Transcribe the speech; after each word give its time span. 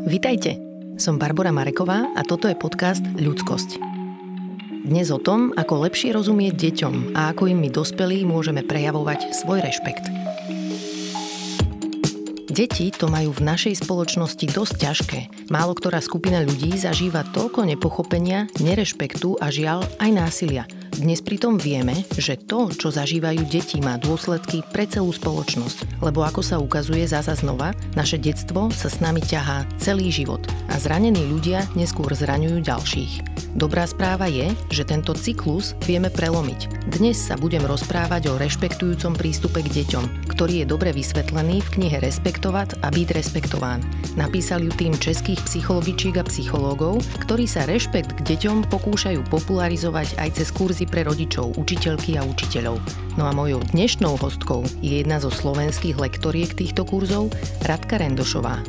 Vitajte, 0.00 0.56
som 0.96 1.20
Barbara 1.20 1.52
Mareková 1.52 2.08
a 2.16 2.24
toto 2.24 2.48
je 2.48 2.56
podcast 2.56 3.04
Ľudskosť. 3.04 3.76
Dnes 4.88 5.12
o 5.12 5.20
tom, 5.20 5.52
ako 5.52 5.84
lepšie 5.84 6.16
rozumieť 6.16 6.56
deťom 6.56 7.12
a 7.12 7.36
ako 7.36 7.52
im 7.52 7.60
my 7.60 7.68
dospelí 7.68 8.24
môžeme 8.24 8.64
prejavovať 8.64 9.36
svoj 9.36 9.60
rešpekt. 9.60 10.08
Deti 12.48 12.88
to 12.96 13.12
majú 13.12 13.36
v 13.36 13.44
našej 13.44 13.84
spoločnosti 13.84 14.46
dosť 14.48 14.74
ťažké. 14.80 15.20
Málo 15.52 15.76
ktorá 15.76 16.00
skupina 16.00 16.40
ľudí 16.40 16.80
zažíva 16.80 17.20
toľko 17.36 17.68
nepochopenia, 17.68 18.48
nerešpektu 18.56 19.36
a 19.36 19.52
žiaľ 19.52 19.84
aj 20.00 20.10
násilia– 20.16 20.64
dnes 20.98 21.22
pritom 21.22 21.54
vieme, 21.54 22.02
že 22.18 22.34
to, 22.34 22.74
čo 22.74 22.90
zažívajú 22.90 23.46
deti, 23.46 23.78
má 23.78 23.94
dôsledky 23.96 24.66
pre 24.74 24.90
celú 24.90 25.14
spoločnosť, 25.14 26.02
lebo 26.02 26.26
ako 26.26 26.42
sa 26.42 26.58
ukazuje 26.58 27.06
zasa 27.06 27.38
znova, 27.38 27.70
naše 27.94 28.18
detstvo 28.18 28.74
sa 28.74 28.90
s 28.90 28.98
nami 28.98 29.22
ťahá 29.22 29.64
celý 29.78 30.10
život 30.10 30.42
a 30.70 30.76
zranení 30.82 31.22
ľudia 31.30 31.62
neskôr 31.78 32.10
zraňujú 32.10 32.58
ďalších. 32.66 33.12
Dobrá 33.50 33.82
správa 33.82 34.30
je, 34.30 34.46
že 34.70 34.86
tento 34.86 35.10
cyklus 35.10 35.74
vieme 35.82 36.06
prelomiť. 36.06 36.86
Dnes 36.86 37.18
sa 37.18 37.34
budem 37.34 37.66
rozprávať 37.66 38.30
o 38.30 38.38
rešpektujúcom 38.38 39.18
prístupe 39.18 39.66
k 39.66 39.82
deťom, 39.82 40.30
ktorý 40.30 40.62
je 40.62 40.66
dobre 40.70 40.94
vysvetlený 40.94 41.58
v 41.58 41.72
knihe 41.74 41.98
Respektovať 41.98 42.78
a 42.80 42.88
byť 42.94 43.08
respektován. 43.10 43.82
Napísal 44.14 44.62
ju 44.62 44.72
tým 44.78 44.94
českých 44.94 45.42
psychologičiek 45.42 46.22
a 46.22 46.24
psychológov, 46.30 47.02
ktorí 47.26 47.50
sa 47.50 47.66
rešpekt 47.66 48.22
k 48.22 48.24
deťom 48.34 48.70
pokúšajú 48.70 49.26
popularizovať 49.28 50.14
aj 50.22 50.28
cez 50.38 50.48
kurzy 50.54 50.79
pre 50.84 51.02
rodičov, 51.04 51.56
učiteľky 51.56 52.16
a 52.16 52.22
učiteľov. 52.22 52.76
No 53.16 53.26
a 53.26 53.32
mojou 53.32 53.64
dnešnou 53.72 54.20
hostkou 54.20 54.62
je 54.84 55.00
jedna 55.00 55.18
zo 55.18 55.32
slovenských 55.32 55.98
lektoriek 55.98 56.52
týchto 56.52 56.84
kurzov, 56.86 57.32
Radka 57.64 57.98
Rendošová. 57.98 58.60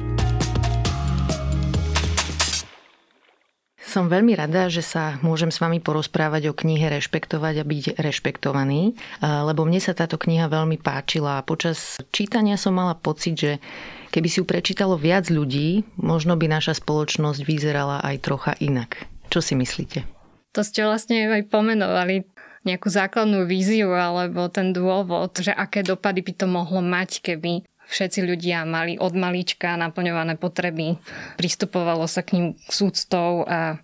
Som 3.91 4.07
veľmi 4.07 4.39
rada, 4.39 4.71
že 4.71 4.79
sa 4.79 5.19
môžem 5.19 5.51
s 5.51 5.59
vami 5.59 5.83
porozprávať 5.83 6.47
o 6.47 6.55
knihe 6.55 6.87
Rešpektovať 6.87 7.59
a 7.59 7.67
byť 7.67 7.99
rešpektovaný, 7.99 8.95
lebo 9.19 9.67
mne 9.67 9.83
sa 9.83 9.91
táto 9.91 10.15
kniha 10.15 10.47
veľmi 10.47 10.79
páčila 10.79 11.35
a 11.35 11.43
počas 11.43 11.99
čítania 12.15 12.55
som 12.55 12.71
mala 12.71 12.95
pocit, 12.95 13.35
že 13.35 13.51
keby 14.15 14.31
si 14.31 14.39
ju 14.39 14.47
prečítalo 14.47 14.95
viac 14.95 15.27
ľudí, 15.27 15.83
možno 15.99 16.39
by 16.39 16.47
naša 16.47 16.79
spoločnosť 16.79 17.43
vyzerala 17.43 17.99
aj 17.99 18.15
trocha 18.23 18.55
inak. 18.63 18.95
Čo 19.27 19.43
si 19.43 19.59
myslíte? 19.59 20.20
To 20.51 20.61
ste 20.67 20.83
vlastne 20.83 21.31
aj 21.31 21.47
pomenovali 21.47 22.27
nejakú 22.67 22.91
základnú 22.91 23.49
víziu 23.49 23.89
alebo 23.95 24.51
ten 24.51 24.69
dôvod, 24.75 25.41
že 25.41 25.49
aké 25.49 25.81
dopady 25.81 26.21
by 26.21 26.33
to 26.37 26.45
mohlo 26.45 26.83
mať, 26.83 27.25
keby 27.25 27.65
všetci 27.89 28.23
ľudia 28.23 28.63
mali 28.63 28.95
od 28.95 29.11
malička 29.17 29.75
naplňované 29.75 30.37
potreby, 30.37 30.95
pristupovalo 31.35 32.05
sa 32.05 32.21
k 32.21 32.37
ním 32.37 32.45
súctou 32.69 33.43
a 33.49 33.81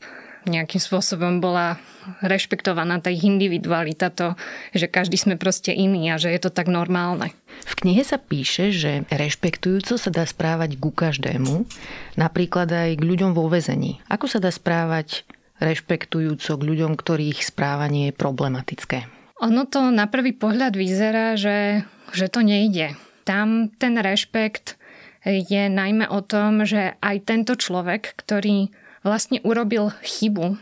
nejakým 0.47 0.79
spôsobom 0.79 1.43
bola 1.43 1.75
rešpektovaná 2.23 3.03
tá 3.03 3.11
ich 3.11 3.27
individualita, 3.27 4.07
to, 4.07 4.39
že 4.71 4.88
každý 4.88 5.19
sme 5.19 5.35
proste 5.35 5.75
iný 5.75 6.07
a 6.07 6.15
že 6.15 6.31
je 6.31 6.39
to 6.39 6.55
tak 6.55 6.71
normálne. 6.71 7.35
V 7.67 7.73
knihe 7.83 7.99
sa 8.07 8.15
píše, 8.15 8.71
že 8.71 9.03
rešpektujúco 9.11 9.99
sa 9.99 10.07
dá 10.07 10.23
správať 10.23 10.79
ku 10.79 10.95
každému, 10.95 11.67
napríklad 12.15 12.71
aj 12.71 12.95
k 12.95 13.03
ľuďom 13.03 13.35
vo 13.35 13.51
väzení. 13.51 13.99
Ako 14.07 14.31
sa 14.31 14.39
dá 14.39 14.47
správať 14.47 15.27
rešpektujúco 15.58 16.52
k 16.58 16.67
ľuďom, 16.67 16.94
ktorých 16.97 17.41
správanie 17.41 18.09
je 18.11 18.17
problematické? 18.17 18.97
Ono 19.41 19.69
to 19.69 19.94
na 19.94 20.09
prvý 20.09 20.33
pohľad 20.33 20.73
vyzerá, 20.73 21.38
že, 21.38 21.86
že 22.13 22.25
to 22.30 22.41
nejde. 22.41 22.97
Tam 23.22 23.69
ten 23.78 24.00
rešpekt 24.00 24.81
je 25.28 25.67
najmä 25.67 26.09
o 26.09 26.23
tom, 26.25 26.66
že 26.66 26.97
aj 27.03 27.28
tento 27.28 27.53
človek, 27.53 28.17
ktorý 28.17 28.73
vlastne 29.05 29.44
urobil 29.45 29.94
chybu, 30.02 30.58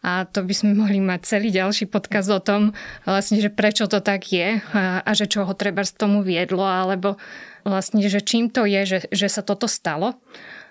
a 0.00 0.24
to 0.24 0.40
by 0.40 0.54
sme 0.56 0.72
mohli 0.72 0.96
mať 0.96 1.28
celý 1.28 1.52
ďalší 1.52 1.84
podkaz 1.92 2.32
o 2.32 2.40
tom, 2.40 2.72
vlastne, 3.04 3.36
že 3.36 3.52
prečo 3.52 3.84
to 3.84 4.00
tak 4.00 4.32
je 4.32 4.64
a, 4.72 5.04
a 5.04 5.10
že 5.12 5.28
čo 5.28 5.44
ho 5.44 5.52
treba 5.52 5.84
z 5.84 5.92
tomu 5.92 6.24
viedlo, 6.24 6.64
alebo 6.64 7.20
vlastne, 7.68 8.00
že 8.08 8.24
čím 8.24 8.48
to 8.48 8.64
je, 8.64 8.80
že, 8.88 8.98
že 9.12 9.28
sa 9.28 9.44
toto 9.44 9.68
stalo. 9.68 10.16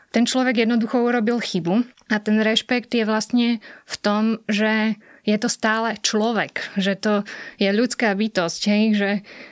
Ten 0.10 0.26
človek 0.26 0.66
jednoducho 0.66 1.06
urobil 1.06 1.38
chybu 1.38 1.86
a 2.10 2.16
ten 2.18 2.42
rešpekt 2.42 2.90
je 2.98 3.06
vlastne 3.06 3.48
v 3.86 3.96
tom, 4.02 4.42
že 4.50 4.98
je 5.30 5.38
to 5.38 5.46
stále 5.46 5.94
človek, 6.02 6.66
že 6.74 6.98
to 6.98 7.22
je 7.62 7.70
ľudská 7.70 8.10
bytosť, 8.18 8.62
hej, 8.74 8.84
že 8.98 9.12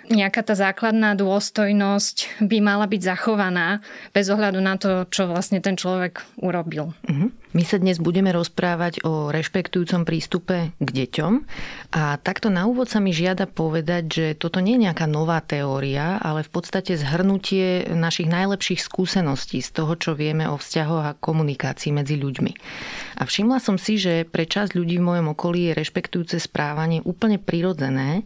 nejaká 0.10 0.42
tá 0.42 0.58
základná 0.58 1.14
dôstojnosť 1.14 2.42
by 2.42 2.58
mala 2.64 2.90
byť 2.90 3.02
zachovaná 3.06 3.86
bez 4.10 4.34
ohľadu 4.34 4.58
na 4.58 4.82
to, 4.82 5.06
čo 5.14 5.30
vlastne 5.30 5.62
ten 5.62 5.78
človek 5.78 6.26
urobil. 6.42 6.98
Uh-huh. 7.06 7.30
My 7.58 7.66
sa 7.66 7.82
dnes 7.82 7.98
budeme 7.98 8.30
rozprávať 8.30 9.02
o 9.02 9.34
rešpektujúcom 9.34 10.06
prístupe 10.06 10.78
k 10.78 10.90
deťom 10.94 11.34
a 11.90 12.22
takto 12.22 12.54
na 12.54 12.70
úvod 12.70 12.86
sa 12.86 13.02
mi 13.02 13.10
žiada 13.10 13.50
povedať, 13.50 14.04
že 14.06 14.26
toto 14.38 14.62
nie 14.62 14.78
je 14.78 14.86
nejaká 14.86 15.10
nová 15.10 15.42
teória, 15.42 16.22
ale 16.22 16.46
v 16.46 16.54
podstate 16.54 16.94
zhrnutie 16.94 17.90
našich 17.98 18.30
najlepších 18.30 18.78
skúseností 18.78 19.66
z 19.66 19.74
toho, 19.74 19.98
čo 19.98 20.14
vieme 20.14 20.46
o 20.46 20.54
vzťahoch 20.54 21.06
a 21.10 21.18
komunikácii 21.18 21.90
medzi 21.98 22.22
ľuďmi. 22.22 22.54
A 23.18 23.26
všimla 23.26 23.58
som 23.58 23.82
si, 23.82 23.98
že 23.98 24.30
pre 24.30 24.46
časť 24.46 24.78
ľudí 24.78 25.02
v 25.02 25.08
mojom 25.10 25.34
okolí 25.34 25.74
je 25.74 25.82
rešpektujúce 25.82 26.38
správanie 26.38 27.02
úplne 27.10 27.42
prirodzené, 27.42 28.22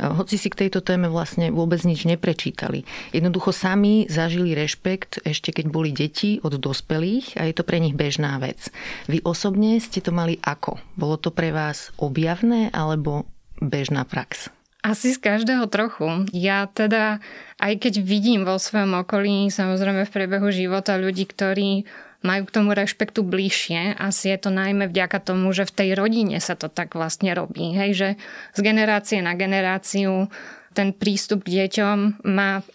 hoci 0.00 0.40
si 0.40 0.48
k 0.48 0.66
tejto 0.66 0.80
téme 0.80 1.06
vlastne 1.12 1.52
vôbec 1.52 1.84
nič 1.84 2.08
neprečítali. 2.08 2.88
Jednoducho 3.12 3.52
sami 3.52 4.08
zažili 4.08 4.56
rešpekt 4.56 5.22
ešte 5.22 5.52
keď 5.52 5.66
boli 5.68 5.92
deti 5.92 6.40
od 6.40 6.56
dospelých 6.56 7.36
a 7.38 7.46
je 7.46 7.54
to 7.54 7.62
pre 7.62 7.78
nich 7.78 7.94
bežná 7.94 8.40
vec. 8.40 8.61
Vy 9.08 9.24
osobne 9.24 9.80
ste 9.80 10.04
to 10.04 10.12
mali 10.14 10.38
ako? 10.44 10.78
Bolo 10.94 11.16
to 11.16 11.32
pre 11.32 11.50
vás 11.50 11.90
objavné 11.98 12.68
alebo 12.70 13.26
bežná 13.58 14.04
prax? 14.04 14.52
Asi 14.82 15.14
z 15.14 15.22
každého 15.22 15.70
trochu. 15.70 16.26
Ja 16.34 16.66
teda, 16.66 17.22
aj 17.62 17.86
keď 17.86 18.02
vidím 18.02 18.42
vo 18.42 18.58
svojom 18.58 19.06
okolí, 19.06 19.46
samozrejme 19.46 20.02
v 20.02 20.14
priebehu 20.14 20.50
života 20.50 20.98
ľudí, 20.98 21.22
ktorí 21.30 21.86
majú 22.26 22.46
k 22.46 22.54
tomu 22.54 22.74
rešpektu 22.74 23.22
bližšie. 23.22 23.98
Asi 23.98 24.34
je 24.34 24.38
to 24.42 24.50
najmä 24.50 24.90
vďaka 24.90 25.22
tomu, 25.22 25.54
že 25.54 25.70
v 25.70 25.74
tej 25.74 25.88
rodine 25.94 26.38
sa 26.42 26.58
to 26.58 26.66
tak 26.66 26.98
vlastne 26.98 27.30
robí. 27.30 27.74
Hej, 27.74 27.90
že 27.94 28.08
z 28.54 28.60
generácie 28.62 29.22
na 29.22 29.38
generáciu 29.38 30.30
ten 30.74 30.90
prístup 30.90 31.46
k 31.46 31.62
deťom 31.62 32.26
má 32.26 32.66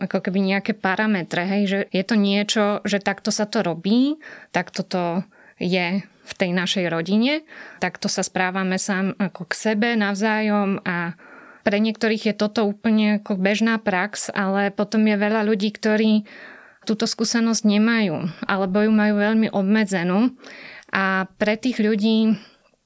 ako 0.00 0.18
keby 0.24 0.40
nejaké 0.40 0.72
parametre, 0.74 1.44
hej, 1.44 1.62
že 1.68 1.78
je 1.92 2.04
to 2.04 2.16
niečo, 2.16 2.64
že 2.88 2.98
takto 2.98 3.28
sa 3.28 3.44
to 3.44 3.60
robí, 3.60 4.16
takto 4.50 4.82
to 4.82 5.22
je 5.60 6.02
v 6.04 6.32
tej 6.34 6.50
našej 6.56 6.88
rodine, 6.88 7.44
takto 7.78 8.08
sa 8.08 8.24
správame 8.24 8.80
sám 8.80 9.12
ako 9.20 9.44
k 9.44 9.52
sebe 9.54 9.92
navzájom 9.94 10.80
a 10.82 11.14
pre 11.64 11.80
niektorých 11.80 12.32
je 12.32 12.34
toto 12.36 12.68
úplne 12.68 13.24
ako 13.24 13.40
bežná 13.40 13.80
prax, 13.80 14.28
ale 14.32 14.68
potom 14.68 15.04
je 15.08 15.16
veľa 15.16 15.48
ľudí, 15.48 15.72
ktorí 15.72 16.28
túto 16.84 17.08
skúsenosť 17.08 17.64
nemajú, 17.64 18.28
alebo 18.44 18.84
ju 18.84 18.92
majú 18.92 19.16
veľmi 19.16 19.48
obmedzenú. 19.48 20.36
A 20.92 21.26
pre 21.40 21.56
tých 21.56 21.80
ľudí 21.80 22.36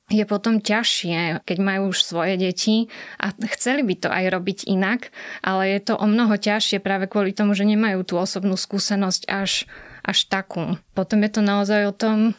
je 0.08 0.24
potom 0.24 0.58
ťažšie, 0.58 1.44
keď 1.44 1.58
majú 1.60 1.92
už 1.92 2.00
svoje 2.00 2.40
deti 2.40 2.88
a 3.20 3.32
chceli 3.52 3.84
by 3.84 3.94
to 4.00 4.08
aj 4.08 4.24
robiť 4.32 4.58
inak, 4.64 5.12
ale 5.44 5.76
je 5.76 5.80
to 5.92 5.94
o 6.00 6.06
mnoho 6.08 6.32
ťažšie 6.40 6.80
práve 6.80 7.06
kvôli 7.06 7.36
tomu, 7.36 7.52
že 7.52 7.68
nemajú 7.68 8.08
tú 8.08 8.16
osobnú 8.16 8.56
skúsenosť 8.56 9.28
až, 9.28 9.68
až 10.00 10.18
takú. 10.32 10.80
Potom 10.96 11.20
je 11.20 11.30
to 11.30 11.42
naozaj 11.44 11.92
o 11.92 11.94
tom 11.94 12.32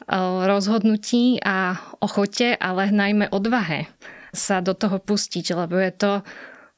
rozhodnutí 0.49 1.37
a 1.45 1.77
ochote, 2.01 2.57
ale 2.57 2.89
najmä 2.89 3.29
odvahe 3.29 3.85
sa 4.33 4.61
do 4.61 4.73
toho 4.73 4.97
pustiť, 4.97 5.53
lebo 5.53 5.77
je 5.77 5.93
to 5.93 6.11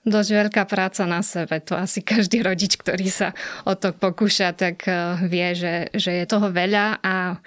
dosť 0.02 0.30
veľká 0.34 0.64
práca 0.66 1.06
na 1.06 1.22
sebe. 1.22 1.62
To 1.70 1.78
asi 1.78 2.02
každý 2.02 2.42
rodič, 2.42 2.76
ktorý 2.76 3.08
sa 3.08 3.38
o 3.70 3.78
to 3.78 3.94
pokúša, 3.94 4.58
tak 4.58 4.88
eh, 4.90 5.20
vie, 5.30 5.54
že, 5.54 5.94
že 5.94 6.24
je 6.24 6.26
toho 6.26 6.50
veľa 6.50 7.00
a, 7.00 7.38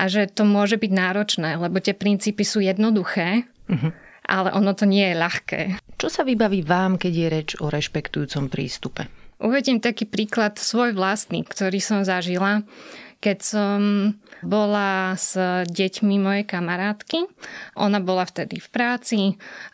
a 0.00 0.08
že 0.08 0.32
to 0.32 0.48
môže 0.48 0.80
byť 0.80 0.92
náročné, 0.96 1.60
lebo 1.60 1.76
tie 1.76 1.92
princípy 1.92 2.40
sú 2.40 2.64
jednoduché, 2.64 3.44
uh-huh. 3.68 3.92
ale 4.24 4.48
ono 4.56 4.72
to 4.72 4.88
nie 4.88 5.12
je 5.12 5.20
ľahké. 5.20 5.60
Čo 6.00 6.08
sa 6.08 6.24
vybaví 6.24 6.64
vám, 6.64 6.96
keď 6.96 7.12
je 7.12 7.28
reč 7.28 7.48
o 7.60 7.68
rešpektujúcom 7.68 8.48
prístupe? 8.48 9.12
Uvedím 9.40 9.80
taký 9.84 10.08
príklad 10.08 10.56
svoj 10.56 10.96
vlastný, 10.96 11.44
ktorý 11.44 11.80
som 11.80 12.00
zažila 12.00 12.64
keď 13.20 13.38
som 13.44 13.80
bola 14.40 15.12
s 15.12 15.36
deťmi 15.68 16.16
mojej 16.16 16.44
kamarátky. 16.48 17.28
Ona 17.76 18.00
bola 18.00 18.24
vtedy 18.24 18.56
v 18.58 18.68
práci 18.72 19.20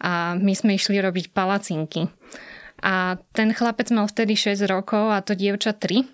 a 0.02 0.34
my 0.34 0.52
sme 0.52 0.74
išli 0.74 0.98
robiť 0.98 1.30
palacinky. 1.30 2.10
A 2.82 3.16
ten 3.32 3.54
chlapec 3.54 3.88
mal 3.94 4.10
vtedy 4.10 4.34
6 4.34 4.66
rokov 4.66 5.14
a 5.14 5.22
to 5.22 5.38
dievča 5.38 5.72
3, 5.78 6.04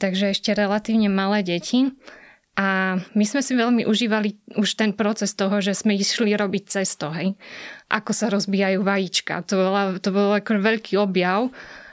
takže 0.00 0.32
ešte 0.32 0.56
relatívne 0.56 1.12
malé 1.12 1.44
deti. 1.44 1.92
A 2.52 3.00
my 3.16 3.24
sme 3.24 3.40
si 3.40 3.56
veľmi 3.56 3.88
užívali 3.88 4.36
už 4.60 4.76
ten 4.76 4.92
proces 4.92 5.32
toho, 5.32 5.64
že 5.64 5.72
sme 5.72 5.96
išli 5.96 6.36
robiť 6.36 6.64
cesto, 6.68 7.08
hej. 7.08 7.32
Ako 7.88 8.12
sa 8.12 8.28
rozbijajú 8.28 8.84
vajíčka. 8.84 9.40
To, 9.48 9.54
bola, 9.56 9.82
to 9.96 10.12
bol 10.12 10.36
ako 10.36 10.60
veľký 10.60 11.00
objav 11.00 11.48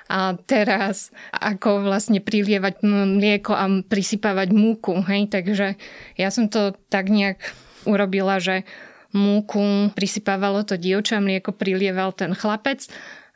a 0.10 0.36
teraz 0.50 1.14
ako 1.32 1.86
vlastne 1.86 2.20
prilievať 2.20 2.82
mlieko 2.84 3.54
a 3.56 3.70
prisypávať 3.88 4.50
múku. 4.52 5.00
Hej? 5.06 5.32
Takže 5.32 5.78
ja 6.18 6.30
som 6.34 6.52
to 6.52 6.76
tak 6.92 7.08
nejak 7.08 7.40
urobila, 7.86 8.42
že 8.42 8.68
múku 9.16 9.94
prisypávalo 9.94 10.66
to 10.66 10.76
dievča, 10.76 11.22
mlieko 11.22 11.54
prilieval 11.54 12.12
ten 12.12 12.34
chlapec 12.34 12.90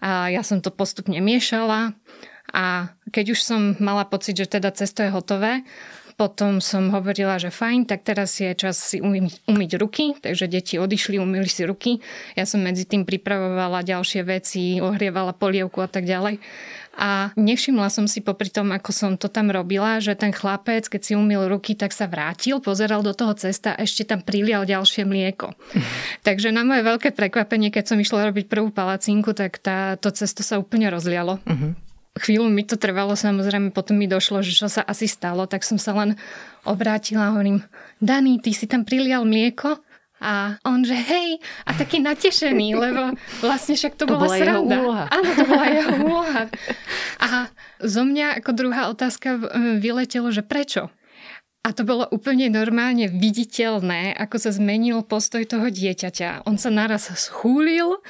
a 0.03 0.27
ja 0.33 0.41
som 0.43 0.59
to 0.59 0.73
postupne 0.73 1.17
miešala 1.21 1.95
a 2.53 2.93
keď 3.09 3.33
už 3.33 3.39
som 3.41 3.61
mala 3.81 4.05
pocit, 4.05 4.37
že 4.37 4.45
teda 4.45 4.69
cesto 4.75 5.01
je 5.01 5.09
hotové, 5.09 5.65
potom 6.13 6.61
som 6.61 6.93
hovorila, 6.93 7.41
že 7.41 7.49
fajn, 7.49 7.89
tak 7.89 8.05
teraz 8.05 8.37
je 8.37 8.53
čas 8.53 8.77
si 8.77 9.01
umyť, 9.01 9.49
umyť 9.49 9.71
ruky, 9.81 10.05
takže 10.17 10.45
deti 10.47 10.77
odišli, 10.77 11.17
umyli 11.17 11.49
si 11.49 11.65
ruky. 11.65 11.99
Ja 12.37 12.45
som 12.45 12.61
medzi 12.61 12.85
tým 12.85 13.03
pripravovala 13.03 13.85
ďalšie 13.85 14.21
veci, 14.23 14.77
ohrievala 14.79 15.33
polievku 15.33 15.81
a 15.81 15.89
tak 15.89 16.05
ďalej. 16.05 16.39
A 16.93 17.33
nevšimla 17.33 17.89
som 17.89 18.05
si 18.05 18.21
popri 18.21 18.53
tom, 18.53 18.69
ako 18.69 18.93
som 18.93 19.11
to 19.17 19.25
tam 19.25 19.49
robila, 19.49 19.97
že 19.97 20.13
ten 20.13 20.29
chlapec, 20.29 20.85
keď 20.85 21.01
si 21.01 21.13
umil 21.17 21.49
ruky, 21.49 21.73
tak 21.73 21.89
sa 21.89 22.05
vrátil, 22.05 22.61
pozeral 22.61 23.01
do 23.01 23.17
toho 23.17 23.33
cesta 23.33 23.73
a 23.73 23.81
ešte 23.81 24.05
tam 24.05 24.21
prilial 24.21 24.61
ďalšie 24.61 25.01
mlieko. 25.01 25.57
Takže 26.27 26.53
na 26.53 26.61
moje 26.61 26.85
veľké 26.85 27.09
prekvapenie, 27.17 27.73
keď 27.73 27.93
som 27.93 27.97
išla 27.97 28.29
robiť 28.29 28.45
prvú 28.45 28.69
palacinku, 28.69 29.33
tak 29.33 29.57
tá, 29.57 29.97
to 29.97 30.13
cesto 30.13 30.45
sa 30.45 30.61
úplne 30.61 30.93
rozlialo. 30.93 31.41
Uh-huh. 31.41 31.73
Chvíľu 32.13 32.45
mi 32.45 32.61
to 32.61 32.77
trvalo, 32.77 33.17
samozrejme, 33.17 33.73
potom 33.73 33.97
mi 33.97 34.05
došlo, 34.05 34.45
že 34.45 34.53
čo 34.53 34.69
sa 34.69 34.85
asi 34.85 35.09
stalo, 35.09 35.49
tak 35.49 35.65
som 35.65 35.81
sa 35.81 35.97
len 35.97 36.13
obrátila 36.61 37.29
a 37.29 37.33
hovorím, 37.33 37.65
Dani, 37.97 38.37
ty 38.37 38.53
si 38.53 38.69
tam 38.69 38.85
prilial 38.85 39.25
mlieko? 39.25 39.81
A 40.23 40.55
on, 40.63 40.87
že 40.87 40.95
hej, 40.95 41.41
a 41.67 41.75
taký 41.75 41.99
natešený, 41.99 42.77
lebo 42.85 43.17
vlastne 43.43 43.75
však 43.75 43.99
to, 43.99 44.07
to 44.07 44.13
bola, 44.13 44.29
bola 44.29 44.37
sranda. 44.39 44.75
Jeho 44.77 44.83
úloha. 44.85 45.05
Áno, 45.11 45.29
to 45.35 45.43
bola 45.43 45.65
jeho 45.67 45.93
úloha. 46.07 46.41
A 47.19 47.27
zo 47.83 48.03
mňa 48.07 48.39
ako 48.39 48.51
druhá 48.55 48.83
otázka 48.93 49.35
vyletelo, 49.81 50.31
že 50.31 50.45
prečo? 50.45 50.93
A 51.63 51.71
to 51.71 51.87
bolo 51.87 52.05
úplne 52.11 52.51
normálne 52.51 53.07
viditeľné, 53.07 54.19
ako 54.19 54.35
sa 54.35 54.51
zmenil 54.51 54.99
postoj 55.01 55.47
toho 55.47 55.71
dieťaťa. 55.71 56.43
On 56.43 56.59
sa 56.59 56.67
naraz 56.67 57.07
schúlil, 57.15 58.03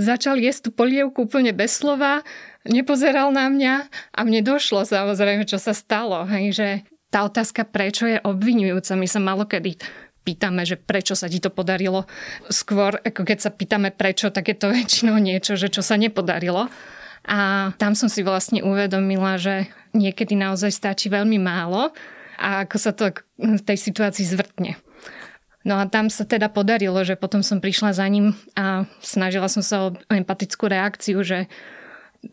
začal 0.00 0.40
jesť 0.40 0.68
tú 0.68 0.70
polievku 0.72 1.28
úplne 1.28 1.52
bez 1.52 1.76
slova, 1.76 2.24
nepozeral 2.68 3.30
na 3.30 3.48
mňa 3.48 3.74
a 4.12 4.20
mne 4.24 4.40
došlo 4.44 4.84
samozrejme, 4.84 5.44
čo 5.44 5.60
sa 5.60 5.76
stalo. 5.76 6.24
Hej, 6.28 6.46
že 6.56 6.68
tá 7.12 7.24
otázka, 7.28 7.62
prečo 7.68 8.10
je 8.10 8.18
obvinujúca, 8.24 8.98
my 8.98 9.06
sa 9.06 9.20
malokedy 9.22 9.78
pýtame, 10.24 10.64
že 10.64 10.80
prečo 10.80 11.12
sa 11.12 11.28
ti 11.28 11.38
to 11.38 11.52
podarilo. 11.52 12.08
Skôr, 12.48 12.96
ako 13.04 13.22
keď 13.28 13.38
sa 13.44 13.50
pýtame 13.52 13.92
prečo, 13.92 14.32
tak 14.32 14.48
je 14.48 14.56
to 14.56 14.72
väčšinou 14.72 15.20
niečo, 15.20 15.54
že 15.54 15.68
čo 15.68 15.84
sa 15.84 16.00
nepodarilo. 16.00 16.72
A 17.24 17.70
tam 17.76 17.92
som 17.92 18.08
si 18.08 18.24
vlastne 18.24 18.64
uvedomila, 18.64 19.36
že 19.36 19.68
niekedy 19.92 20.36
naozaj 20.36 20.72
stačí 20.72 21.12
veľmi 21.12 21.40
málo 21.40 21.92
a 22.40 22.64
ako 22.66 22.76
sa 22.80 22.92
to 22.92 23.12
v 23.40 23.62
tej 23.62 23.78
situácii 23.80 24.24
zvrtne. 24.24 24.76
No 25.64 25.80
a 25.80 25.88
tam 25.88 26.12
sa 26.12 26.28
teda 26.28 26.52
podarilo, 26.52 27.00
že 27.08 27.16
potom 27.16 27.40
som 27.40 27.56
prišla 27.56 27.96
za 27.96 28.04
ním 28.04 28.36
a 28.52 28.84
snažila 29.00 29.48
som 29.48 29.64
sa 29.64 29.88
o 29.88 29.96
empatickú 30.12 30.68
reakciu, 30.68 31.24
že 31.24 31.48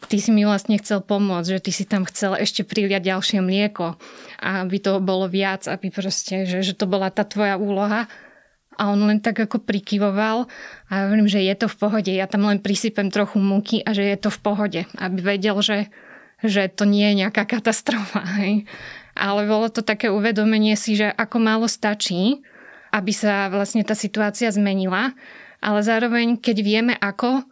ty 0.08 0.18
si 0.22 0.30
mi 0.30 0.46
vlastne 0.46 0.78
chcel 0.80 1.02
pomôcť, 1.04 1.58
že 1.58 1.64
ty 1.64 1.72
si 1.74 1.84
tam 1.88 2.08
chcel 2.08 2.38
ešte 2.38 2.64
priliať 2.68 3.12
ďalšie 3.12 3.40
mlieko, 3.44 3.98
aby 4.42 4.76
toho 4.80 5.00
bolo 5.04 5.28
viac, 5.28 5.68
aby 5.68 5.92
proste, 5.92 6.46
že, 6.46 6.64
že 6.64 6.74
to 6.78 6.90
bola 6.90 7.10
tá 7.14 7.26
tvoja 7.28 7.56
úloha. 7.56 8.08
A 8.80 8.90
on 8.90 9.04
len 9.04 9.22
tak 9.22 9.38
ako 9.38 9.62
prikyvoval 9.62 10.50
a 10.88 10.92
ja 10.92 11.02
hovorím, 11.06 11.30
že 11.30 11.44
je 11.44 11.54
to 11.54 11.68
v 11.70 11.78
pohode, 11.78 12.10
ja 12.10 12.26
tam 12.26 12.48
len 12.48 12.58
prisypem 12.64 13.14
trochu 13.14 13.38
múky 13.38 13.84
a 13.84 13.94
že 13.94 14.08
je 14.08 14.18
to 14.18 14.34
v 14.34 14.40
pohode, 14.42 14.82
aby 14.98 15.20
vedel, 15.22 15.60
že, 15.62 15.92
že 16.42 16.72
to 16.72 16.88
nie 16.88 17.14
je 17.14 17.28
nejaká 17.28 17.46
katastrofa. 17.46 18.24
Hej. 18.42 18.66
Ale 19.14 19.46
bolo 19.46 19.68
to 19.68 19.84
také 19.84 20.08
uvedomenie 20.08 20.80
si, 20.80 20.96
že 20.98 21.12
ako 21.12 21.38
málo 21.38 21.68
stačí, 21.68 22.42
aby 22.96 23.12
sa 23.12 23.52
vlastne 23.52 23.84
tá 23.84 23.94
situácia 23.94 24.48
zmenila, 24.50 25.14
ale 25.62 25.80
zároveň, 25.86 26.42
keď 26.42 26.58
vieme 26.64 26.94
ako, 26.98 27.46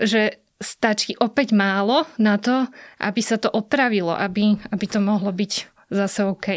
že 0.00 0.43
stačí 0.64 1.12
opäť 1.20 1.52
málo 1.52 2.08
na 2.16 2.40
to, 2.40 2.66
aby 2.98 3.20
sa 3.20 3.36
to 3.36 3.52
opravilo, 3.52 4.16
aby, 4.16 4.56
aby 4.72 4.86
to 4.88 4.98
mohlo 4.98 5.30
byť 5.30 5.52
zase 5.92 6.24
OK. 6.24 6.48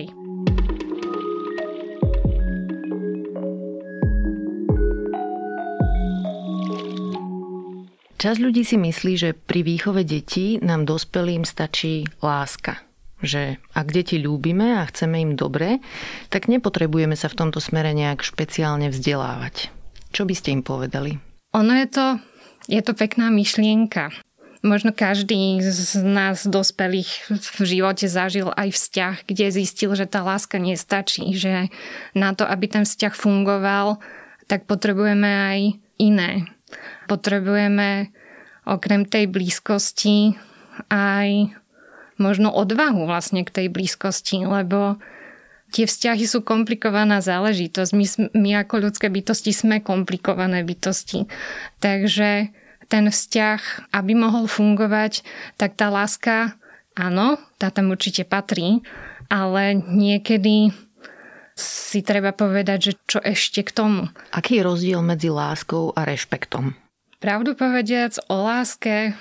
Časť 8.18 8.39
ľudí 8.42 8.65
si 8.65 8.81
myslí, 8.81 9.13
že 9.13 9.38
pri 9.38 9.62
výchove 9.62 10.01
detí 10.01 10.57
nám 10.57 10.89
dospelým 10.89 11.45
stačí 11.45 12.01
láska. 12.18 12.81
Že 13.21 13.62
ak 13.77 13.94
deti 13.94 14.18
ľúbime 14.18 14.81
a 14.81 14.89
chceme 14.89 15.21
im 15.21 15.38
dobre, 15.38 15.77
tak 16.33 16.50
nepotrebujeme 16.50 17.13
sa 17.13 17.30
v 17.30 17.38
tomto 17.45 17.62
smere 17.62 17.94
nejak 17.94 18.25
špeciálne 18.25 18.89
vzdelávať. 18.89 19.69
Čo 20.10 20.25
by 20.25 20.33
ste 20.33 20.50
im 20.57 20.65
povedali? 20.65 21.21
Ono 21.53 21.74
je 21.77 21.88
to 21.94 22.06
je 22.67 22.81
to 22.83 22.91
pekná 22.93 23.31
myšlienka. 23.31 24.11
Možno 24.65 24.91
každý 24.91 25.63
z 25.63 26.01
nás 26.01 26.43
dospelých 26.43 27.29
v 27.29 27.59
živote 27.63 28.09
zažil 28.09 28.51
aj 28.51 28.73
vzťah, 28.73 29.15
kde 29.23 29.45
zistil, 29.53 29.95
že 29.95 30.09
tá 30.09 30.25
láska 30.25 30.57
nestačí, 30.59 31.31
že 31.37 31.71
na 32.17 32.35
to, 32.35 32.43
aby 32.43 32.67
ten 32.67 32.83
vzťah 32.83 33.13
fungoval, 33.15 34.01
tak 34.49 34.67
potrebujeme 34.67 35.29
aj 35.29 35.59
iné. 36.01 36.51
Potrebujeme 37.07 38.11
okrem 38.67 39.07
tej 39.07 39.31
blízkosti 39.31 40.35
aj 40.91 41.53
možno 42.17 42.49
odvahu 42.51 43.05
vlastne 43.05 43.45
k 43.45 43.53
tej 43.53 43.67
blízkosti, 43.69 44.43
lebo 44.43 44.97
tie 45.71 45.85
vzťahy 45.85 46.23
sú 46.27 46.43
komplikovaná 46.43 47.19
záležitosť. 47.19 47.91
My, 47.93 48.05
my 48.35 48.49
ako 48.63 48.89
ľudské 48.89 49.07
bytosti 49.11 49.51
sme 49.51 49.83
komplikované 49.83 50.63
bytosti. 50.63 51.27
Takže 51.83 52.51
ten 52.87 53.05
vzťah, 53.11 53.91
aby 53.91 54.11
mohol 54.15 54.47
fungovať, 54.47 55.21
tak 55.59 55.75
tá 55.75 55.91
láska, 55.91 56.55
áno, 56.95 57.35
tá 57.59 57.67
tam 57.67 57.91
určite 57.91 58.23
patrí, 58.23 58.79
ale 59.27 59.75
niekedy 59.75 60.71
si 61.57 61.99
treba 62.05 62.31
povedať, 62.31 62.79
že 62.79 62.93
čo 63.09 63.19
ešte 63.19 63.65
k 63.65 63.71
tomu. 63.73 64.01
Aký 64.31 64.61
je 64.61 64.67
rozdiel 64.67 65.01
medzi 65.03 65.27
láskou 65.27 65.91
a 65.97 66.05
rešpektom? 66.05 66.77
Pravdu 67.17 67.57
povediac 67.57 68.13
o 68.29 68.45
láske 68.45 69.17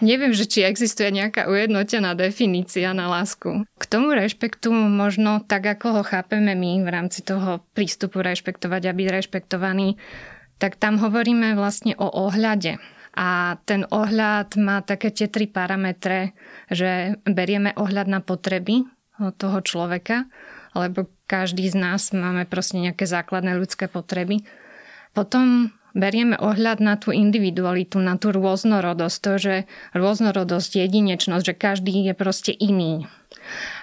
Neviem, 0.00 0.32
že 0.32 0.48
či 0.48 0.64
existuje 0.64 1.12
nejaká 1.12 1.46
ujednotená 1.46 2.16
definícia 2.16 2.90
na 2.96 3.06
lásku. 3.08 3.68
K 3.78 3.84
tomu 3.84 4.16
rešpektu 4.16 4.72
možno 4.72 5.44
tak, 5.44 5.66
ako 5.66 6.00
ho 6.00 6.02
chápeme 6.02 6.56
my 6.56 6.82
v 6.82 6.88
rámci 6.88 7.20
toho 7.20 7.62
prístupu 7.76 8.24
rešpektovať 8.24 8.82
a 8.88 8.96
byť 8.96 9.08
rešpektovaný, 9.12 10.00
tak 10.58 10.80
tam 10.80 10.98
hovoríme 10.98 11.54
vlastne 11.54 11.94
o 11.94 12.08
ohľade. 12.08 12.82
A 13.18 13.58
ten 13.66 13.82
ohľad 13.90 14.54
má 14.58 14.78
také 14.82 15.10
tie 15.10 15.26
tri 15.26 15.50
parametre, 15.50 16.38
že 16.70 17.18
berieme 17.26 17.74
ohľad 17.74 18.06
na 18.06 18.20
potreby 18.22 18.86
toho 19.18 19.58
človeka, 19.62 20.30
lebo 20.78 21.10
každý 21.26 21.66
z 21.66 21.76
nás 21.76 22.14
máme 22.14 22.46
proste 22.46 22.78
nejaké 22.78 23.10
základné 23.10 23.58
ľudské 23.58 23.90
potreby. 23.90 24.46
Potom 25.10 25.74
berieme 25.96 26.36
ohľad 26.36 26.80
na 26.80 26.96
tú 26.96 27.14
individualitu, 27.14 28.00
na 28.02 28.16
tú 28.20 28.32
rôznorodosť, 28.34 29.16
to, 29.20 29.32
že 29.38 29.54
rôznorodosť, 29.94 30.84
jedinečnosť, 30.84 31.44
že 31.44 31.54
každý 31.54 31.92
je 32.08 32.14
proste 32.16 32.52
iný. 32.52 33.08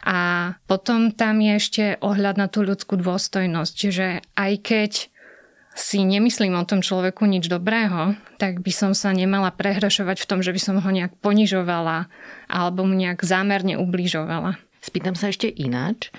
A 0.06 0.54
potom 0.70 1.10
tam 1.14 1.42
je 1.42 1.54
ešte 1.58 1.84
ohľad 2.02 2.38
na 2.38 2.48
tú 2.50 2.62
ľudskú 2.62 2.98
dôstojnosť, 3.02 3.78
že 3.90 4.22
aj 4.38 4.54
keď 4.62 4.92
si 5.76 6.08
nemyslím 6.08 6.56
o 6.56 6.64
tom 6.64 6.80
človeku 6.80 7.28
nič 7.28 7.52
dobrého, 7.52 8.16
tak 8.40 8.64
by 8.64 8.72
som 8.72 8.96
sa 8.96 9.12
nemala 9.12 9.52
prehrašovať 9.52 10.24
v 10.24 10.28
tom, 10.32 10.40
že 10.40 10.56
by 10.56 10.62
som 10.64 10.80
ho 10.80 10.90
nejak 10.90 11.20
ponižovala 11.20 12.08
alebo 12.48 12.88
mu 12.88 12.96
nejak 12.96 13.20
zámerne 13.28 13.76
ubližovala. 13.76 14.56
Spýtam 14.80 15.20
sa 15.20 15.36
ešte 15.36 15.52
ináč. 15.52 16.16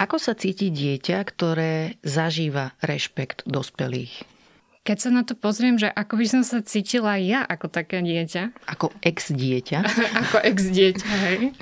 Ako 0.00 0.18
sa 0.18 0.34
cíti 0.34 0.72
dieťa, 0.72 1.22
ktoré 1.22 2.00
zažíva 2.00 2.74
rešpekt 2.82 3.46
dospelých? 3.46 4.39
Keď 4.80 4.96
sa 4.96 5.10
na 5.12 5.22
to 5.28 5.36
pozriem, 5.36 5.76
že 5.76 5.92
ako 5.92 6.16
by 6.16 6.26
som 6.26 6.42
sa 6.42 6.64
cítila 6.64 7.20
ja 7.20 7.44
ako 7.44 7.68
také 7.68 8.00
dieťa. 8.00 8.64
Ako 8.64 8.96
ex-dieťa. 9.04 9.78
ako 10.24 10.36
ex-dieťa, 10.40 11.10
hej. 11.28 11.52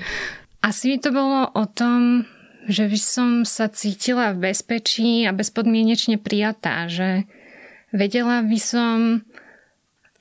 Asi 0.63 0.95
to 0.99 1.11
bolo 1.11 1.51
o 1.51 1.63
tom, 1.67 2.23
že 2.67 2.87
by 2.87 2.99
som 2.99 3.29
sa 3.43 3.67
cítila 3.67 4.31
v 4.31 4.51
bezpečí 4.51 5.27
a 5.27 5.35
bezpodmienečne 5.35 6.19
prijatá, 6.19 6.87
že 6.87 7.27
vedela 7.91 8.43
by 8.43 8.59
som, 8.59 9.23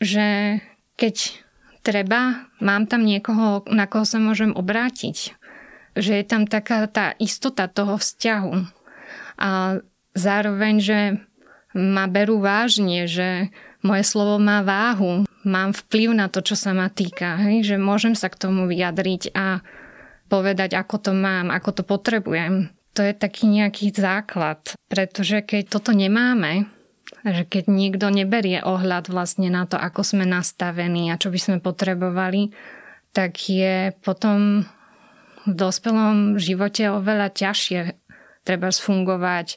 že 0.02 0.58
keď 0.98 1.38
treba, 1.86 2.50
mám 2.58 2.90
tam 2.90 3.06
niekoho, 3.06 3.66
na 3.70 3.86
koho 3.86 4.06
sa 4.06 4.18
môžem 4.18 4.50
obrátiť. 4.54 5.38
Že 5.98 6.12
je 6.22 6.24
tam 6.26 6.46
taká 6.46 6.86
tá 6.90 7.14
istota 7.18 7.70
toho 7.70 7.98
vzťahu. 7.98 8.54
A 9.38 9.80
zároveň, 10.14 10.74
že 10.82 10.98
ma 11.76 12.08
berú 12.08 12.40
vážne, 12.40 13.04
že 13.04 13.52
moje 13.84 14.04
slovo 14.04 14.40
má 14.40 14.64
váhu, 14.64 15.28
mám 15.44 15.70
vplyv 15.72 16.16
na 16.16 16.26
to, 16.32 16.40
čo 16.42 16.58
sa 16.58 16.72
ma 16.72 16.88
týka. 16.90 17.38
Hej? 17.38 17.74
Že 17.74 17.76
môžem 17.78 18.14
sa 18.16 18.32
k 18.32 18.40
tomu 18.40 18.66
vyjadriť 18.66 19.32
a 19.36 19.62
povedať, 20.28 20.76
ako 20.76 20.96
to 21.00 21.12
mám, 21.16 21.48
ako 21.48 21.80
to 21.80 21.82
potrebujem. 21.84 22.72
To 22.96 23.00
je 23.04 23.14
taký 23.14 23.46
nejaký 23.46 23.94
základ, 23.94 24.60
pretože 24.90 25.40
keď 25.44 25.78
toto 25.78 25.94
nemáme, 25.94 26.66
že 27.24 27.46
keď 27.46 27.70
niekto 27.70 28.06
neberie 28.10 28.60
ohľad 28.60 29.08
vlastne 29.08 29.48
na 29.48 29.64
to, 29.64 29.78
ako 29.78 30.04
sme 30.04 30.28
nastavení 30.28 31.08
a 31.08 31.20
čo 31.20 31.32
by 31.32 31.38
sme 31.40 31.56
potrebovali, 31.62 32.52
tak 33.16 33.38
je 33.48 33.96
potom 34.04 34.68
v 35.48 35.52
dospelom 35.56 36.36
živote 36.36 36.92
oveľa 36.92 37.32
ťažšie 37.32 37.80
treba 38.44 38.68
fungovať 38.68 39.56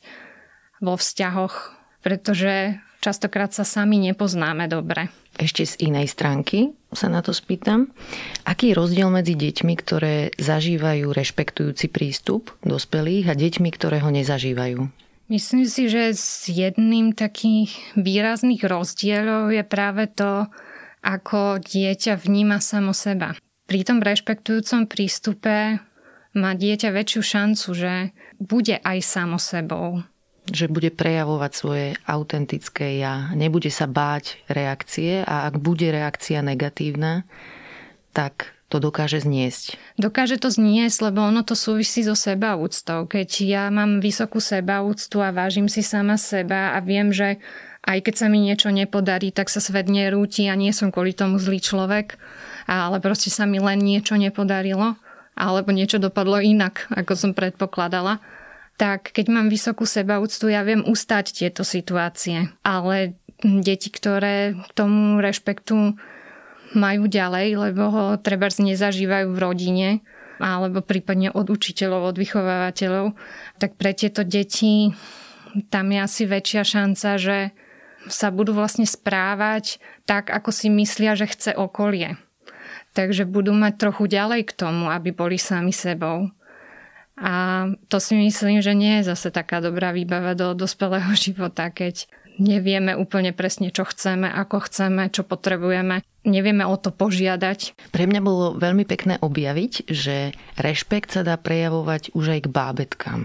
vo 0.80 0.96
vzťahoch, 0.96 1.81
pretože 2.02 2.82
častokrát 3.02 3.50
sa 3.54 3.66
sami 3.66 3.98
nepoznáme 3.98 4.70
dobre. 4.70 5.10
Ešte 5.40 5.64
z 5.66 5.90
inej 5.90 6.12
stránky 6.12 6.76
sa 6.92 7.08
na 7.08 7.24
to 7.24 7.32
spýtam. 7.32 7.90
Aký 8.44 8.72
je 8.72 8.78
rozdiel 8.78 9.10
medzi 9.10 9.34
deťmi, 9.34 9.74
ktoré 9.80 10.36
zažívajú 10.36 11.10
rešpektujúci 11.10 11.88
prístup 11.88 12.52
dospelých 12.62 13.32
a 13.32 13.34
deťmi, 13.34 13.70
ktoré 13.74 14.04
ho 14.04 14.12
nezažívajú? 14.12 14.92
Myslím 15.32 15.64
si, 15.64 15.88
že 15.88 16.12
z 16.12 16.52
jedným 16.52 17.16
takých 17.16 17.72
výrazných 17.96 18.68
rozdielov 18.68 19.56
je 19.56 19.64
práve 19.64 20.12
to, 20.12 20.52
ako 21.00 21.64
dieťa 21.64 22.20
vníma 22.20 22.60
samo 22.60 22.92
seba. 22.92 23.34
Pri 23.66 23.88
tom 23.88 24.04
rešpektujúcom 24.04 24.92
prístupe 24.92 25.80
má 26.36 26.52
dieťa 26.52 26.92
väčšiu 26.92 27.22
šancu, 27.24 27.68
že 27.72 27.94
bude 28.44 28.84
aj 28.84 29.00
samo 29.00 29.40
sebou 29.40 30.04
že 30.50 30.66
bude 30.66 30.90
prejavovať 30.90 31.52
svoje 31.54 31.88
autentické 32.10 32.98
ja. 32.98 33.30
Nebude 33.38 33.70
sa 33.70 33.86
báť 33.86 34.42
reakcie 34.50 35.22
a 35.22 35.46
ak 35.46 35.62
bude 35.62 35.86
reakcia 35.94 36.42
negatívna, 36.42 37.30
tak 38.12 38.58
to 38.72 38.80
dokáže 38.80 39.22
zniesť. 39.28 39.76
Dokáže 40.00 40.40
to 40.40 40.48
zniesť, 40.48 41.12
lebo 41.12 41.28
ono 41.28 41.44
to 41.44 41.60
súvisí 41.60 42.08
so 42.08 42.16
sebaúctou. 42.16 43.04
Keď 43.06 43.30
ja 43.44 43.64
mám 43.68 44.00
vysokú 44.00 44.40
sebaúctu 44.40 45.20
a 45.20 45.36
vážim 45.36 45.68
si 45.68 45.84
sama 45.84 46.16
seba 46.16 46.74
a 46.74 46.80
viem, 46.80 47.12
že 47.12 47.38
aj 47.84 48.00
keď 48.08 48.16
sa 48.16 48.28
mi 48.32 48.40
niečo 48.40 48.72
nepodarí, 48.72 49.36
tak 49.36 49.52
sa 49.52 49.60
svet 49.60 49.92
nerúti 49.92 50.48
a 50.48 50.56
nie 50.56 50.72
som 50.72 50.88
kvôli 50.88 51.12
tomu 51.12 51.36
zlý 51.36 51.60
človek, 51.60 52.16
ale 52.66 53.04
proste 53.04 53.28
sa 53.28 53.44
mi 53.44 53.60
len 53.60 53.84
niečo 53.84 54.16
nepodarilo 54.16 54.96
alebo 55.36 55.76
niečo 55.76 56.00
dopadlo 56.00 56.40
inak, 56.40 56.88
ako 56.96 57.14
som 57.18 57.32
predpokladala 57.36 58.24
tak 58.82 59.14
keď 59.14 59.30
mám 59.30 59.46
vysokú 59.46 59.86
sebaúctu, 59.86 60.50
ja 60.50 60.66
viem 60.66 60.82
ustať 60.82 61.38
tieto 61.38 61.62
situácie. 61.62 62.50
Ale 62.66 63.14
deti, 63.46 63.94
ktoré 63.94 64.58
k 64.58 64.72
tomu 64.74 65.22
rešpektu 65.22 65.94
majú 66.74 67.04
ďalej, 67.06 67.70
lebo 67.70 67.84
ho 67.94 68.06
treba 68.18 68.50
nezažívajú 68.50 69.38
v 69.38 69.38
rodine, 69.38 69.90
alebo 70.42 70.82
prípadne 70.82 71.30
od 71.30 71.54
učiteľov, 71.54 72.10
od 72.10 72.18
vychovávateľov, 72.18 73.14
tak 73.62 73.78
pre 73.78 73.94
tieto 73.94 74.26
deti 74.26 74.90
tam 75.70 75.94
je 75.94 76.00
asi 76.02 76.24
väčšia 76.26 76.64
šanca, 76.66 77.10
že 77.22 77.38
sa 78.10 78.34
budú 78.34 78.58
vlastne 78.58 78.90
správať 78.90 79.78
tak, 80.10 80.34
ako 80.34 80.50
si 80.50 80.74
myslia, 80.74 81.14
že 81.14 81.30
chce 81.30 81.54
okolie. 81.54 82.18
Takže 82.98 83.30
budú 83.30 83.54
mať 83.54 83.78
trochu 83.78 84.10
ďalej 84.10 84.50
k 84.50 84.58
tomu, 84.58 84.90
aby 84.90 85.14
boli 85.14 85.38
sami 85.38 85.70
sebou. 85.70 86.34
A 87.22 87.70
to 87.86 88.02
si 88.02 88.18
myslím, 88.18 88.66
že 88.66 88.74
nie 88.74 89.00
je 89.00 89.14
zase 89.14 89.30
taká 89.30 89.62
dobrá 89.62 89.94
výbava 89.94 90.34
do 90.34 90.58
dospelého 90.58 91.14
života, 91.30 91.70
keď 91.70 92.10
nevieme 92.42 92.98
úplne 92.98 93.30
presne, 93.30 93.70
čo 93.70 93.86
chceme, 93.86 94.26
ako 94.26 94.66
chceme, 94.66 95.14
čo 95.14 95.22
potrebujeme. 95.22 96.02
Nevieme 96.26 96.66
o 96.66 96.78
to 96.78 96.90
požiadať. 96.90 97.78
Pre 97.94 98.06
mňa 98.06 98.22
bolo 98.22 98.58
veľmi 98.58 98.86
pekné 98.90 99.22
objaviť, 99.22 99.90
že 99.90 100.34
rešpekt 100.58 101.14
sa 101.14 101.22
dá 101.22 101.38
prejavovať 101.38 102.14
už 102.18 102.26
aj 102.38 102.40
k 102.46 102.54
bábetkám. 102.54 103.22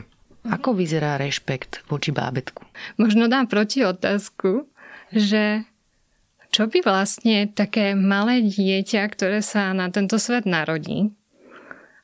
Ako 0.47 0.79
vyzerá 0.79 1.19
rešpekt 1.19 1.83
voči 1.91 2.15
bábetku? 2.15 2.63
Možno 3.01 3.27
dám 3.27 3.51
proti 3.51 3.83
otázku, 3.83 4.71
že 5.11 5.67
čo 6.55 6.71
by 6.71 6.81
vlastne 6.87 7.51
také 7.51 7.93
malé 7.99 8.41
dieťa, 8.41 9.03
ktoré 9.13 9.43
sa 9.43 9.75
na 9.77 9.91
tento 9.91 10.17
svet 10.17 10.47
narodí, 10.49 11.13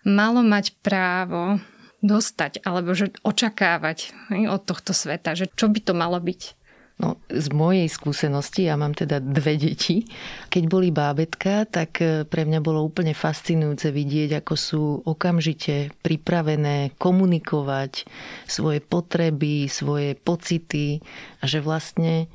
malo 0.03 0.43
mať 0.43 0.77
právo 0.83 1.63
dostať 2.03 2.67
alebo 2.67 2.93
že 2.93 3.15
očakávať 3.23 4.13
od 4.51 4.63
tohto 4.67 4.91
sveta, 4.93 5.39
že 5.39 5.49
čo 5.55 5.71
by 5.71 5.81
to 5.81 5.95
malo 5.95 6.19
byť? 6.19 6.63
No, 7.01 7.19
z 7.27 7.51
mojej 7.51 7.91
skúsenosti, 7.91 8.71
ja 8.71 8.79
mám 8.79 8.95
teda 8.95 9.19
dve 9.19 9.59
deti, 9.59 10.07
keď 10.53 10.63
boli 10.71 10.95
bábetka, 10.95 11.67
tak 11.67 11.99
e, 11.99 12.23
pre 12.23 12.47
mňa 12.47 12.63
bolo 12.63 12.85
úplne 12.85 13.11
fascinujúce 13.11 13.91
vidieť, 13.91 14.39
ako 14.39 14.55
sú 14.55 14.83
okamžite 15.03 15.91
pripravené 16.05 16.95
komunikovať 17.03 18.07
svoje 18.47 18.79
potreby, 18.85 19.67
svoje 19.67 20.15
pocity 20.15 21.03
a 21.43 21.45
že 21.51 21.59
vlastne 21.65 22.31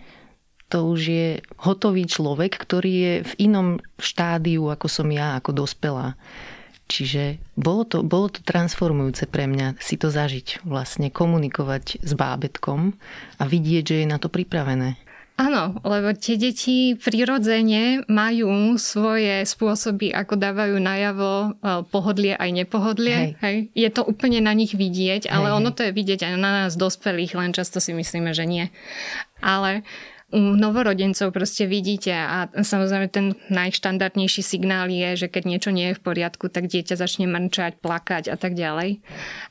to 0.68 0.84
už 0.84 1.00
je 1.00 1.28
hotový 1.64 2.04
človek, 2.04 2.60
ktorý 2.60 2.92
je 2.92 3.14
v 3.24 3.34
inom 3.48 3.80
štádiu, 3.96 4.68
ako 4.68 4.92
som 4.92 5.08
ja, 5.08 5.40
ako 5.40 5.64
dospelá. 5.64 6.20
Čiže 6.88 7.44
bolo 7.60 7.84
to, 7.84 8.00
bolo 8.00 8.32
to 8.32 8.40
transformujúce 8.48 9.28
pre 9.28 9.44
mňa 9.44 9.76
si 9.84 10.00
to 10.00 10.08
zažiť, 10.08 10.64
vlastne 10.64 11.12
komunikovať 11.12 12.00
s 12.00 12.12
bábetkom 12.16 12.96
a 13.38 13.44
vidieť, 13.44 13.84
že 13.84 13.96
je 14.04 14.08
na 14.08 14.18
to 14.18 14.32
pripravené. 14.32 14.96
Áno, 15.38 15.78
lebo 15.86 16.18
tie 16.18 16.34
deti 16.34 16.98
prirodzene 16.98 18.10
majú 18.10 18.74
svoje 18.82 19.46
spôsoby, 19.46 20.10
ako 20.10 20.34
dávajú 20.34 20.82
najavo 20.82 21.30
e, 21.30 21.50
pohodlie 21.94 22.34
aj 22.34 22.66
nepohodlie. 22.66 23.38
Hej. 23.38 23.46
Hej. 23.46 23.58
Je 23.78 23.90
to 23.94 24.02
úplne 24.02 24.42
na 24.42 24.58
nich 24.58 24.74
vidieť, 24.74 25.30
ale 25.30 25.54
hej, 25.54 25.58
ono 25.62 25.70
to 25.70 25.86
je 25.86 25.94
vidieť 25.94 26.26
aj 26.26 26.34
na 26.42 26.66
nás 26.66 26.74
dospelých, 26.74 27.38
len 27.38 27.54
často 27.54 27.78
si 27.78 27.94
myslíme, 27.94 28.34
že 28.34 28.50
nie. 28.50 28.74
Ale 29.38 29.86
u 30.28 30.60
novorodencov 30.60 31.32
proste 31.32 31.64
vidíte 31.64 32.12
a 32.12 32.52
samozrejme 32.52 33.08
ten 33.08 33.40
najštandardnejší 33.48 34.44
signál 34.44 34.92
je, 34.92 35.24
že 35.24 35.28
keď 35.32 35.44
niečo 35.48 35.72
nie 35.72 35.92
je 35.92 35.98
v 35.98 36.04
poriadku, 36.04 36.52
tak 36.52 36.68
dieťa 36.68 37.00
začne 37.00 37.32
mrčať, 37.32 37.80
plakať 37.80 38.28
a 38.28 38.36
tak 38.36 38.52
ďalej. 38.60 39.00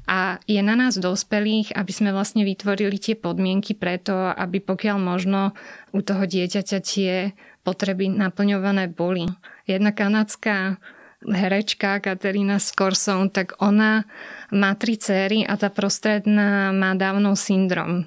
A 0.05 0.37
je 0.45 0.61
na 0.61 0.77
nás 0.77 1.01
dospelých, 1.01 1.73
aby 1.73 1.93
sme 1.97 2.13
vlastne 2.13 2.45
vytvorili 2.45 3.01
tie 3.01 3.17
podmienky 3.17 3.73
preto, 3.73 4.13
aby 4.37 4.61
pokiaľ 4.61 4.97
možno 5.01 5.57
u 5.97 6.05
toho 6.05 6.29
dieťaťa 6.29 6.79
tie 6.85 7.33
potreby 7.65 8.13
naplňované 8.13 8.93
boli. 8.93 9.25
Jedna 9.65 9.97
kanadská 9.97 10.77
herečka 11.25 12.05
Katerina 12.05 12.61
Skorson, 12.61 13.33
tak 13.33 13.57
ona 13.65 14.05
má 14.53 14.77
tri 14.77 15.01
céry 15.01 15.43
a 15.43 15.57
tá 15.57 15.73
prostredná 15.73 16.71
má 16.77 16.93
dávno 16.93 17.33
syndrom. 17.33 18.05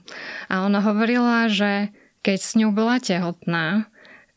A 0.48 0.64
ona 0.64 0.80
hovorila, 0.86 1.50
že 1.50 1.90
keď 2.24 2.38
s 2.40 2.52
ňou 2.60 2.72
bola 2.76 3.00
tehotná, 3.00 3.88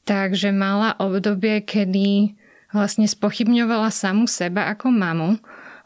takže 0.06 0.50
mala 0.54 0.94
obdobie, 0.98 1.62
kedy 1.62 2.34
vlastne 2.72 3.04
spochybňovala 3.04 3.92
samu 3.92 4.24
seba 4.26 4.72
ako 4.72 4.90
mamu, 4.90 5.38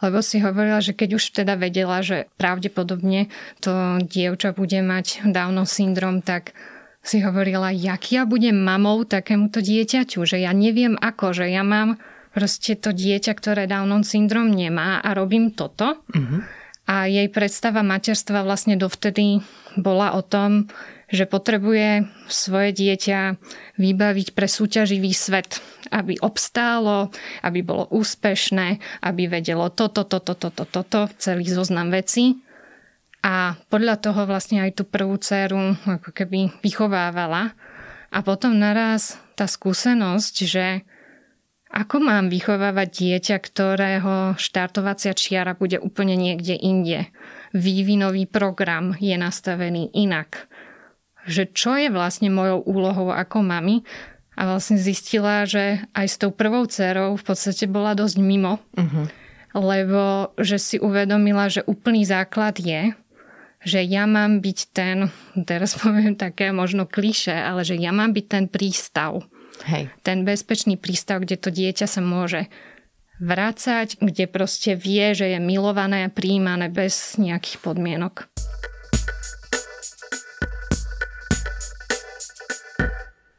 lebo 0.05 0.21
si 0.21 0.39
hovorila, 0.39 0.79
že 0.85 0.93
keď 0.93 1.17
už 1.17 1.25
teda 1.43 1.57
vedela, 1.57 2.05
že 2.05 2.29
pravdepodobne 2.37 3.33
to 3.65 4.01
dievča 4.05 4.53
bude 4.53 4.79
mať 4.85 5.25
Downov 5.33 5.67
syndrom, 5.67 6.21
tak 6.21 6.53
si 7.07 7.23
hovorila, 7.23 7.71
jak 7.71 8.11
ja 8.11 8.27
budem 8.27 8.59
mamou 8.59 9.07
takémuto 9.07 9.63
dieťaťu, 9.63 10.27
že 10.27 10.43
ja 10.43 10.51
neviem 10.51 10.99
ako, 10.99 11.33
že 11.33 11.47
ja 11.49 11.63
mám 11.63 12.03
proste 12.35 12.77
to 12.77 12.93
dieťa, 12.93 13.33
ktoré 13.33 13.65
Downov 13.65 14.05
syndrom 14.05 14.53
nemá 14.53 15.01
a 15.01 15.15
robím 15.17 15.55
toto. 15.55 16.03
Uh-huh. 16.13 16.45
A 16.87 17.11
jej 17.11 17.27
predstava 17.27 17.83
materstva 17.83 18.47
vlastne 18.47 18.79
dovtedy 18.79 19.43
bola 19.75 20.15
o 20.15 20.23
tom, 20.23 20.71
že 21.07 21.27
potrebuje 21.27 22.07
svoje 22.27 22.71
dieťa 22.75 23.39
vybaviť 23.79 24.35
pre 24.35 24.47
súťaživý 24.51 25.11
svet, 25.15 25.63
aby 25.95 26.19
obstálo, 26.19 27.15
aby 27.47 27.63
bolo 27.63 27.87
úspešné, 27.95 28.79
aby 29.03 29.31
vedelo 29.31 29.71
toto, 29.71 30.03
toto, 30.03 30.35
toto, 30.35 30.67
toto, 30.67 31.11
celý 31.19 31.47
zoznam 31.47 31.95
vecí. 31.95 32.43
A 33.23 33.59
podľa 33.71 33.99
toho 33.99 34.23
vlastne 34.27 34.63
aj 34.63 34.79
tú 34.79 34.85
prvú 34.87 35.19
dceru 35.19 35.75
ako 35.87 36.11
keby 36.15 36.55
vychovávala. 36.63 37.55
A 38.15 38.23
potom 38.23 38.55
naraz 38.55 39.19
tá 39.35 39.51
skúsenosť, 39.51 40.35
že 40.47 40.87
ako 41.77 42.01
mám 42.01 42.33
vychovávať 42.33 42.89
dieťa, 42.89 43.37
ktorého 43.37 44.15
štartovacia 44.41 45.13
čiara 45.13 45.53
bude 45.53 45.77
úplne 45.77 46.17
niekde 46.17 46.57
inde. 46.57 47.13
Vývinový 47.53 48.25
program 48.25 48.97
je 48.97 49.13
nastavený 49.21 49.93
inak 49.93 50.49
že 51.27 51.51
čo 51.51 51.75
je 51.75 51.91
vlastne 51.91 52.31
mojou 52.31 52.63
úlohou 52.63 53.11
ako 53.11 53.43
mami 53.43 53.83
a 54.39 54.57
vlastne 54.57 54.79
zistila, 54.79 55.45
že 55.45 55.83
aj 55.93 56.07
s 56.07 56.17
tou 56.23 56.31
prvou 56.31 56.65
dcerou 56.71 57.19
v 57.19 57.25
podstate 57.27 57.67
bola 57.67 57.99
dosť 57.99 58.17
mimo, 58.23 58.63
uh-huh. 58.79 59.07
lebo 59.59 60.33
že 60.39 60.57
si 60.63 60.77
uvedomila, 60.79 61.51
že 61.51 61.67
úplný 61.67 62.07
základ 62.07 62.57
je, 62.63 62.95
že 63.67 63.83
ja 63.83 64.07
mám 64.07 64.39
byť 64.39 64.59
ten, 64.71 65.11
teraz 65.43 65.75
poviem 65.83 66.15
také 66.15 66.55
možno 66.55 66.87
kliše, 66.87 67.35
ale 67.35 67.67
že 67.67 67.75
ja 67.75 67.91
mám 67.91 68.15
byť 68.15 68.27
ten 68.31 68.45
prístav. 68.47 69.27
Hej. 69.65 69.89
Ten 70.05 70.29
bezpečný 70.29 70.77
prístav, 70.77 71.25
kde 71.25 71.41
to 71.41 71.49
dieťa 71.49 71.89
sa 71.89 72.05
môže 72.05 72.53
vrácať, 73.17 73.97
kde 73.97 74.29
proste 74.29 74.77
vie, 74.77 75.17
že 75.17 75.33
je 75.33 75.41
milované 75.41 76.05
a 76.05 76.13
príjmané 76.13 76.69
bez 76.69 77.17
nejakých 77.17 77.65
podmienok. 77.65 78.29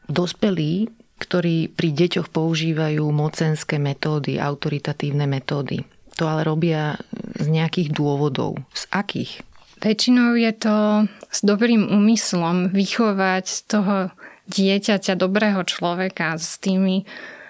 Dospelí, 0.09 0.89
ktorí 1.21 1.69
pri 1.69 1.89
deťoch 1.93 2.33
používajú 2.33 3.05
mocenské 3.13 3.77
metódy, 3.77 4.41
autoritatívne 4.41 5.29
metódy, 5.29 5.85
to 6.17 6.25
ale 6.25 6.41
robia 6.41 6.97
z 7.37 7.45
nejakých 7.45 7.93
dôvodov. 7.93 8.57
Z 8.73 8.89
akých? 8.89 9.45
Väčšinou 9.77 10.33
je 10.33 10.51
to 10.57 10.75
s 11.29 11.45
dobrým 11.45 11.85
úmyslom 11.85 12.73
vychovať 12.73 13.45
z 13.45 13.59
toho 13.69 13.95
dieťaťa 14.47 15.13
dobrého 15.19 15.61
človeka 15.67 16.35
s 16.39 16.59
tými 16.59 17.03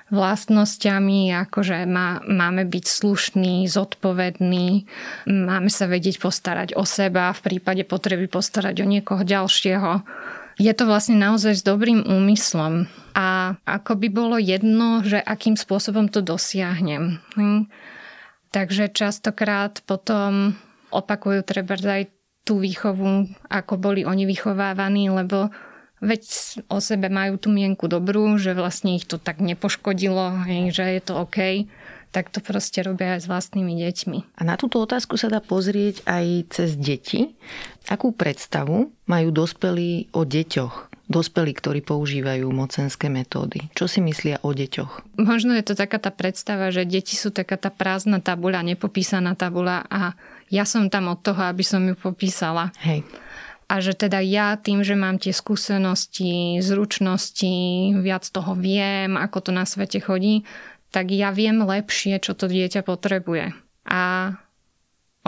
vlastnosťami, 0.07 1.35
ako 1.35 1.59
že 1.67 1.77
má, 1.83 2.23
máme 2.23 2.63
byť 2.63 2.85
slušný, 2.87 3.67
zodpovedný, 3.67 4.87
máme 5.27 5.67
sa 5.67 5.85
vedieť 5.91 6.23
postarať 6.23 6.79
o 6.79 6.87
seba, 6.87 7.35
v 7.35 7.43
prípade 7.43 7.83
potreby 7.83 8.31
postarať 8.31 8.75
o 8.83 8.87
niekoho 8.87 9.27
ďalšieho. 9.27 10.07
Je 10.57 10.73
to 10.73 10.89
vlastne 10.89 11.19
naozaj 11.19 11.59
s 11.59 11.63
dobrým 11.63 12.07
úmyslom 12.07 12.87
a 13.13 13.59
ako 13.67 13.99
by 13.99 14.07
bolo 14.09 14.37
jedno, 14.39 15.03
že 15.03 15.19
akým 15.19 15.59
spôsobom 15.59 16.07
to 16.09 16.23
dosiahnem. 16.23 17.19
Hm? 17.35 17.69
Takže 18.49 18.89
častokrát 18.89 19.83
potom 19.83 20.55
opakujú 20.89 21.43
treba 21.43 21.75
aj 21.75 22.09
tú 22.47 22.63
výchovu, 22.63 23.27
ako 23.51 23.73
boli 23.75 24.07
oni 24.07 24.23
vychovávaní, 24.23 25.11
lebo 25.11 25.51
veď 26.01 26.23
o 26.69 26.77
sebe 26.77 27.09
majú 27.09 27.41
tú 27.41 27.49
mienku 27.49 27.89
dobrú, 27.89 28.37
že 28.37 28.53
vlastne 28.53 28.97
ich 28.97 29.05
to 29.09 29.17
tak 29.17 29.41
nepoškodilo, 29.41 30.45
že 30.69 30.83
je 30.97 31.01
to 31.01 31.13
OK, 31.17 31.65
tak 32.11 32.31
to 32.31 32.39
proste 32.39 32.79
robia 32.81 33.19
aj 33.19 33.27
s 33.27 33.29
vlastnými 33.29 33.77
deťmi. 33.77 34.39
A 34.39 34.41
na 34.47 34.55
túto 34.55 34.79
otázku 34.79 35.19
sa 35.19 35.27
dá 35.27 35.43
pozrieť 35.43 36.01
aj 36.07 36.25
cez 36.49 36.69
deti. 36.79 37.35
Akú 37.91 38.15
predstavu 38.15 38.89
majú 39.05 39.29
dospelí 39.29 40.11
o 40.15 40.23
deťoch? 40.23 40.97
Dospelí, 41.07 41.55
ktorí 41.55 41.79
používajú 41.87 42.51
mocenské 42.51 43.07
metódy. 43.07 43.71
Čo 43.71 43.87
si 43.87 44.03
myslia 44.03 44.43
o 44.43 44.51
deťoch? 44.51 45.15
Možno 45.23 45.55
je 45.55 45.63
to 45.63 45.71
taká 45.71 46.03
tá 46.03 46.11
predstava, 46.11 46.67
že 46.67 46.83
deti 46.83 47.15
sú 47.15 47.31
taká 47.31 47.55
tá 47.55 47.71
prázdna 47.71 48.19
tabuľa, 48.19 48.67
nepopísaná 48.67 49.31
tabuľa 49.31 49.87
a 49.87 50.19
ja 50.51 50.67
som 50.67 50.91
tam 50.91 51.07
od 51.07 51.23
toho, 51.23 51.47
aby 51.47 51.63
som 51.63 51.79
ju 51.87 51.95
popísala. 51.95 52.75
Hej. 52.83 53.07
A 53.67 53.83
že 53.83 53.91
teda 53.91 54.23
ja 54.23 54.55
tým, 54.55 54.79
že 54.79 54.95
mám 54.95 55.19
tie 55.19 55.35
skúsenosti, 55.35 56.63
zručnosti, 56.63 57.91
viac 57.99 58.23
toho 58.23 58.55
viem, 58.55 59.19
ako 59.19 59.49
to 59.49 59.51
na 59.51 59.67
svete 59.67 59.99
chodí, 59.99 60.47
tak 60.95 61.11
ja 61.11 61.35
viem 61.35 61.59
lepšie, 61.59 62.23
čo 62.23 62.31
to 62.31 62.47
dieťa 62.47 62.87
potrebuje. 62.87 63.51
A 63.91 64.33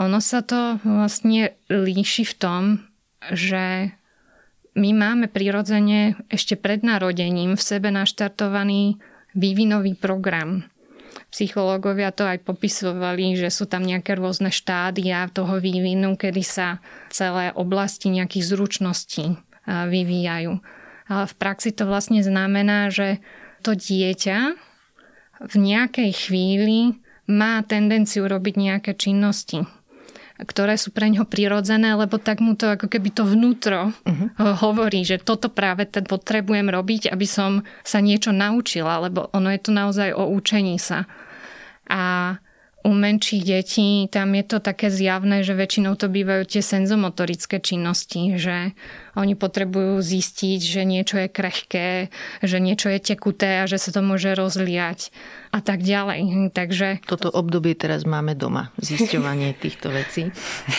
ono 0.00 0.18
sa 0.24 0.40
to 0.40 0.80
vlastne 0.80 1.52
líši 1.68 2.24
v 2.24 2.34
tom, 2.40 2.62
že 3.28 3.92
my 4.72 4.90
máme 4.96 5.26
prirodzene 5.28 6.16
ešte 6.32 6.56
pred 6.56 6.80
narodením 6.80 7.60
v 7.60 7.62
sebe 7.62 7.92
naštartovaný 7.92 8.96
vývinový 9.36 9.92
program 10.00 10.69
Psychológovia 11.30 12.10
to 12.10 12.26
aj 12.26 12.42
popisovali, 12.42 13.38
že 13.38 13.54
sú 13.54 13.70
tam 13.70 13.86
nejaké 13.86 14.18
rôzne 14.18 14.50
štádia 14.50 15.30
toho 15.30 15.62
vývinu, 15.62 16.18
kedy 16.18 16.42
sa 16.42 16.82
celé 17.14 17.54
oblasti 17.54 18.10
nejakých 18.10 18.50
zručností 18.50 19.38
vyvíjajú. 19.66 20.58
Ale 21.10 21.24
v 21.26 21.34
praxi 21.38 21.70
to 21.70 21.86
vlastne 21.86 22.22
znamená, 22.22 22.90
že 22.90 23.22
to 23.62 23.78
dieťa 23.78 24.58
v 25.40 25.54
nejakej 25.56 26.10
chvíli 26.12 26.98
má 27.30 27.62
tendenciu 27.62 28.26
robiť 28.26 28.54
nejaké 28.58 28.92
činnosti 28.98 29.64
ktoré 30.44 30.80
sú 30.80 30.90
pre 30.90 31.08
ňoho 31.12 31.28
prirodzené, 31.28 31.92
lebo 31.96 32.16
tak 32.16 32.40
mu 32.40 32.56
to 32.56 32.72
ako 32.72 32.88
keby 32.88 33.12
to 33.12 33.28
vnútro 33.28 33.92
uh-huh. 33.92 34.56
hovorí, 34.60 35.04
že 35.04 35.20
toto 35.20 35.52
práve 35.52 35.84
ten 35.86 36.04
potrebujem 36.04 36.68
robiť, 36.68 37.12
aby 37.12 37.26
som 37.28 37.66
sa 37.84 38.00
niečo 38.00 38.32
naučila, 38.32 39.00
lebo 39.04 39.28
ono 39.36 39.52
je 39.52 39.60
to 39.60 39.70
naozaj 39.72 40.10
o 40.16 40.28
učení 40.32 40.80
sa. 40.80 41.04
A 41.90 42.36
u 42.80 42.92
menších 42.96 43.44
detí 43.44 44.08
tam 44.08 44.32
je 44.32 44.44
to 44.48 44.58
také 44.64 44.88
zjavné, 44.88 45.44
že 45.44 45.52
väčšinou 45.52 46.00
to 46.00 46.08
bývajú 46.08 46.48
tie 46.48 46.62
senzomotorické 46.64 47.60
činnosti, 47.60 48.40
že 48.40 48.72
oni 49.20 49.36
potrebujú 49.36 50.00
zistiť, 50.00 50.60
že 50.64 50.82
niečo 50.88 51.20
je 51.20 51.28
krehké, 51.28 52.08
že 52.40 52.56
niečo 52.56 52.88
je 52.88 52.98
tekuté 53.12 53.60
a 53.60 53.68
že 53.68 53.76
sa 53.76 53.92
to 53.92 54.00
môže 54.00 54.32
rozliať 54.32 55.12
a 55.50 55.58
tak 55.58 55.82
ďalej. 55.82 56.50
Takže... 56.54 57.02
Toto 57.10 57.26
obdobie 57.28 57.74
teraz 57.74 58.06
máme 58.06 58.38
doma, 58.38 58.70
zisťovanie 58.78 59.52
týchto 59.62 59.90
vecí. 59.90 60.30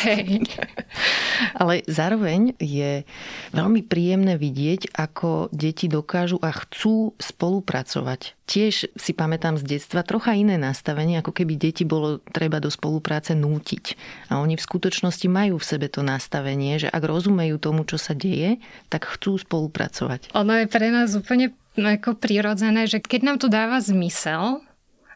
Hej. 0.07 0.47
Ale 1.59 1.83
zároveň 1.91 2.55
je 2.57 3.03
veľmi 3.51 3.83
príjemné 3.83 4.39
vidieť, 4.39 4.95
ako 4.95 5.51
deti 5.51 5.91
dokážu 5.91 6.39
a 6.39 6.55
chcú 6.55 7.11
spolupracovať. 7.19 8.39
Tiež 8.47 8.91
si 8.95 9.11
pamätám 9.15 9.55
z 9.55 9.63
detstva 9.63 10.03
trocha 10.03 10.35
iné 10.35 10.59
nastavenie, 10.59 11.19
ako 11.19 11.31
keby 11.31 11.55
deti 11.55 11.87
bolo 11.87 12.19
treba 12.31 12.59
do 12.59 12.67
spolupráce 12.67 13.31
nútiť. 13.31 13.95
A 14.31 14.39
oni 14.43 14.55
v 14.55 14.65
skutočnosti 14.65 15.27
majú 15.27 15.55
v 15.59 15.67
sebe 15.67 15.87
to 15.91 16.03
nastavenie, 16.03 16.79
že 16.79 16.91
ak 16.91 17.03
rozumejú 17.03 17.59
tomu, 17.59 17.83
čo 17.87 17.95
sa 17.99 18.15
deje, 18.15 18.30
tak 18.87 19.07
chcú 19.07 19.37
spolupracovať. 19.37 20.31
Ono 20.35 20.53
je 20.55 20.67
pre 20.67 20.87
nás 20.91 21.11
úplne 21.13 21.51
ako 21.75 22.19
prirodzené, 22.19 22.87
že 22.87 22.99
keď 22.99 23.21
nám 23.23 23.37
to 23.39 23.47
dáva 23.47 23.79
zmysel, 23.79 24.59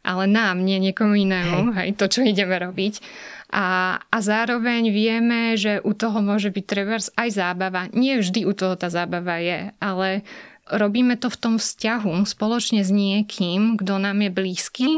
ale 0.06 0.30
nám, 0.30 0.62
nie 0.62 0.78
niekomu 0.78 1.18
inému, 1.18 1.74
hej. 1.74 1.90
hej, 1.90 1.90
to, 1.98 2.06
čo 2.06 2.22
ideme 2.22 2.56
robiť. 2.62 3.02
A, 3.50 3.98
a 4.00 4.18
zároveň 4.22 4.94
vieme, 4.94 5.58
že 5.58 5.82
u 5.82 5.98
toho 5.98 6.22
môže 6.22 6.54
byť 6.54 6.66
trebárs 6.66 7.10
aj 7.18 7.30
zábava. 7.34 7.90
Nie 7.92 8.22
vždy 8.22 8.46
u 8.46 8.54
toho 8.54 8.78
tá 8.78 8.94
zábava 8.94 9.42
je, 9.42 9.74
ale 9.82 10.22
robíme 10.70 11.18
to 11.18 11.34
v 11.34 11.40
tom 11.42 11.56
vzťahu 11.58 12.26
spoločne 12.26 12.86
s 12.86 12.94
niekým, 12.94 13.82
kto 13.82 13.98
nám 13.98 14.22
je 14.22 14.32
blízky, 14.34 14.90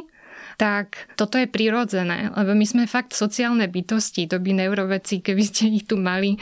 tak 0.58 1.13
toto 1.13 1.38
je 1.38 1.46
prirodzené, 1.46 2.34
lebo 2.34 2.58
my 2.58 2.65
sme 2.65 2.84
fakt 2.89 3.13
sociálne 3.13 3.70
bytosti, 3.70 4.26
to 4.26 4.41
by 4.41 4.58
neuroveci, 4.58 5.22
keby 5.22 5.43
ste 5.46 5.70
ich 5.70 5.86
tu 5.86 6.02
mali 6.02 6.41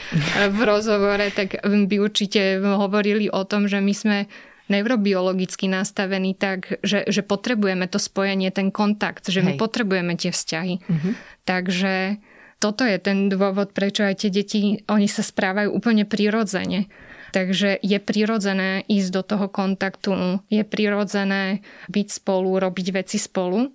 v 0.56 0.60
rozhovore, 0.64 1.28
tak 1.36 1.60
by 1.60 1.96
určite 2.00 2.64
hovorili 2.64 3.28
o 3.28 3.44
tom, 3.44 3.68
že 3.68 3.84
my 3.84 3.92
sme 3.92 4.18
neurobiologicky 4.66 5.70
nastavení 5.70 6.34
tak, 6.34 6.80
že, 6.82 7.06
že 7.06 7.22
potrebujeme 7.22 7.86
to 7.86 8.02
spojenie, 8.02 8.50
ten 8.50 8.74
kontakt, 8.74 9.28
že 9.30 9.44
Hej. 9.44 9.46
my 9.46 9.52
potrebujeme 9.60 10.18
tie 10.18 10.34
vzťahy. 10.34 10.74
Uh-huh. 10.82 11.12
Takže 11.46 12.18
toto 12.58 12.82
je 12.82 12.98
ten 12.98 13.28
dôvod, 13.30 13.70
prečo 13.76 14.02
aj 14.02 14.26
tie 14.26 14.30
deti, 14.32 14.80
oni 14.88 15.06
sa 15.06 15.22
správajú 15.22 15.70
úplne 15.70 16.08
prirodzene. 16.08 16.90
Takže 17.32 17.78
je 17.82 17.98
prirodzené 17.98 18.86
ísť 18.86 19.10
do 19.10 19.22
toho 19.22 19.46
kontaktu, 19.50 20.42
je 20.50 20.62
prirodzené 20.62 21.64
byť 21.90 22.06
spolu, 22.22 22.58
robiť 22.62 22.86
veci 22.94 23.18
spolu. 23.18 23.74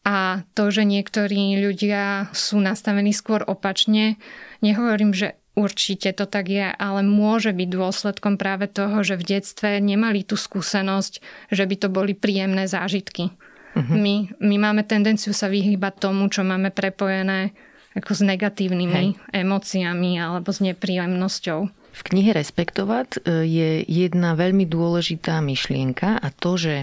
A 0.00 0.48
to, 0.56 0.72
že 0.72 0.88
niektorí 0.88 1.60
ľudia 1.60 2.32
sú 2.32 2.56
nastavení 2.56 3.12
skôr 3.12 3.44
opačne, 3.44 4.16
nehovorím, 4.64 5.12
že 5.12 5.36
Určite 5.58 6.14
to 6.14 6.30
tak 6.30 6.46
je, 6.46 6.70
ale 6.72 7.02
môže 7.02 7.50
byť 7.50 7.68
dôsledkom 7.68 8.38
práve 8.38 8.70
toho, 8.70 9.02
že 9.02 9.18
v 9.18 9.36
detstve 9.36 9.82
nemali 9.82 10.22
tú 10.22 10.38
skúsenosť, 10.38 11.18
že 11.50 11.64
by 11.66 11.74
to 11.74 11.88
boli 11.90 12.14
príjemné 12.14 12.70
zážitky. 12.70 13.34
Uh-huh. 13.74 13.98
My, 13.98 14.30
my 14.38 14.56
máme 14.56 14.86
tendenciu 14.86 15.34
sa 15.34 15.50
vyhýbať 15.50 16.06
tomu, 16.06 16.30
čo 16.30 16.46
máme 16.46 16.70
prepojené 16.70 17.50
ako 17.98 18.14
s 18.14 18.22
negatívnymi 18.22 19.18
Hej. 19.18 19.42
emóciami 19.42 20.22
alebo 20.22 20.54
s 20.54 20.62
nepríjemnosťou. 20.62 21.66
V 21.90 22.00
knihe 22.06 22.30
Respektovať 22.32 23.08
e, 23.18 23.44
je 23.46 23.70
jedna 23.84 24.38
veľmi 24.38 24.64
dôležitá 24.64 25.42
myšlienka 25.42 26.18
a 26.22 26.28
to, 26.30 26.56
že 26.56 26.74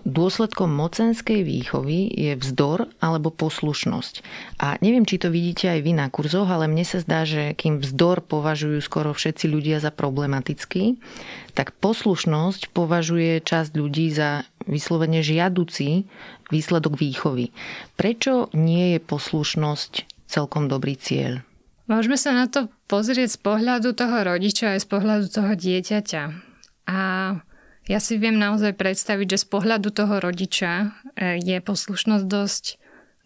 Dôsledkom 0.00 0.72
mocenskej 0.72 1.44
výchovy 1.44 2.08
je 2.08 2.32
vzdor 2.32 2.88
alebo 3.04 3.28
poslušnosť. 3.28 4.24
A 4.56 4.80
neviem, 4.80 5.04
či 5.04 5.20
to 5.20 5.28
vidíte 5.28 5.68
aj 5.68 5.80
vy 5.84 5.92
na 5.92 6.08
kurzoch, 6.08 6.48
ale 6.48 6.72
mne 6.72 6.88
sa 6.88 7.04
zdá, 7.04 7.28
že 7.28 7.52
kým 7.52 7.84
vzdor 7.84 8.24
považujú 8.24 8.80
skoro 8.80 9.12
všetci 9.12 9.44
ľudia 9.52 9.76
za 9.76 9.92
problematický, 9.92 10.96
tak 11.52 11.76
poslušnosť 11.84 12.72
považuje 12.72 13.44
časť 13.44 13.70
ľudí 13.76 14.08
za 14.08 14.48
vyslovene 14.64 15.20
žiaducí 15.20 16.08
výsledok 16.48 16.96
výchovy. 16.96 17.52
Prečo 18.00 18.48
nie 18.56 18.96
je 18.96 18.98
poslušnosť 19.04 20.24
celkom 20.24 20.72
dobrý 20.72 20.96
cieľ? 20.96 21.44
Môžeme 21.90 22.14
sa 22.14 22.30
na 22.30 22.46
to 22.46 22.70
pozrieť 22.86 23.34
z 23.34 23.38
pohľadu 23.42 23.98
toho 23.98 24.22
rodiča 24.22 24.78
aj 24.78 24.86
z 24.86 24.86
pohľadu 24.86 25.26
toho 25.26 25.58
dieťaťa. 25.58 26.22
A 26.86 26.98
ja 27.90 27.98
si 27.98 28.14
viem 28.14 28.38
naozaj 28.38 28.78
predstaviť, 28.78 29.34
že 29.34 29.42
z 29.42 29.46
pohľadu 29.50 29.90
toho 29.90 30.22
rodiča 30.22 30.94
e, 31.18 31.42
je 31.42 31.58
poslušnosť 31.58 32.24
dosť, 32.30 32.64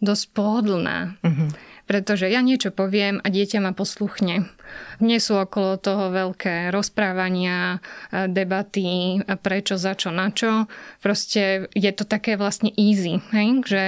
dosť 0.01 0.23
pohodlná. 0.33 1.13
Uh-huh. 1.21 1.53
Pretože 1.85 2.25
ja 2.25 2.41
niečo 2.41 2.73
poviem 2.73 3.21
a 3.21 3.29
dieťa 3.29 3.61
ma 3.61 3.77
posluchne. 3.77 4.49
Nie 4.97 5.21
sú 5.21 5.37
okolo 5.37 5.77
toho 5.77 6.09
veľké 6.09 6.73
rozprávania, 6.73 7.77
e, 8.09 8.25
debaty, 8.25 9.21
prečo, 9.45 9.77
za 9.77 9.93
čo, 9.93 10.09
na 10.09 10.33
čo. 10.33 10.65
Proste 11.05 11.69
je 11.77 11.91
to 11.93 12.01
také 12.01 12.33
vlastne 12.33 12.73
easy, 12.73 13.21
hej? 13.29 13.61
že 13.61 13.83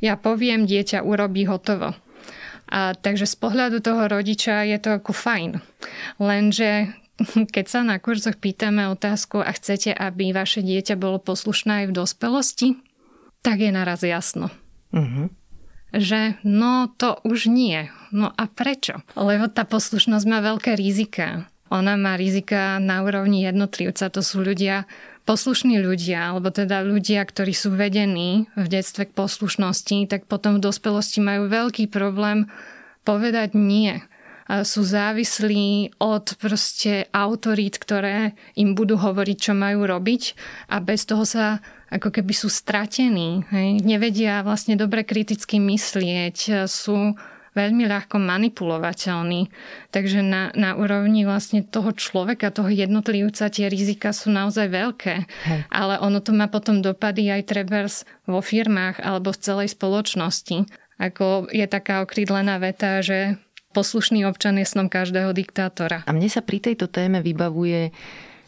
ja 0.00 0.16
poviem, 0.16 0.64
dieťa 0.64 1.04
urobí 1.04 1.44
hotovo. 1.44 1.92
A 2.72 2.96
takže 2.96 3.28
z 3.28 3.36
pohľadu 3.36 3.84
toho 3.84 4.08
rodiča 4.08 4.64
je 4.64 4.80
to 4.80 4.96
ako 4.96 5.12
fajn. 5.12 5.60
Lenže 6.16 6.96
keď 7.54 7.66
sa 7.68 7.80
na 7.84 8.00
kurzoch 8.00 8.40
pýtame 8.40 8.88
otázku 8.88 9.44
a 9.44 9.52
chcete, 9.52 9.92
aby 9.92 10.32
vaše 10.32 10.64
dieťa 10.64 10.96
bolo 10.96 11.20
poslušné 11.20 11.84
aj 11.84 11.86
v 11.92 11.96
dospelosti, 12.00 12.68
tak 13.44 13.60
je 13.60 13.70
naraz 13.70 14.00
jasno. 14.00 14.48
Uh-huh. 14.96 15.28
Že 15.92 16.40
no 16.48 16.88
to 16.96 17.20
už 17.28 17.52
nie. 17.52 17.92
No 18.10 18.32
a 18.32 18.44
prečo? 18.48 19.04
Lebo 19.12 19.52
tá 19.52 19.68
poslušnosť 19.68 20.24
má 20.24 20.40
veľké 20.40 20.72
rizika. 20.72 21.52
Ona 21.68 22.00
má 22.00 22.16
rizika 22.16 22.80
na 22.80 23.04
úrovni 23.04 23.44
jednotlivca. 23.44 24.08
To 24.12 24.20
sú 24.24 24.40
ľudia, 24.40 24.88
poslušní 25.22 25.78
ľudia, 25.78 26.34
alebo 26.34 26.50
teda 26.50 26.82
ľudia, 26.82 27.22
ktorí 27.22 27.54
sú 27.54 27.72
vedení 27.74 28.50
v 28.58 28.66
detstve 28.66 29.08
k 29.08 29.16
poslušnosti, 29.16 30.10
tak 30.10 30.26
potom 30.26 30.58
v 30.58 30.64
dospelosti 30.66 31.22
majú 31.22 31.46
veľký 31.46 31.86
problém 31.90 32.50
povedať 33.06 33.54
nie 33.54 34.02
sú 34.66 34.84
závislí 34.84 35.96
od 36.02 36.36
proste 36.36 37.06
autorít, 37.14 37.78
ktoré 37.78 38.36
im 38.58 38.74
budú 38.74 39.00
hovoriť, 39.00 39.36
čo 39.38 39.52
majú 39.56 39.86
robiť 39.86 40.34
a 40.68 40.82
bez 40.82 41.08
toho 41.08 41.24
sa 41.24 41.64
ako 41.88 42.12
keby 42.12 42.34
sú 42.36 42.52
stratení. 42.52 43.46
Hej? 43.48 43.80
Nevedia 43.80 44.44
vlastne 44.44 44.76
dobre 44.76 45.06
kriticky 45.08 45.56
myslieť, 45.62 46.68
sú 46.68 47.16
veľmi 47.52 47.84
ľahko 47.84 48.16
manipulovateľní. 48.16 49.52
Takže 49.92 50.24
na, 50.24 50.52
na 50.56 50.72
úrovni 50.76 51.28
vlastne 51.28 51.60
toho 51.64 51.92
človeka, 51.92 52.52
toho 52.52 52.72
jednotlivca 52.72 53.52
tie 53.52 53.68
rizika 53.68 54.16
sú 54.16 54.32
naozaj 54.32 54.72
veľké. 54.72 55.14
Hej. 55.24 55.60
Ale 55.68 56.00
ono 56.00 56.24
to 56.24 56.32
má 56.32 56.48
potom 56.48 56.80
dopady 56.80 57.28
aj 57.28 57.42
trebers 57.48 58.08
vo 58.24 58.40
firmách 58.40 59.00
alebo 59.04 59.32
v 59.32 59.42
celej 59.42 59.68
spoločnosti. 59.76 60.64
Ako 61.00 61.50
je 61.50 61.66
taká 61.68 62.04
okrídlená 62.04 62.56
veta, 62.62 63.02
že 63.04 63.36
poslušný 63.72 64.28
občan 64.28 64.60
je 64.60 64.68
snom 64.68 64.86
každého 64.92 65.32
diktátora. 65.32 66.04
A 66.04 66.12
mne 66.12 66.28
sa 66.28 66.44
pri 66.44 66.60
tejto 66.60 66.86
téme 66.86 67.24
vybavuje 67.24 67.90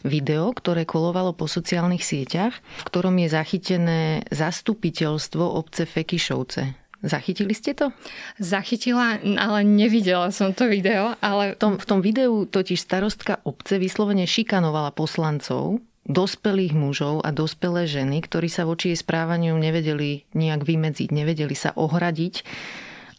video, 0.05 0.53
ktoré 0.53 0.85
kolovalo 0.85 1.33
po 1.33 1.49
sociálnych 1.49 2.05
sieťach, 2.05 2.53
v 2.53 2.83
ktorom 2.85 3.17
je 3.25 3.27
zachytené 3.33 4.01
zastupiteľstvo 4.29 5.41
obce 5.41 5.89
Fekišovce. 5.89 6.84
Zachytili 7.05 7.53
ste 7.53 7.77
to? 7.77 7.93
Zachytila, 8.41 9.21
ale 9.21 9.61
nevidela 9.61 10.33
som 10.33 10.57
to 10.57 10.65
video. 10.65 11.13
Ale... 11.21 11.53
V, 11.53 11.61
tom, 11.61 11.73
v 11.77 11.85
tom 11.85 11.99
videu 12.01 12.49
totiž 12.49 12.81
starostka 12.81 13.45
obce 13.45 13.77
vyslovene 13.77 14.25
šikanovala 14.25 14.89
poslancov, 14.89 15.85
dospelých 16.09 16.73
mužov 16.73 17.21
a 17.21 17.29
dospelé 17.29 17.85
ženy, 17.85 18.25
ktorí 18.25 18.49
sa 18.49 18.65
voči 18.65 18.93
jej 18.93 18.99
správaniu 18.99 19.53
nevedeli 19.57 20.25
nejak 20.33 20.65
vymedziť, 20.65 21.09
nevedeli 21.13 21.53
sa 21.53 21.73
ohradiť 21.77 22.41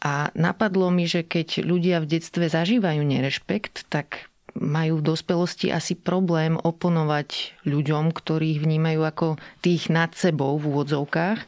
a 0.06 0.30
napadlo 0.38 0.92
mi, 0.94 1.10
že 1.10 1.26
keď 1.26 1.66
ľudia 1.66 1.98
v 1.98 2.18
detstve 2.18 2.46
zažívajú 2.46 3.02
nerešpekt, 3.02 3.90
tak 3.90 4.30
majú 4.56 5.04
v 5.04 5.06
dospelosti 5.12 5.68
asi 5.68 5.92
problém 5.92 6.56
oponovať 6.56 7.60
ľuďom, 7.68 8.14
ktorých 8.14 8.64
vnímajú 8.64 9.00
ako 9.04 9.26
tých 9.60 9.92
nad 9.92 10.16
sebou 10.16 10.56
v 10.56 10.72
úvodzovkách. 10.72 11.38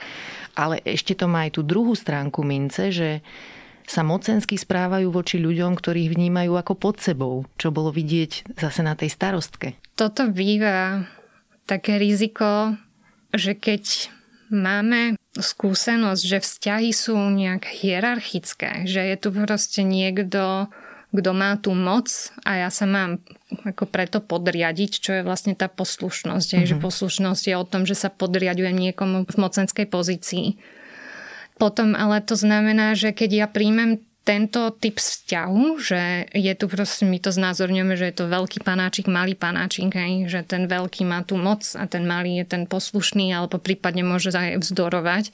Ale 0.59 0.83
ešte 0.83 1.15
to 1.15 1.31
má 1.31 1.47
aj 1.47 1.55
tú 1.55 1.63
druhú 1.63 1.95
stránku 1.95 2.43
mince, 2.43 2.91
že 2.91 3.23
sa 3.89 4.05
mocensky 4.05 4.59
správajú 4.61 5.09
voči 5.09 5.41
ľuďom, 5.41 5.79
ktorých 5.79 6.13
vnímajú 6.13 6.53
ako 6.59 6.75
pod 6.77 7.01
sebou, 7.01 7.49
čo 7.57 7.73
bolo 7.73 7.89
vidieť 7.89 8.59
zase 8.59 8.85
na 8.85 8.93
tej 8.99 9.09
starostke. 9.09 9.79
Toto 9.97 10.29
býva 10.29 11.09
také 11.65 11.97
riziko, 11.97 12.77
že 13.33 13.57
keď 13.57 14.13
máme 14.53 15.17
skúsenosť, 15.37 16.23
že 16.25 16.39
vzťahy 16.45 16.91
sú 16.93 17.17
nejak 17.17 17.65
hierarchické, 17.65 18.85
že 18.85 19.01
je 19.05 19.17
tu 19.17 19.29
proste 19.33 19.81
niekto, 19.87 20.69
kto 21.09 21.31
má 21.33 21.57
tú 21.57 21.73
moc 21.73 22.13
a 22.45 22.67
ja 22.67 22.69
sa 22.69 22.85
mám 22.85 23.25
ako 23.65 23.89
preto 23.89 24.21
podriadiť, 24.21 24.91
čo 25.01 25.11
je 25.21 25.23
vlastne 25.25 25.57
tá 25.57 25.67
poslušnosť. 25.73 26.49
Mm-hmm. 26.53 26.69
Že 26.69 26.77
mhm. 26.77 26.83
poslušnosť 26.85 27.45
je 27.49 27.57
o 27.57 27.65
tom, 27.65 27.83
že 27.89 27.97
sa 27.97 28.13
podriadujem 28.13 28.77
niekomu 28.77 29.25
v 29.25 29.37
mocenskej 29.41 29.89
pozícii. 29.89 30.61
Potom 31.59 31.99
ale 31.99 32.23
to 32.23 32.39
znamená, 32.39 32.95
že 32.95 33.11
keď 33.11 33.31
ja 33.35 33.47
príjmem 33.51 33.99
tento 34.29 34.69
typ 34.77 35.01
vzťahu, 35.01 35.81
že 35.81 36.29
je 36.37 36.53
tu 36.53 36.69
proste, 36.69 37.09
my 37.09 37.17
to 37.17 37.33
znázorňujeme, 37.33 37.97
že 37.97 38.13
je 38.13 38.17
to 38.21 38.29
veľký 38.29 38.61
panáčik, 38.61 39.09
malý 39.09 39.33
panáčik, 39.33 39.89
hej, 39.97 40.29
že 40.29 40.45
ten 40.45 40.69
veľký 40.69 41.09
má 41.09 41.25
tú 41.25 41.41
moc 41.41 41.65
a 41.73 41.89
ten 41.89 42.05
malý 42.05 42.45
je 42.45 42.53
ten 42.53 42.69
poslušný, 42.69 43.33
alebo 43.33 43.57
prípadne 43.57 44.05
môže 44.05 44.29
aj 44.29 44.61
vzdorovať. 44.61 45.33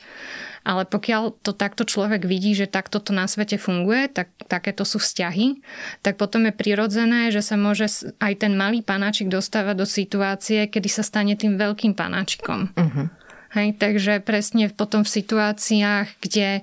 Ale 0.62 0.86
pokiaľ 0.86 1.42
to 1.42 1.50
takto 1.50 1.82
človek 1.82 2.22
vidí, 2.22 2.54
že 2.54 2.70
takto 2.70 3.02
to 3.02 3.10
na 3.10 3.26
svete 3.26 3.58
funguje, 3.58 4.06
tak 4.14 4.30
takéto 4.46 4.86
sú 4.86 5.02
vzťahy, 5.02 5.58
tak 6.06 6.14
potom 6.14 6.46
je 6.46 6.54
prirodzené, 6.54 7.34
že 7.34 7.42
sa 7.42 7.58
môže 7.58 7.90
aj 8.22 8.46
ten 8.46 8.54
malý 8.54 8.86
panáčik 8.86 9.26
dostávať 9.26 9.74
do 9.74 9.86
situácie, 9.90 10.70
kedy 10.70 10.86
sa 10.86 11.02
stane 11.02 11.34
tým 11.34 11.58
veľkým 11.58 11.98
panáčikom. 11.98 12.70
Uh-huh. 12.78 13.10
Hej, 13.58 13.74
takže 13.74 14.22
presne 14.22 14.70
potom 14.70 15.02
v 15.02 15.14
situáciách, 15.18 16.08
kde 16.22 16.62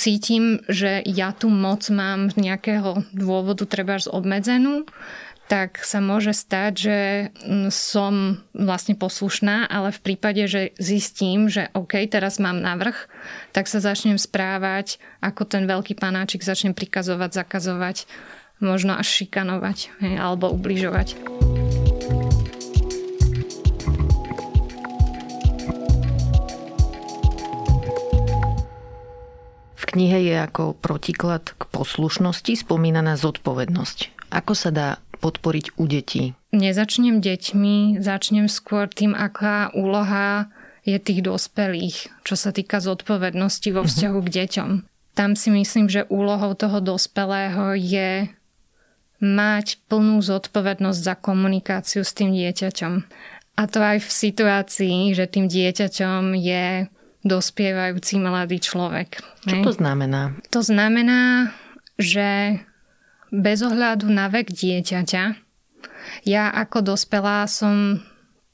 cítim, 0.00 0.64
že 0.64 1.04
ja 1.04 1.36
tú 1.36 1.52
moc 1.52 1.84
mám 1.92 2.32
z 2.32 2.48
nejakého 2.48 3.04
dôvodu 3.12 3.68
treba 3.68 4.00
obmedzenú, 4.08 4.88
tak 5.50 5.82
sa 5.82 5.98
môže 5.98 6.30
stať, 6.30 6.72
že 6.78 6.98
mm, 7.42 7.74
som 7.74 8.38
vlastne 8.54 8.94
poslušná, 8.94 9.66
ale 9.66 9.90
v 9.90 10.00
prípade, 10.00 10.46
že 10.46 10.70
zistím, 10.78 11.50
že 11.50 11.74
OK, 11.74 11.98
teraz 12.06 12.38
mám 12.38 12.62
navrh, 12.62 12.94
tak 13.50 13.66
sa 13.66 13.82
začnem 13.82 14.14
správať 14.14 15.02
ako 15.18 15.42
ten 15.50 15.66
veľký 15.66 15.98
panáčik, 15.98 16.46
začnem 16.46 16.70
prikazovať, 16.70 17.34
zakazovať, 17.34 18.06
možno 18.62 18.94
až 18.94 19.10
šikanovať 19.10 19.90
hej, 19.98 20.14
alebo 20.22 20.54
ubližovať. 20.54 21.18
Knihe 29.90 30.30
je 30.30 30.34
ako 30.38 30.78
protiklad 30.78 31.54
k 31.58 31.62
poslušnosti 31.74 32.62
spomínaná 32.62 33.18
zodpovednosť. 33.18 34.30
Ako 34.30 34.54
sa 34.54 34.70
dá 34.70 34.88
podporiť 35.18 35.74
u 35.76 35.84
detí? 35.90 36.38
Nezačnem 36.54 37.18
deťmi, 37.18 37.98
začnem 37.98 38.46
skôr 38.46 38.86
tým, 38.86 39.12
aká 39.12 39.74
úloha 39.74 40.50
je 40.86 40.96
tých 40.96 41.20
dospelých, 41.20 42.08
čo 42.24 42.34
sa 42.38 42.54
týka 42.54 42.80
zodpovednosti 42.80 43.68
vo 43.74 43.82
mhm. 43.84 43.88
vzťahu 43.90 44.18
k 44.24 44.28
deťom. 44.42 44.70
Tam 45.18 45.34
si 45.34 45.50
myslím, 45.50 45.90
že 45.90 46.08
úlohou 46.08 46.54
toho 46.54 46.78
dospelého 46.80 47.76
je 47.76 48.30
mať 49.20 49.76
plnú 49.90 50.24
zodpovednosť 50.24 51.00
za 51.04 51.14
komunikáciu 51.18 52.02
s 52.06 52.16
tým 52.16 52.32
dieťaťom. 52.32 52.94
A 53.60 53.62
to 53.68 53.78
aj 53.84 54.00
v 54.00 54.08
situácii, 54.08 55.12
že 55.12 55.28
tým 55.28 55.44
dieťaťom 55.44 56.32
je 56.40 56.88
dospievajúci 57.24 58.16
mladý 58.16 58.60
človek. 58.60 59.20
Čo 59.44 59.56
to 59.60 59.72
znamená? 59.76 60.36
To 60.52 60.60
znamená, 60.64 61.52
že 62.00 62.60
bez 63.30 63.60
ohľadu 63.60 64.08
na 64.08 64.26
vek 64.32 64.50
dieťaťa, 64.50 65.24
ja 66.24 66.44
ako 66.50 66.96
dospelá 66.96 67.46
som 67.46 68.02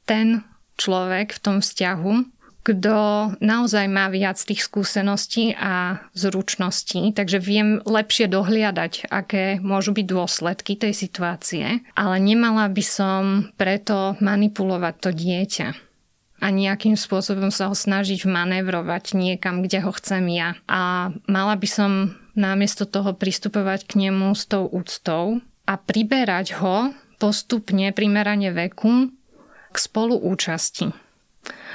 ten 0.05 0.44
človek 0.76 1.38
v 1.38 1.42
tom 1.42 1.57
vzťahu, 1.62 2.37
kto 2.66 2.98
naozaj 3.38 3.87
má 3.87 4.11
viac 4.11 4.42
tých 4.42 4.66
skúseností 4.66 5.55
a 5.55 6.02
zručností, 6.18 7.14
takže 7.14 7.38
viem 7.38 7.79
lepšie 7.87 8.26
dohliadať, 8.26 9.07
aké 9.07 9.62
môžu 9.62 9.94
byť 9.94 10.07
dôsledky 10.11 10.74
tej 10.74 10.90
situácie, 10.90 11.87
ale 11.94 12.16
nemala 12.18 12.66
by 12.66 12.83
som 12.83 13.22
preto 13.55 14.18
manipulovať 14.18 14.94
to 14.98 15.11
dieťa 15.14 15.86
a 16.46 16.54
nejakým 16.54 16.94
spôsobom 16.94 17.50
sa 17.50 17.66
ho 17.66 17.74
snažiť 17.74 18.22
manévrovať 18.22 19.18
niekam, 19.18 19.66
kde 19.66 19.82
ho 19.82 19.90
chcem 19.90 20.30
ja. 20.30 20.54
A 20.70 21.11
mala 21.26 21.59
by 21.59 21.66
som 21.66 21.90
namiesto 22.38 22.87
toho 22.87 23.18
pristupovať 23.18 23.90
k 23.90 24.06
nemu 24.06 24.30
s 24.30 24.46
tou 24.46 24.70
úctou 24.70 25.42
a 25.66 25.74
priberať 25.74 26.54
ho 26.62 26.94
postupne, 27.18 27.90
primerane 27.90 28.54
veku, 28.54 29.11
k 29.74 29.76
spoluúčasti. 29.76 31.06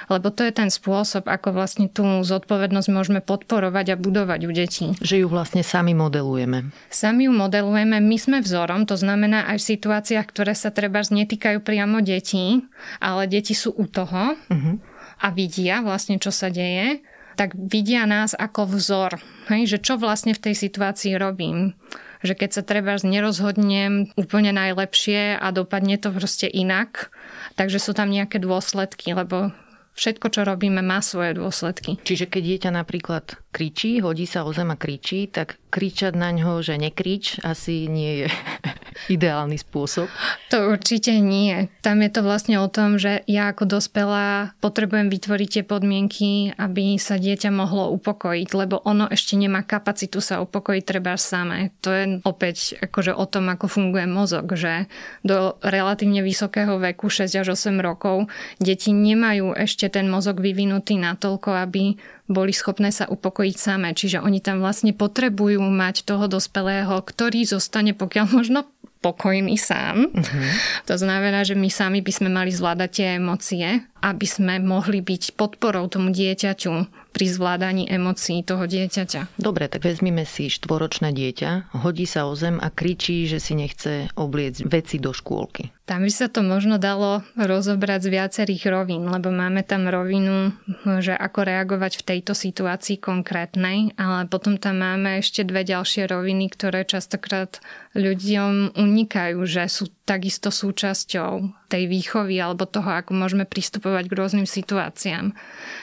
Lebo 0.08 0.34
to 0.34 0.48
je 0.48 0.54
ten 0.56 0.70
spôsob, 0.74 1.28
ako 1.28 1.54
vlastne 1.54 1.86
tú 1.92 2.06
zodpovednosť 2.26 2.90
môžeme 2.90 3.20
podporovať 3.22 3.94
a 3.94 4.00
budovať 4.00 4.40
u 4.48 4.52
detí. 4.56 4.88
Že 5.04 5.26
ju 5.26 5.28
vlastne 5.30 5.62
sami 5.62 5.94
modelujeme. 5.94 6.74
Sami 6.90 7.28
ju 7.28 7.34
modelujeme, 7.36 8.02
my 8.02 8.18
sme 8.18 8.38
vzorom, 8.42 8.90
to 8.90 8.98
znamená 8.98 9.52
aj 9.52 9.62
v 9.62 9.70
situáciách, 9.78 10.26
ktoré 10.26 10.54
sa 10.58 10.74
treba 10.74 11.02
netýkajú 11.02 11.62
priamo 11.66 12.00
detí, 12.00 12.66
ale 13.02 13.26
deti 13.26 13.58
sú 13.58 13.74
u 13.74 13.90
toho 13.90 14.38
uh-huh. 14.38 14.76
a 15.20 15.28
vidia 15.34 15.82
vlastne, 15.82 16.22
čo 16.22 16.30
sa 16.30 16.50
deje 16.50 17.02
tak 17.40 17.56
vidia 17.58 18.06
nás 18.06 18.38
ako 18.38 18.70
vzor. 18.76 19.18
Hej, 19.50 19.66
že 19.66 19.78
čo 19.82 19.98
vlastne 19.98 20.38
v 20.38 20.52
tej 20.52 20.54
situácii 20.54 21.18
robím 21.18 21.74
že 22.22 22.38
keď 22.38 22.50
sa 22.54 22.62
treba 22.62 22.94
nerozhodnem 23.02 24.14
úplne 24.14 24.54
najlepšie 24.54 25.42
a 25.42 25.48
dopadne 25.50 25.98
to 25.98 26.14
proste 26.14 26.46
inak, 26.46 27.10
takže 27.58 27.82
sú 27.82 27.98
tam 27.98 28.14
nejaké 28.14 28.38
dôsledky, 28.38 29.18
lebo 29.18 29.50
všetko, 29.98 30.28
čo 30.30 30.42
robíme, 30.46 30.86
má 30.86 31.02
svoje 31.02 31.36
dôsledky. 31.42 31.98
Čiže 32.06 32.30
keď 32.30 32.42
dieťa 32.46 32.70
napríklad 32.78 33.41
kričí, 33.52 34.00
hodí 34.00 34.24
sa 34.24 34.48
o 34.48 34.52
zem 34.56 34.72
a 34.72 34.80
kričí, 34.80 35.28
tak 35.28 35.60
kričať 35.72 36.16
na 36.16 36.36
ňo, 36.36 36.60
že 36.60 36.76
nekrič, 36.76 37.40
asi 37.44 37.88
nie 37.88 38.26
je 38.26 38.28
ideálny 39.16 39.56
spôsob. 39.56 40.12
To 40.52 40.72
určite 40.72 41.16
nie. 41.20 41.72
Tam 41.80 42.04
je 42.04 42.12
to 42.12 42.22
vlastne 42.24 42.60
o 42.60 42.68
tom, 42.68 43.00
že 43.00 43.24
ja 43.28 43.52
ako 43.56 43.80
dospelá 43.80 44.56
potrebujem 44.60 45.08
vytvoriť 45.08 45.50
tie 45.50 45.64
podmienky, 45.64 46.52
aby 46.60 47.00
sa 47.00 47.16
dieťa 47.16 47.52
mohlo 47.56 47.92
upokojiť, 47.96 48.50
lebo 48.52 48.84
ono 48.84 49.08
ešte 49.08 49.40
nemá 49.40 49.64
kapacitu 49.64 50.20
sa 50.20 50.44
upokojiť 50.44 50.84
treba 50.84 51.16
samé. 51.16 51.72
To 51.84 51.90
je 51.92 52.04
opäť 52.28 52.76
akože 52.84 53.16
o 53.16 53.24
tom, 53.28 53.48
ako 53.48 53.72
funguje 53.72 54.08
mozog, 54.08 54.52
že 54.56 54.92
do 55.24 55.56
relatívne 55.64 56.20
vysokého 56.20 56.80
veku, 56.80 57.08
6 57.08 57.32
až 57.44 57.48
8 57.56 57.80
rokov, 57.80 58.28
deti 58.60 58.92
nemajú 58.92 59.56
ešte 59.56 59.88
ten 59.88 60.12
mozog 60.12 60.44
vyvinutý 60.44 61.00
natoľko, 61.00 61.56
aby 61.56 61.96
boli 62.32 62.56
schopné 62.56 62.90
sa 62.90 63.06
upokojiť 63.12 63.56
samé. 63.56 63.92
Čiže 63.94 64.24
oni 64.24 64.40
tam 64.40 64.64
vlastne 64.64 64.96
potrebujú 64.96 65.62
mať 65.62 66.08
toho 66.08 66.26
dospelého, 66.32 66.96
ktorý 67.04 67.44
zostane 67.46 67.92
pokiaľ 67.92 68.26
možno 68.32 68.66
pokojný 69.02 69.58
sám. 69.58 70.14
Uh-huh. 70.14 70.46
To 70.86 70.96
znamená, 70.96 71.42
že 71.42 71.58
my 71.58 71.68
sami 71.74 72.00
by 72.06 72.12
sme 72.14 72.30
mali 72.30 72.54
zvládať 72.54 72.90
tie 72.94 73.08
emócie, 73.18 73.68
aby 74.02 74.26
sme 74.26 74.58
mohli 74.58 75.02
byť 75.02 75.38
podporou 75.38 75.86
tomu 75.90 76.10
dieťaťu 76.10 76.74
pri 77.12 77.26
zvládaní 77.28 77.92
emócií 77.92 78.42
toho 78.42 78.66
dieťaťa. 78.66 79.36
Dobre, 79.38 79.68
tak 79.68 79.84
vezmime 79.84 80.24
si 80.24 80.48
štvoročné 80.48 81.12
dieťa, 81.12 81.76
hodí 81.84 82.08
sa 82.08 82.26
o 82.26 82.34
zem 82.34 82.58
a 82.58 82.72
kričí, 82.72 83.28
že 83.28 83.38
si 83.44 83.54
nechce 83.54 84.08
obliecť 84.16 84.66
veci 84.66 84.98
do 84.98 85.12
škôlky. 85.12 85.76
Tam 85.86 86.08
by 86.08 86.12
sa 86.14 86.32
to 86.32 86.40
možno 86.40 86.80
dalo 86.80 87.20
rozobrať 87.36 88.08
z 88.08 88.14
viacerých 88.16 88.64
rovín, 88.72 89.12
lebo 89.12 89.28
máme 89.28 89.60
tam 89.68 89.92
rovinu, 89.92 90.56
že 91.04 91.12
ako 91.12 91.52
reagovať 91.52 92.00
v 92.00 92.06
tejto 92.16 92.32
situácii 92.32 92.96
konkrétnej, 92.96 93.92
ale 94.00 94.24
potom 94.32 94.56
tam 94.56 94.80
máme 94.80 95.20
ešte 95.20 95.44
dve 95.44 95.68
ďalšie 95.68 96.08
roviny, 96.08 96.48
ktoré 96.48 96.88
častokrát 96.88 97.60
ľuďom 97.92 98.80
unikajú, 98.92 99.40
že 99.48 99.72
sú 99.72 99.88
takisto 100.04 100.52
súčasťou 100.52 101.64
tej 101.72 101.88
výchovy 101.88 102.36
alebo 102.44 102.68
toho, 102.68 102.92
ako 102.92 103.16
môžeme 103.16 103.48
pristupovať 103.48 104.12
k 104.12 104.18
rôznym 104.20 104.48
situáciám. 104.48 105.32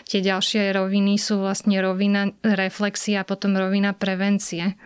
Tie 0.04 0.20
ďalšie 0.20 0.76
roviny 0.76 1.16
sú 1.16 1.40
vlastne 1.40 1.80
rovina 1.80 2.28
reflexie 2.44 3.16
a 3.16 3.24
potom 3.24 3.56
rovina 3.56 3.96
prevencie. 3.96 4.76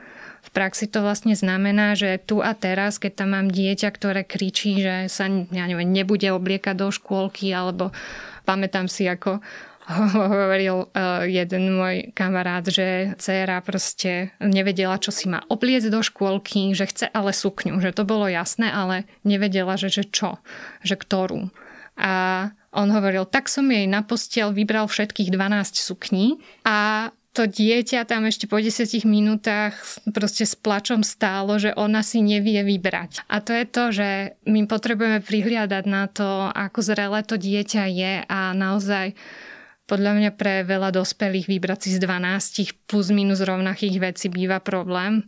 V 0.42 0.50
praxi 0.50 0.86
to 0.90 1.02
vlastne 1.02 1.34
znamená, 1.34 1.98
že 1.98 2.18
tu 2.22 2.42
a 2.42 2.54
teraz, 2.54 3.02
keď 3.02 3.26
tam 3.26 3.34
mám 3.34 3.46
dieťa, 3.50 3.88
ktoré 3.94 4.22
kričí, 4.22 4.78
že 4.78 5.10
sa 5.10 5.26
ja 5.30 5.64
neviem, 5.66 5.90
nebude 5.90 6.30
obliekať 6.30 6.78
do 6.78 6.90
škôlky, 6.90 7.50
alebo 7.54 7.94
pamätám 8.42 8.90
si, 8.90 9.06
ako 9.06 9.38
hovoril 10.14 10.86
uh, 10.90 11.26
jeden 11.26 11.74
môj 11.74 12.14
kamarát, 12.14 12.62
že 12.62 13.18
dcéra 13.18 13.58
proste 13.60 14.30
nevedela, 14.38 15.00
čo 15.02 15.10
si 15.10 15.26
má 15.26 15.42
obliecť 15.50 15.90
do 15.90 16.00
škôlky, 16.00 16.70
že 16.72 16.86
chce 16.86 17.06
ale 17.10 17.34
sukňu, 17.34 17.82
že 17.82 17.90
to 17.90 18.06
bolo 18.06 18.30
jasné, 18.30 18.70
ale 18.70 19.10
nevedela, 19.26 19.74
že, 19.74 19.90
že 19.90 20.06
čo, 20.06 20.38
že 20.86 20.94
ktorú. 20.94 21.50
A 21.98 22.48
on 22.72 22.88
hovoril, 22.88 23.28
tak 23.28 23.52
som 23.52 23.68
jej 23.68 23.84
na 23.84 24.00
postiel 24.00 24.54
vybral 24.54 24.88
všetkých 24.88 25.28
12 25.28 25.76
sukní 25.76 26.40
a 26.64 27.10
to 27.32 27.48
dieťa 27.48 28.04
tam 28.04 28.28
ešte 28.28 28.44
po 28.44 28.60
10 28.60 29.08
minútach 29.08 29.72
proste 30.12 30.44
s 30.44 30.52
plačom 30.52 31.00
stálo, 31.00 31.56
že 31.56 31.72
ona 31.72 32.04
si 32.04 32.20
nevie 32.20 32.60
vybrať. 32.60 33.24
A 33.24 33.40
to 33.40 33.56
je 33.56 33.64
to, 33.64 33.84
že 33.88 34.08
my 34.44 34.68
potrebujeme 34.68 35.24
prihliadať 35.24 35.84
na 35.88 36.12
to, 36.12 36.52
ako 36.52 36.78
zrelé 36.84 37.24
to 37.24 37.40
dieťa 37.40 37.84
je 37.88 38.12
a 38.28 38.52
naozaj 38.52 39.16
podľa 39.86 40.12
mňa 40.18 40.30
pre 40.38 40.62
veľa 40.62 40.94
dospelých 40.94 41.50
vybrať 41.50 41.78
si 41.84 41.90
z 41.96 41.98
12 42.04 42.86
plus 42.86 43.08
minus 43.10 43.42
rovnakých 43.42 44.12
vecí 44.12 44.26
býva 44.30 44.62
problém. 44.62 45.26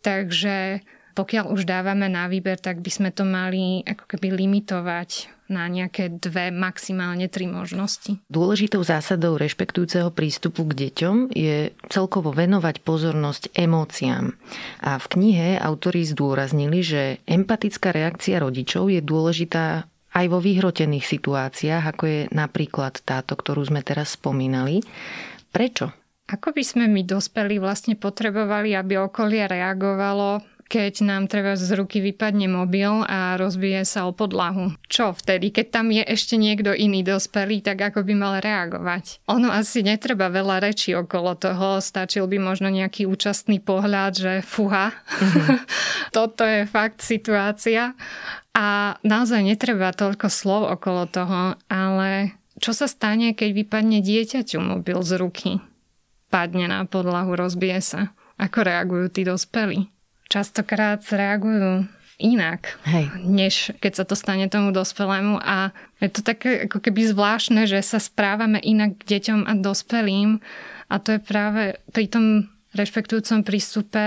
Takže 0.00 0.80
pokiaľ 1.16 1.48
už 1.48 1.64
dávame 1.64 2.12
na 2.12 2.28
výber, 2.28 2.60
tak 2.60 2.84
by 2.84 2.90
sme 2.92 3.10
to 3.10 3.24
mali 3.24 3.80
ako 3.88 4.04
keby 4.04 4.36
limitovať 4.36 5.32
na 5.48 5.64
nejaké 5.70 6.10
dve, 6.18 6.50
maximálne 6.50 7.30
tri 7.30 7.46
možnosti. 7.46 8.18
Dôležitou 8.28 8.82
zásadou 8.82 9.38
rešpektujúceho 9.38 10.10
prístupu 10.10 10.66
k 10.68 10.86
deťom 10.86 11.32
je 11.32 11.72
celkovo 11.88 12.34
venovať 12.34 12.82
pozornosť 12.82 13.54
emóciám. 13.54 14.34
A 14.82 14.98
v 14.98 15.06
knihe 15.06 15.48
autori 15.56 16.02
zdôraznili, 16.04 16.82
že 16.82 17.02
empatická 17.24 17.94
reakcia 17.94 18.42
rodičov 18.42 18.90
je 18.90 19.00
dôležitá 19.00 19.86
aj 20.16 20.26
vo 20.32 20.40
vyhrotených 20.40 21.04
situáciách, 21.04 21.84
ako 21.92 22.04
je 22.08 22.20
napríklad 22.32 23.04
táto, 23.04 23.36
ktorú 23.36 23.68
sme 23.68 23.84
teraz 23.84 24.16
spomínali. 24.16 24.80
Prečo? 25.52 25.92
Ako 26.26 26.56
by 26.56 26.64
sme 26.64 26.84
my 26.88 27.04
dospeli 27.04 27.60
vlastne 27.60 27.94
potrebovali, 27.94 28.72
aby 28.74 28.98
okolie 28.98 29.46
reagovalo 29.46 30.55
keď 30.66 31.06
nám 31.06 31.30
treba 31.30 31.54
z 31.54 31.78
ruky 31.78 32.02
vypadne 32.02 32.50
mobil 32.50 33.06
a 33.06 33.38
rozbije 33.38 33.86
sa 33.86 34.10
o 34.10 34.12
podlahu. 34.12 34.74
Čo 34.90 35.14
vtedy, 35.14 35.54
keď 35.54 35.66
tam 35.70 35.94
je 35.94 36.02
ešte 36.02 36.34
niekto 36.34 36.74
iný 36.74 37.06
dospelý, 37.06 37.62
tak 37.62 37.80
ako 37.80 38.02
by 38.02 38.14
mal 38.18 38.34
reagovať? 38.42 39.22
Ono 39.30 39.48
asi 39.54 39.86
netreba 39.86 40.26
veľa 40.26 40.58
rečí 40.58 40.92
okolo 40.92 41.38
toho, 41.38 41.78
stačil 41.78 42.26
by 42.26 42.42
možno 42.42 42.66
nejaký 42.66 43.06
účastný 43.06 43.62
pohľad, 43.62 44.18
že 44.18 44.32
fuha, 44.42 44.90
mm-hmm. 44.90 45.58
toto 46.16 46.42
je 46.42 46.66
fakt 46.66 47.00
situácia. 47.00 47.94
A 48.56 48.98
naozaj 49.06 49.46
netreba 49.46 49.94
toľko 49.94 50.26
slov 50.26 50.66
okolo 50.74 51.06
toho, 51.06 51.54
ale 51.70 52.34
čo 52.56 52.72
sa 52.72 52.88
stane, 52.88 53.36
keď 53.36 53.52
vypadne 53.52 54.00
dieťaťu 54.00 54.58
mobil 54.58 54.98
z 55.04 55.12
ruky? 55.20 55.50
Padne 56.32 56.66
na 56.66 56.88
podlahu, 56.88 57.36
rozbije 57.36 57.80
sa. 57.84 58.00
Ako 58.40 58.64
reagujú 58.64 59.06
tí 59.12 59.22
dospelí? 59.28 59.95
Častokrát 60.36 61.00
reagujú 61.08 61.88
inak, 62.20 62.76
Hej. 62.84 63.04
než 63.24 63.54
keď 63.80 63.92
sa 63.92 64.04
to 64.04 64.16
stane 64.16 64.48
tomu 64.52 64.72
dospelému 64.72 65.40
a 65.40 65.72
je 66.00 66.12
to 66.12 66.20
také 66.20 66.68
ako 66.68 66.80
keby 66.80 67.08
zvláštne, 67.08 67.64
že 67.68 67.80
sa 67.80 68.00
správame 68.00 68.60
inak 68.60 69.00
k 69.00 69.16
deťom 69.16 69.48
a 69.48 69.52
dospelým 69.56 70.40
a 70.88 70.94
to 71.00 71.16
je 71.16 71.20
práve 71.20 71.76
pri 71.92 72.08
tom 72.08 72.52
rešpektujúcom 72.72 73.44
prístupe 73.44 74.04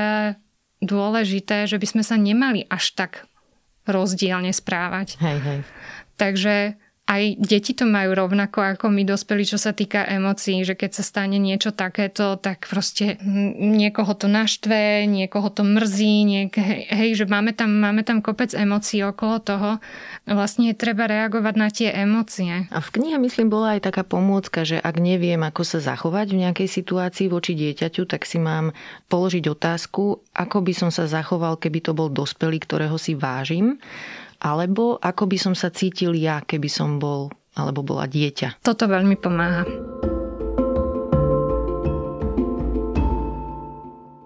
dôležité, 0.82 1.66
že 1.66 1.82
by 1.82 1.88
sme 1.90 2.04
sa 2.06 2.18
nemali 2.18 2.66
až 2.70 2.94
tak 2.98 3.26
rozdielne 3.90 4.54
správať. 4.54 5.18
Hej, 5.18 5.40
hej. 5.42 5.60
Takže 6.18 6.56
aj 7.10 7.42
deti 7.42 7.74
to 7.74 7.90
majú 7.90 8.14
rovnako 8.14 8.78
ako 8.78 8.94
my 8.94 9.02
dospeli, 9.02 9.42
čo 9.42 9.58
sa 9.58 9.74
týka 9.74 10.06
emócií, 10.06 10.62
že 10.62 10.78
keď 10.78 11.02
sa 11.02 11.04
stane 11.04 11.42
niečo 11.42 11.74
takéto, 11.74 12.38
tak 12.38 12.70
proste 12.70 13.18
niekoho 13.58 14.14
to 14.14 14.30
naštve, 14.30 15.10
niekoho 15.10 15.50
to 15.50 15.66
mrzí, 15.66 16.16
niek- 16.22 16.62
hej, 16.86 17.18
že 17.18 17.26
máme 17.26 17.58
tam, 17.58 17.82
máme 17.82 18.06
tam 18.06 18.22
kopec 18.22 18.54
emócií 18.54 19.02
okolo 19.02 19.42
toho. 19.42 19.70
Vlastne 20.30 20.70
je 20.70 20.78
treba 20.78 21.10
reagovať 21.10 21.56
na 21.58 21.68
tie 21.74 21.90
emócie. 21.90 22.70
A 22.70 22.78
v 22.78 22.90
knihe, 22.94 23.18
myslím, 23.18 23.50
bola 23.50 23.82
aj 23.82 23.90
taká 23.90 24.06
pomôcka, 24.06 24.62
že 24.62 24.78
ak 24.78 25.02
neviem, 25.02 25.42
ako 25.42 25.66
sa 25.66 25.82
zachovať 25.82 26.38
v 26.38 26.46
nejakej 26.46 26.70
situácii 26.70 27.26
voči 27.26 27.58
dieťaťu, 27.58 28.06
tak 28.06 28.30
si 28.30 28.38
mám 28.38 28.70
položiť 29.10 29.50
otázku, 29.50 30.22
ako 30.38 30.58
by 30.62 30.74
som 30.78 30.94
sa 30.94 31.10
zachoval, 31.10 31.58
keby 31.58 31.82
to 31.82 31.98
bol 31.98 32.14
dospelý, 32.14 32.62
ktorého 32.62 33.02
si 33.02 33.18
vážim 33.18 33.82
alebo 34.40 34.98
ako 35.00 35.24
by 35.28 35.38
som 35.38 35.54
sa 35.54 35.70
cítil 35.70 36.16
ja, 36.16 36.42
keby 36.44 36.72
som 36.72 36.98
bol 36.98 37.32
alebo 37.60 37.84
bola 37.84 38.08
dieťa. 38.08 38.64
Toto 38.64 38.88
veľmi 38.88 39.20
pomáha. 39.20 39.68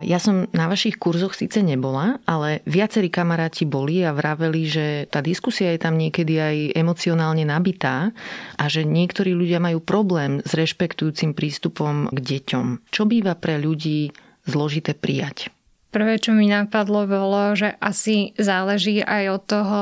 Ja 0.03 0.19
som 0.19 0.51
na 0.51 0.67
vašich 0.67 0.99
kurzoch 0.99 1.31
síce 1.31 1.63
nebola, 1.63 2.19
ale 2.27 2.59
viacerí 2.67 3.07
kamaráti 3.07 3.63
boli 3.63 4.03
a 4.03 4.11
vraveli, 4.11 4.67
že 4.67 4.85
tá 5.07 5.23
diskusia 5.23 5.71
je 5.71 5.79
tam 5.79 5.95
niekedy 5.95 6.35
aj 6.43 6.57
emocionálne 6.75 7.47
nabitá 7.47 8.11
a 8.59 8.65
že 8.67 8.83
niektorí 8.83 9.31
ľudia 9.31 9.63
majú 9.63 9.79
problém 9.79 10.43
s 10.43 10.51
rešpektujúcim 10.51 11.31
prístupom 11.31 12.11
k 12.11 12.17
deťom. 12.19 12.91
Čo 12.91 13.07
býva 13.07 13.39
pre 13.39 13.55
ľudí 13.55 14.11
zložité 14.43 14.91
prijať? 14.91 15.47
Prvé, 15.93 16.17
čo 16.17 16.33
mi 16.33 16.49
napadlo, 16.49 17.05
bolo, 17.05 17.53
že 17.53 17.77
asi 17.77 18.33
záleží 18.41 19.05
aj 19.05 19.23
od 19.29 19.41
toho, 19.45 19.81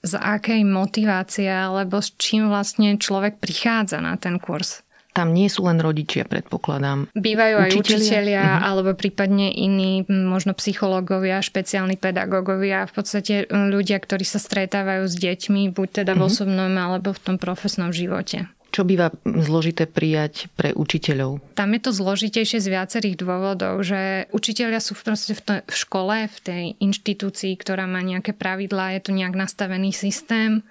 z 0.00 0.16
akej 0.16 0.64
motivácie 0.64 1.48
alebo 1.48 2.00
s 2.00 2.16
čím 2.16 2.48
vlastne 2.48 2.96
človek 2.96 3.36
prichádza 3.36 4.00
na 4.00 4.16
ten 4.16 4.40
kurz. 4.40 4.80
Tam 5.10 5.34
nie 5.34 5.50
sú 5.50 5.66
len 5.66 5.82
rodičia, 5.82 6.22
predpokladám. 6.22 7.10
Bývajú 7.18 7.56
aj 7.66 7.70
učitelia, 7.74 7.98
učitelia 7.98 8.44
uh-huh. 8.46 8.68
alebo 8.70 8.90
prípadne 8.94 9.50
iní, 9.50 10.06
možno 10.06 10.54
psychológovia, 10.54 11.42
špeciálni 11.42 11.98
pedagógovia, 11.98 12.86
v 12.86 12.92
podstate 12.94 13.34
ľudia, 13.50 13.98
ktorí 13.98 14.22
sa 14.22 14.38
stretávajú 14.38 15.10
s 15.10 15.18
deťmi, 15.18 15.74
buď 15.74 16.06
teda 16.06 16.14
v 16.14 16.22
mhm. 16.22 16.28
osobnom 16.30 16.72
alebo 16.78 17.10
v 17.10 17.20
tom 17.26 17.36
profesnom 17.42 17.90
živote. 17.90 18.46
Čo 18.70 18.86
býva 18.86 19.10
zložité 19.26 19.90
prijať 19.90 20.46
pre 20.54 20.70
učiteľov? 20.70 21.42
Tam 21.58 21.74
je 21.74 21.80
to 21.82 21.90
zložitejšie 21.90 22.62
z 22.62 22.70
viacerých 22.70 23.18
dôvodov, 23.18 23.82
že 23.82 24.30
učiteľia 24.30 24.78
sú 24.78 24.94
proste 24.94 25.34
v, 25.34 25.42
to, 25.42 25.52
v 25.66 25.74
škole, 25.74 26.16
v 26.30 26.38
tej 26.38 26.64
inštitúcii, 26.78 27.58
ktorá 27.58 27.90
má 27.90 27.98
nejaké 27.98 28.30
pravidlá, 28.30 28.94
je 28.94 29.10
tu 29.10 29.10
nejak 29.10 29.34
nastavený 29.34 29.90
systém. 29.90 30.62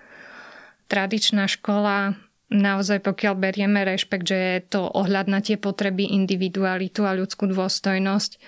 Tradičná 0.88 1.52
škola, 1.52 2.16
naozaj 2.48 3.04
pokiaľ 3.04 3.36
berieme 3.36 3.84
rešpekt, 3.84 4.26
že 4.32 4.38
je 4.38 4.60
to 4.80 4.88
ohľad 4.88 5.28
na 5.28 5.44
tie 5.44 5.60
potreby, 5.60 6.08
individualitu 6.08 7.04
a 7.04 7.14
ľudskú 7.14 7.52
dôstojnosť, 7.52 8.40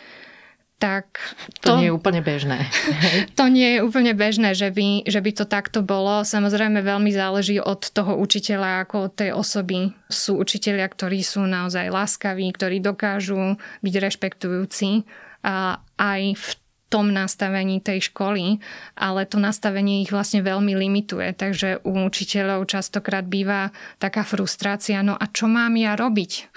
tak... 0.81 1.21
To, 1.61 1.77
to 1.77 1.85
nie 1.85 1.93
je 1.93 1.93
úplne 1.93 2.25
bežné. 2.25 2.65
to 3.39 3.45
nie 3.53 3.77
je 3.77 3.79
úplne 3.85 4.17
bežné, 4.17 4.57
že 4.57 4.73
by, 4.73 5.05
že 5.05 5.21
by 5.21 5.31
to 5.37 5.45
takto 5.45 5.85
bolo. 5.85 6.25
Samozrejme 6.25 6.81
veľmi 6.81 7.13
záleží 7.13 7.61
od 7.61 7.85
toho 7.93 8.17
učiteľa 8.17 8.89
ako 8.89 8.95
od 9.05 9.13
tej 9.13 9.29
osoby. 9.37 9.93
Sú 10.09 10.41
učiteľia, 10.41 10.89
ktorí 10.89 11.21
sú 11.21 11.45
naozaj 11.45 11.93
láskaví, 11.93 12.49
ktorí 12.49 12.81
dokážu 12.81 13.61
byť 13.85 13.93
rešpektujúci 13.93 15.05
a 15.45 15.77
aj 16.01 16.21
v 16.33 16.47
tom 16.91 17.13
nastavení 17.15 17.79
tej 17.79 18.11
školy, 18.11 18.59
ale 18.99 19.23
to 19.23 19.39
nastavenie 19.39 20.03
ich 20.03 20.11
vlastne 20.11 20.43
veľmi 20.43 20.75
limituje. 20.75 21.31
Takže 21.31 21.87
u 21.87 22.03
učiteľov 22.03 22.67
častokrát 22.67 23.23
býva 23.23 23.71
taká 23.95 24.27
frustrácia, 24.27 24.99
no 24.99 25.15
a 25.15 25.23
čo 25.31 25.47
mám 25.47 25.71
ja 25.79 25.95
robiť? 25.95 26.51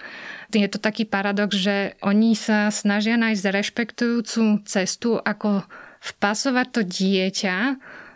Je 0.53 0.69
to 0.69 0.83
taký 0.83 1.09
paradox, 1.09 1.57
že 1.57 1.97
oni 2.05 2.37
sa 2.37 2.69
snažia 2.69 3.17
nájsť 3.17 3.45
rešpektujúcu 3.49 4.65
cestu, 4.69 5.17
ako 5.17 5.65
vpasovať 6.05 6.67
to 6.69 6.81
dieťa 6.85 7.57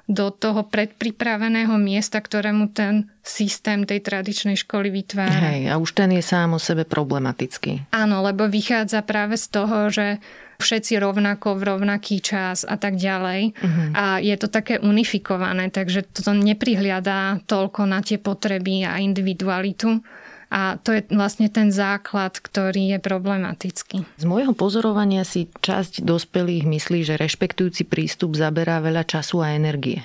do 0.08 0.32
toho 0.32 0.64
predpripraveného 0.64 1.76
miesta, 1.76 2.16
ktorému 2.24 2.72
ten 2.72 3.12
systém 3.20 3.84
tej 3.84 4.00
tradičnej 4.00 4.56
školy 4.56 4.88
vytvára. 4.88 5.52
Hej, 5.52 5.68
a 5.68 5.76
už 5.76 5.92
ten 5.92 6.08
je 6.16 6.24
sám 6.24 6.56
o 6.56 6.60
sebe 6.60 6.88
problematický. 6.88 7.92
Áno, 7.92 8.24
lebo 8.24 8.48
vychádza 8.48 9.04
práve 9.04 9.36
z 9.36 9.46
toho, 9.52 9.92
že 9.92 10.16
všetci 10.58 10.96
rovnako 10.96 11.60
v 11.60 11.62
rovnaký 11.76 12.24
čas 12.24 12.64
a 12.64 12.80
tak 12.80 12.96
ďalej. 12.96 13.52
Uh-huh. 13.54 13.88
A 13.94 14.04
je 14.18 14.34
to 14.40 14.48
také 14.48 14.80
unifikované, 14.80 15.68
takže 15.68 16.08
to 16.08 16.32
neprihliada 16.32 17.44
toľko 17.46 17.84
na 17.84 18.00
tie 18.00 18.16
potreby 18.16 18.88
a 18.88 18.98
individualitu 18.98 20.02
a 20.48 20.80
to 20.80 20.96
je 20.96 21.04
vlastne 21.12 21.52
ten 21.52 21.68
základ, 21.68 22.40
ktorý 22.40 22.96
je 22.96 22.98
problematický. 23.00 24.08
Z 24.16 24.24
môjho 24.24 24.56
pozorovania 24.56 25.20
si 25.28 25.52
časť 25.60 26.00
dospelých 26.00 26.64
myslí, 26.64 27.04
že 27.04 27.20
rešpektujúci 27.20 27.84
prístup 27.84 28.32
zaberá 28.32 28.80
veľa 28.80 29.04
času 29.04 29.44
a 29.44 29.52
energie. 29.52 30.00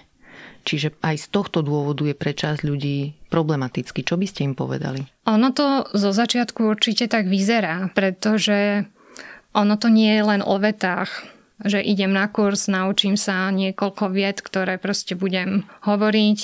Čiže 0.64 0.96
aj 1.04 1.16
z 1.20 1.28
tohto 1.28 1.60
dôvodu 1.60 2.08
je 2.08 2.16
pre 2.16 2.32
časť 2.32 2.64
ľudí 2.64 3.16
problematický. 3.28 4.04
Čo 4.04 4.16
by 4.16 4.26
ste 4.28 4.48
im 4.48 4.56
povedali? 4.56 5.04
Ono 5.28 5.52
to 5.52 5.92
zo 5.92 6.16
začiatku 6.16 6.64
určite 6.64 7.12
tak 7.12 7.28
vyzerá, 7.28 7.92
pretože 7.92 8.88
ono 9.52 9.76
to 9.76 9.92
nie 9.92 10.12
je 10.16 10.24
len 10.24 10.42
o 10.44 10.56
vetách 10.60 11.33
že 11.64 11.80
idem 11.80 12.12
na 12.12 12.28
kurz, 12.28 12.68
naučím 12.68 13.16
sa 13.16 13.50
niekoľko 13.52 14.12
vied, 14.12 14.38
ktoré 14.44 14.76
proste 14.78 15.16
budem 15.16 15.64
hovoriť 15.84 16.40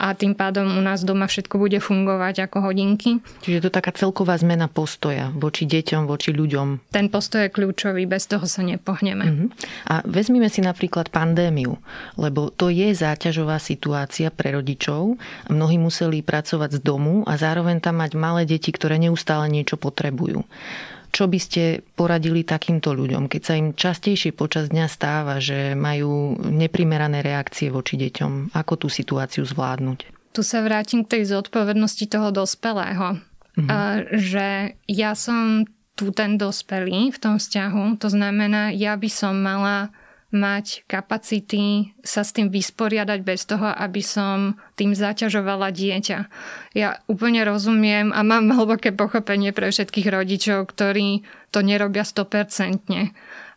a 0.00 0.16
tým 0.16 0.32
pádom 0.38 0.78
u 0.78 0.80
nás 0.80 1.04
doma 1.04 1.26
všetko 1.28 1.60
bude 1.60 1.78
fungovať 1.82 2.48
ako 2.48 2.70
hodinky. 2.70 3.20
Čiže 3.44 3.56
je 3.60 3.64
to 3.68 3.72
taká 3.74 3.92
celková 3.92 4.38
zmena 4.40 4.70
postoja 4.70 5.28
voči 5.34 5.68
deťom, 5.68 6.08
voči 6.08 6.32
ľuďom. 6.32 6.94
Ten 6.94 7.12
postoj 7.12 7.46
je 7.46 7.54
kľúčový, 7.54 8.08
bez 8.08 8.30
toho 8.30 8.46
sa 8.48 8.64
nepohneme. 8.64 9.24
Uh-huh. 9.26 9.48
A 9.90 10.00
vezmime 10.06 10.48
si 10.48 10.64
napríklad 10.64 11.12
pandémiu, 11.12 11.76
lebo 12.16 12.48
to 12.48 12.72
je 12.72 12.94
záťažová 12.94 13.60
situácia 13.60 14.32
pre 14.32 14.56
rodičov. 14.56 15.20
Mnohí 15.52 15.76
museli 15.76 16.24
pracovať 16.24 16.78
z 16.78 16.80
domu 16.80 17.26
a 17.26 17.36
zároveň 17.36 17.82
tam 17.82 18.00
mať 18.00 18.16
malé 18.16 18.42
deti, 18.48 18.72
ktoré 18.72 18.96
neustále 18.96 19.50
niečo 19.50 19.76
potrebujú. 19.76 20.46
Čo 21.10 21.26
by 21.26 21.38
ste 21.42 21.62
poradili 21.98 22.46
takýmto 22.46 22.94
ľuďom, 22.94 23.26
keď 23.26 23.42
sa 23.42 23.54
im 23.58 23.74
častejšie 23.74 24.30
počas 24.34 24.70
dňa 24.70 24.86
stáva, 24.86 25.42
že 25.42 25.74
majú 25.74 26.38
neprimerané 26.38 27.20
reakcie 27.20 27.68
voči 27.68 27.98
deťom? 27.98 28.54
Ako 28.54 28.78
tú 28.78 28.86
situáciu 28.86 29.42
zvládnuť? 29.42 30.06
Tu 30.30 30.40
sa 30.46 30.62
vrátim 30.62 31.02
k 31.02 31.18
tej 31.18 31.34
zodpovednosti 31.34 32.06
toho 32.06 32.30
dospelého. 32.30 33.18
Mhm. 33.58 33.66
A, 33.66 33.76
že 34.14 34.78
ja 34.86 35.18
som 35.18 35.66
tu 35.98 36.14
ten 36.16 36.40
dospelý 36.40 37.12
v 37.12 37.18
tom 37.20 37.36
vzťahu, 37.36 38.00
to 38.00 38.08
znamená, 38.08 38.72
ja 38.72 38.96
by 38.96 39.10
som 39.12 39.36
mala 39.36 39.92
mať 40.30 40.86
kapacity 40.86 41.90
sa 42.06 42.22
s 42.22 42.30
tým 42.30 42.54
vysporiadať 42.54 43.20
bez 43.26 43.46
toho, 43.50 43.66
aby 43.66 43.98
som 43.98 44.54
tým 44.78 44.94
zaťažovala 44.94 45.74
dieťa. 45.74 46.18
Ja 46.78 47.02
úplne 47.10 47.42
rozumiem 47.42 48.14
a 48.14 48.22
mám 48.22 48.50
hlboké 48.56 48.94
pochopenie 48.94 49.50
pre 49.50 49.74
všetkých 49.74 50.08
rodičov, 50.10 50.70
ktorí 50.70 51.26
to 51.50 51.66
nerobia 51.66 52.06
100%. 52.06 53.10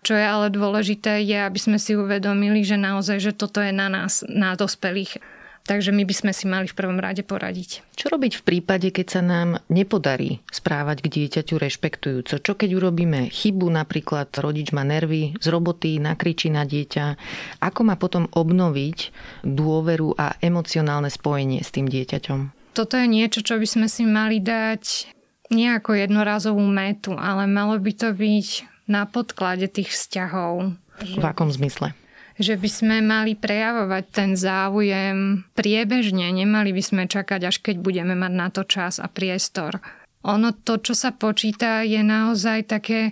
Čo 0.03 0.13
je 0.19 0.25
ale 0.25 0.51
dôležité 0.51 1.23
je, 1.23 1.37
aby 1.39 1.59
sme 1.61 1.79
si 1.79 1.95
uvedomili, 1.95 2.65
že 2.65 2.75
naozaj, 2.75 3.23
že 3.23 3.31
toto 3.31 3.63
je 3.63 3.71
na 3.71 3.87
nás, 3.87 4.25
na 4.27 4.57
dospelých 4.57 5.21
Takže 5.63 5.95
my 5.95 6.03
by 6.03 6.11
sme 6.11 6.31
si 6.35 6.43
mali 6.43 6.67
v 6.67 6.75
prvom 6.75 6.99
rade 6.99 7.23
poradiť. 7.23 7.95
Čo 7.95 8.11
robiť 8.11 8.35
v 8.35 8.43
prípade, 8.43 8.91
keď 8.91 9.07
sa 9.07 9.21
nám 9.23 9.63
nepodarí 9.71 10.43
správať 10.51 11.07
k 11.07 11.07
dieťaťu 11.07 11.55
rešpektujúco? 11.55 12.35
Čo 12.43 12.53
keď 12.59 12.75
urobíme 12.75 13.31
chybu, 13.31 13.71
napríklad 13.71 14.27
rodič 14.43 14.75
má 14.75 14.83
nervy 14.83 15.39
z 15.39 15.47
roboty, 15.47 16.03
nakričí 16.03 16.51
na 16.51 16.67
dieťa? 16.67 17.15
Ako 17.63 17.87
má 17.87 17.95
potom 17.95 18.27
obnoviť 18.35 19.15
dôveru 19.47 20.19
a 20.19 20.35
emocionálne 20.43 21.07
spojenie 21.07 21.63
s 21.63 21.71
tým 21.71 21.87
dieťaťom? 21.87 22.39
Toto 22.75 22.99
je 22.99 23.07
niečo, 23.07 23.39
čo 23.39 23.55
by 23.55 23.67
sme 23.69 23.87
si 23.87 24.03
mali 24.03 24.43
dať 24.43 25.07
nejako 25.47 25.95
jednorazovú 25.95 26.65
metu, 26.67 27.15
ale 27.15 27.47
malo 27.47 27.79
by 27.79 27.91
to 27.95 28.11
byť 28.11 28.47
na 28.91 29.07
podklade 29.07 29.71
tých 29.71 29.95
vzťahov. 29.95 30.75
V 30.99 31.23
akom 31.23 31.47
zmysle? 31.47 31.95
Že 32.39 32.57
by 32.57 32.69
sme 32.69 32.95
mali 33.05 33.37
prejavovať 33.37 34.03
ten 34.09 34.29
záujem 34.33 35.45
priebežne, 35.53 36.33
nemali 36.33 36.73
by 36.73 36.83
sme 36.83 37.03
čakať, 37.05 37.41
až 37.45 37.61
keď 37.61 37.75
budeme 37.81 38.17
mať 38.17 38.33
na 38.33 38.47
to 38.49 38.65
čas 38.65 38.97
a 38.97 39.05
priestor. 39.05 39.81
Ono 40.23 40.55
to, 40.55 40.79
čo 40.79 40.95
sa 40.95 41.11
počíta, 41.11 41.83
je 41.83 41.99
naozaj 41.99 42.71
také 42.71 43.11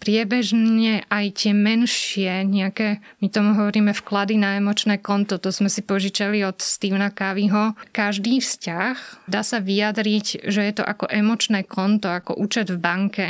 priebežne 0.00 1.04
aj 1.12 1.26
tie 1.44 1.52
menšie, 1.52 2.48
nejaké, 2.48 3.04
my 3.20 3.28
tomu 3.28 3.52
hovoríme 3.52 3.92
vklady 3.92 4.40
na 4.40 4.56
emočné 4.56 4.96
konto, 4.96 5.36
to 5.36 5.52
sme 5.52 5.68
si 5.68 5.84
požičali 5.84 6.40
od 6.40 6.56
Stevena 6.56 7.12
Kaviho. 7.12 7.76
Každý 7.92 8.40
vzťah 8.40 9.28
dá 9.28 9.44
sa 9.44 9.60
vyjadriť, 9.60 10.48
že 10.48 10.60
je 10.64 10.72
to 10.72 10.84
ako 10.88 11.04
emočné 11.12 11.68
konto, 11.68 12.08
ako 12.08 12.32
účet 12.40 12.72
v 12.72 12.80
banke 12.80 13.26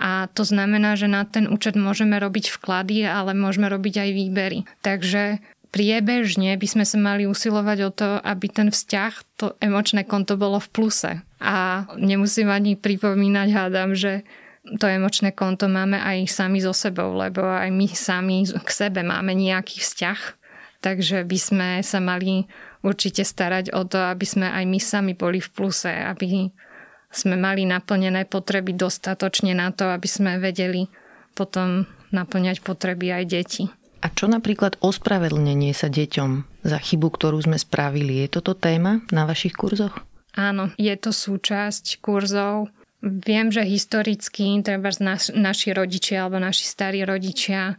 a 0.00 0.32
to 0.32 0.48
znamená, 0.48 0.96
že 0.96 1.12
na 1.12 1.28
ten 1.28 1.44
účet 1.44 1.76
môžeme 1.76 2.16
robiť 2.16 2.56
vklady, 2.56 3.04
ale 3.04 3.36
môžeme 3.36 3.68
robiť 3.68 4.00
aj 4.00 4.10
výbery. 4.16 4.58
Takže 4.80 5.44
priebežne 5.68 6.56
by 6.56 6.66
sme 6.66 6.84
sa 6.88 6.96
mali 6.96 7.28
usilovať 7.28 7.78
o 7.84 7.90
to, 7.92 8.08
aby 8.24 8.48
ten 8.48 8.72
vzťah, 8.72 9.12
to 9.36 9.46
emočné 9.60 10.08
konto 10.08 10.40
bolo 10.40 10.56
v 10.56 10.72
pluse. 10.72 11.12
A 11.44 11.84
nemusím 12.00 12.48
ani 12.48 12.80
pripomínať, 12.80 13.48
hádam, 13.52 13.92
že 13.92 14.24
to 14.80 14.88
emočné 14.88 15.36
konto 15.36 15.68
máme 15.68 16.00
aj 16.00 16.32
sami 16.32 16.64
so 16.64 16.72
sebou, 16.72 17.12
lebo 17.12 17.44
aj 17.44 17.68
my 17.68 17.86
sami 17.92 18.48
k 18.48 18.70
sebe 18.72 19.04
máme 19.04 19.36
nejaký 19.36 19.84
vzťah. 19.84 20.20
Takže 20.80 21.28
by 21.28 21.38
sme 21.38 21.68
sa 21.84 22.00
mali 22.00 22.48
určite 22.80 23.20
starať 23.20 23.76
o 23.76 23.84
to, 23.84 24.00
aby 24.00 24.24
sme 24.24 24.48
aj 24.48 24.64
my 24.64 24.80
sami 24.80 25.12
boli 25.12 25.44
v 25.44 25.52
pluse, 25.52 25.92
aby 25.92 26.48
sme 27.10 27.34
mali 27.34 27.66
naplnené 27.66 28.26
potreby 28.26 28.74
dostatočne 28.74 29.54
na 29.54 29.74
to, 29.74 29.90
aby 29.90 30.06
sme 30.06 30.38
vedeli 30.38 30.86
potom 31.34 31.86
naplňať 32.14 32.62
potreby 32.62 33.22
aj 33.22 33.24
detí. 33.26 33.64
A 34.00 34.08
čo 34.08 34.30
napríklad 34.30 34.80
ospravedlnenie 34.80 35.76
sa 35.76 35.92
deťom 35.92 36.64
za 36.64 36.78
chybu, 36.80 37.12
ktorú 37.12 37.36
sme 37.44 37.60
spravili? 37.60 38.24
Je 38.24 38.40
toto 38.40 38.56
téma 38.56 39.04
na 39.12 39.28
vašich 39.28 39.52
kurzoch? 39.52 39.92
Áno, 40.32 40.72
je 40.80 40.94
to 40.96 41.12
súčasť 41.12 42.00
kurzov. 42.00 42.72
Viem, 43.04 43.52
že 43.52 43.66
historicky, 43.66 44.56
treba 44.64 44.88
naš, 45.02 45.34
naši 45.36 45.76
rodičia 45.76 46.24
alebo 46.24 46.40
naši 46.40 46.64
starí 46.64 47.04
rodičia 47.04 47.76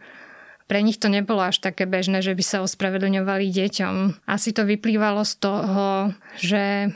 pre 0.72 0.80
nich 0.88 1.04
to 1.04 1.12
nebolo 1.12 1.44
až 1.44 1.60
také 1.60 1.84
bežné, 1.84 2.24
že 2.24 2.32
by 2.32 2.44
sa 2.48 2.64
ospravedlňovali 2.64 3.52
deťom. 3.52 4.24
Asi 4.24 4.56
to 4.56 4.64
vyplývalo 4.64 5.28
z 5.28 5.34
toho, 5.44 6.16
že 6.40 6.96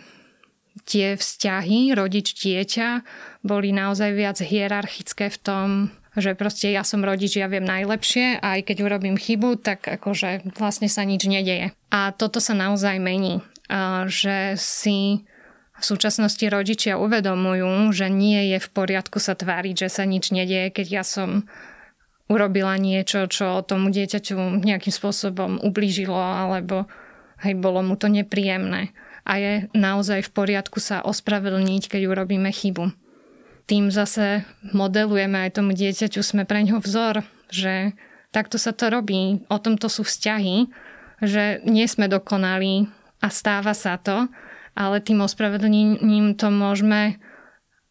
tie 0.83 1.15
vzťahy 1.15 1.95
rodič-dieťa 1.95 2.89
boli 3.47 3.71
naozaj 3.71 4.11
viac 4.11 4.37
hierarchické 4.43 5.31
v 5.31 5.39
tom, 5.39 5.67
že 6.15 6.35
proste 6.35 6.71
ja 6.71 6.83
som 6.83 7.03
rodič, 7.03 7.39
ja 7.39 7.47
viem 7.47 7.63
najlepšie 7.63 8.43
a 8.43 8.59
aj 8.59 8.71
keď 8.71 8.77
urobím 8.83 9.15
chybu, 9.15 9.59
tak 9.59 9.87
akože 9.87 10.51
vlastne 10.59 10.91
sa 10.91 11.07
nič 11.07 11.27
nedeje. 11.27 11.71
A 11.91 12.11
toto 12.11 12.43
sa 12.43 12.55
naozaj 12.55 12.99
mení, 12.99 13.39
že 14.11 14.59
si 14.59 15.23
v 15.75 15.83
súčasnosti 15.83 16.43
rodičia 16.47 16.95
uvedomujú, 16.95 17.91
že 17.91 18.07
nie 18.07 18.55
je 18.55 18.63
v 18.63 18.69
poriadku 18.71 19.19
sa 19.19 19.35
tváriť, 19.35 19.87
že 19.87 19.89
sa 19.91 20.07
nič 20.07 20.31
nedieje, 20.31 20.71
keď 20.71 20.87
ja 20.87 21.03
som 21.03 21.51
urobila 22.31 22.79
niečo, 22.79 23.27
čo 23.27 23.59
tomu 23.61 23.91
dieťaťu 23.91 24.63
nejakým 24.63 24.93
spôsobom 24.95 25.59
ublížilo 25.61 26.15
alebo 26.15 26.87
hej, 27.43 27.59
bolo 27.59 27.83
mu 27.83 27.99
to 27.99 28.07
nepríjemné 28.07 28.95
a 29.25 29.33
je 29.41 29.53
naozaj 29.73 30.29
v 30.29 30.33
poriadku 30.33 30.77
sa 30.77 31.01
ospravedlniť, 31.01 31.89
keď 31.89 32.01
urobíme 32.05 32.47
chybu. 32.53 32.93
Tým 33.65 33.89
zase 33.89 34.45
modelujeme 34.71 35.49
aj 35.49 35.57
tomu 35.57 35.73
dieťaťu, 35.73 36.21
sme 36.21 36.45
pre 36.45 36.61
ňo 36.61 36.77
vzor, 36.77 37.25
že 37.49 37.97
takto 38.29 38.61
sa 38.61 38.71
to 38.71 38.93
robí, 38.93 39.41
o 39.49 39.57
tomto 39.57 39.89
sú 39.89 40.05
vzťahy, 40.05 40.69
že 41.25 41.65
nie 41.65 41.89
sme 41.89 42.05
dokonalí 42.05 42.85
a 43.25 43.27
stáva 43.33 43.73
sa 43.73 43.97
to, 43.97 44.29
ale 44.77 45.01
tým 45.01 45.25
ospravedlnením 45.25 46.37
to 46.37 46.53
môžeme 46.53 47.17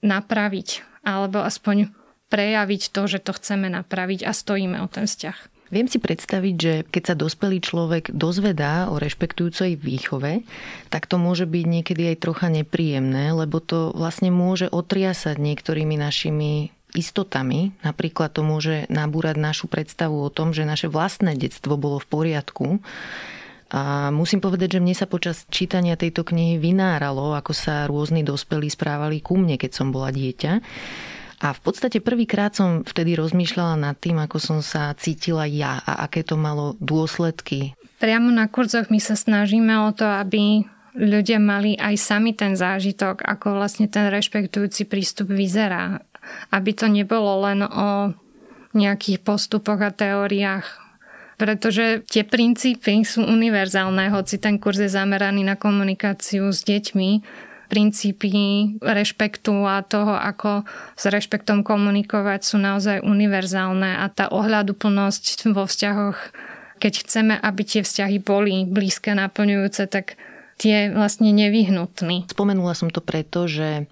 napraviť 0.05 0.85
alebo 1.05 1.45
aspoň 1.45 1.91
prejaviť 2.33 2.93
to, 2.93 3.03
že 3.09 3.19
to 3.25 3.33
chceme 3.37 3.69
napraviť 3.69 4.25
a 4.25 4.33
stojíme 4.33 4.81
o 4.81 4.89
ten 4.89 5.05
vzťah. 5.05 5.54
Viem 5.75 5.91
si 5.91 5.99
predstaviť, 5.99 6.55
že 6.55 6.73
keď 6.87 7.03
sa 7.03 7.15
dospelý 7.19 7.59
človek 7.59 8.15
dozvedá 8.15 8.87
o 8.95 9.03
rešpektujúcej 9.03 9.75
výchove, 9.75 10.47
tak 10.87 11.11
to 11.11 11.19
môže 11.19 11.51
byť 11.51 11.65
niekedy 11.67 12.15
aj 12.15 12.23
trocha 12.23 12.47
nepríjemné, 12.47 13.35
lebo 13.35 13.59
to 13.59 13.91
vlastne 13.91 14.31
môže 14.31 14.71
otriasať 14.71 15.35
niektorými 15.35 15.99
našimi 15.99 16.71
istotami. 16.95 17.75
Napríklad 17.83 18.31
to 18.31 18.47
môže 18.47 18.87
nabúrať 18.87 19.35
našu 19.35 19.67
predstavu 19.67 20.23
o 20.23 20.31
tom, 20.31 20.55
že 20.55 20.63
naše 20.63 20.87
vlastné 20.87 21.35
detstvo 21.35 21.75
bolo 21.75 21.99
v 21.99 22.07
poriadku. 22.07 22.67
A 23.75 24.15
musím 24.15 24.39
povedať, 24.39 24.79
že 24.79 24.83
mne 24.87 24.95
sa 24.95 25.11
počas 25.11 25.43
čítania 25.51 25.99
tejto 25.99 26.23
knihy 26.23 26.63
vynáralo, 26.63 27.35
ako 27.35 27.51
sa 27.51 27.91
rôzni 27.91 28.23
dospelí 28.23 28.71
správali 28.71 29.19
ku 29.19 29.35
mne, 29.35 29.59
keď 29.59 29.75
som 29.75 29.91
bola 29.91 30.15
dieťa. 30.15 30.63
A 31.43 31.51
v 31.51 31.61
podstate 31.65 31.99
prvýkrát 31.99 32.55
som 32.55 32.87
vtedy 32.87 33.19
rozmýšľala 33.19 33.75
nad 33.81 33.97
tým, 33.99 34.21
ako 34.23 34.39
som 34.39 34.59
sa 34.63 34.95
cítila 34.95 35.49
ja 35.49 35.83
a 35.83 36.07
aké 36.07 36.23
to 36.23 36.39
malo 36.39 36.79
dôsledky. 36.79 37.75
Priamo 37.99 38.31
na 38.31 38.47
kurzoch 38.47 38.93
my 38.93 39.01
sa 39.01 39.19
snažíme 39.19 39.73
o 39.87 39.91
to, 39.91 40.05
aby 40.05 40.67
ľudia 40.95 41.43
mali 41.43 41.75
aj 41.75 41.95
sami 41.99 42.33
ten 42.39 42.55
zážitok, 42.55 43.27
ako 43.27 43.59
vlastne 43.59 43.91
ten 43.91 44.07
rešpektujúci 44.11 44.87
prístup 44.87 45.35
vyzerá. 45.35 46.03
Aby 46.55 46.73
to 46.73 46.87
nebolo 46.89 47.45
len 47.45 47.67
o 47.67 48.15
nejakých 48.75 49.23
postupoch 49.23 49.79
a 49.83 49.95
teóriách, 49.95 50.67
pretože 51.39 52.03
tie 52.07 52.23
princípy 52.23 53.03
sú 53.03 53.23
univerzálne, 53.27 54.11
hoci 54.11 54.39
ten 54.39 54.59
kurz 54.59 54.83
je 54.83 54.91
zameraný 54.91 55.47
na 55.47 55.59
komunikáciu 55.59 56.51
s 56.51 56.63
deťmi, 56.67 57.11
princípy 57.75 58.31
rešpektu 58.79 59.67
a 59.67 59.83
toho, 59.83 60.15
ako 60.15 60.63
s 60.95 61.11
rešpektom 61.11 61.67
komunikovať 61.67 62.47
sú 62.47 62.63
naozaj 62.63 63.03
univerzálne 63.03 63.99
a 63.99 64.07
tá 64.15 64.31
ohľaduplnosť 64.31 65.51
vo 65.51 65.67
vzťahoch, 65.67 66.19
keď 66.79 66.93
chceme, 67.03 67.35
aby 67.35 67.63
tie 67.67 67.83
vzťahy 67.83 68.23
boli 68.23 68.63
blízke, 68.63 69.11
naplňujúce, 69.11 69.91
tak 69.91 70.15
tie 70.63 70.95
vlastne 70.95 71.35
nevyhnutný. 71.35 72.31
Spomenula 72.31 72.79
som 72.79 72.95
to 72.95 73.03
preto, 73.03 73.51
že 73.51 73.91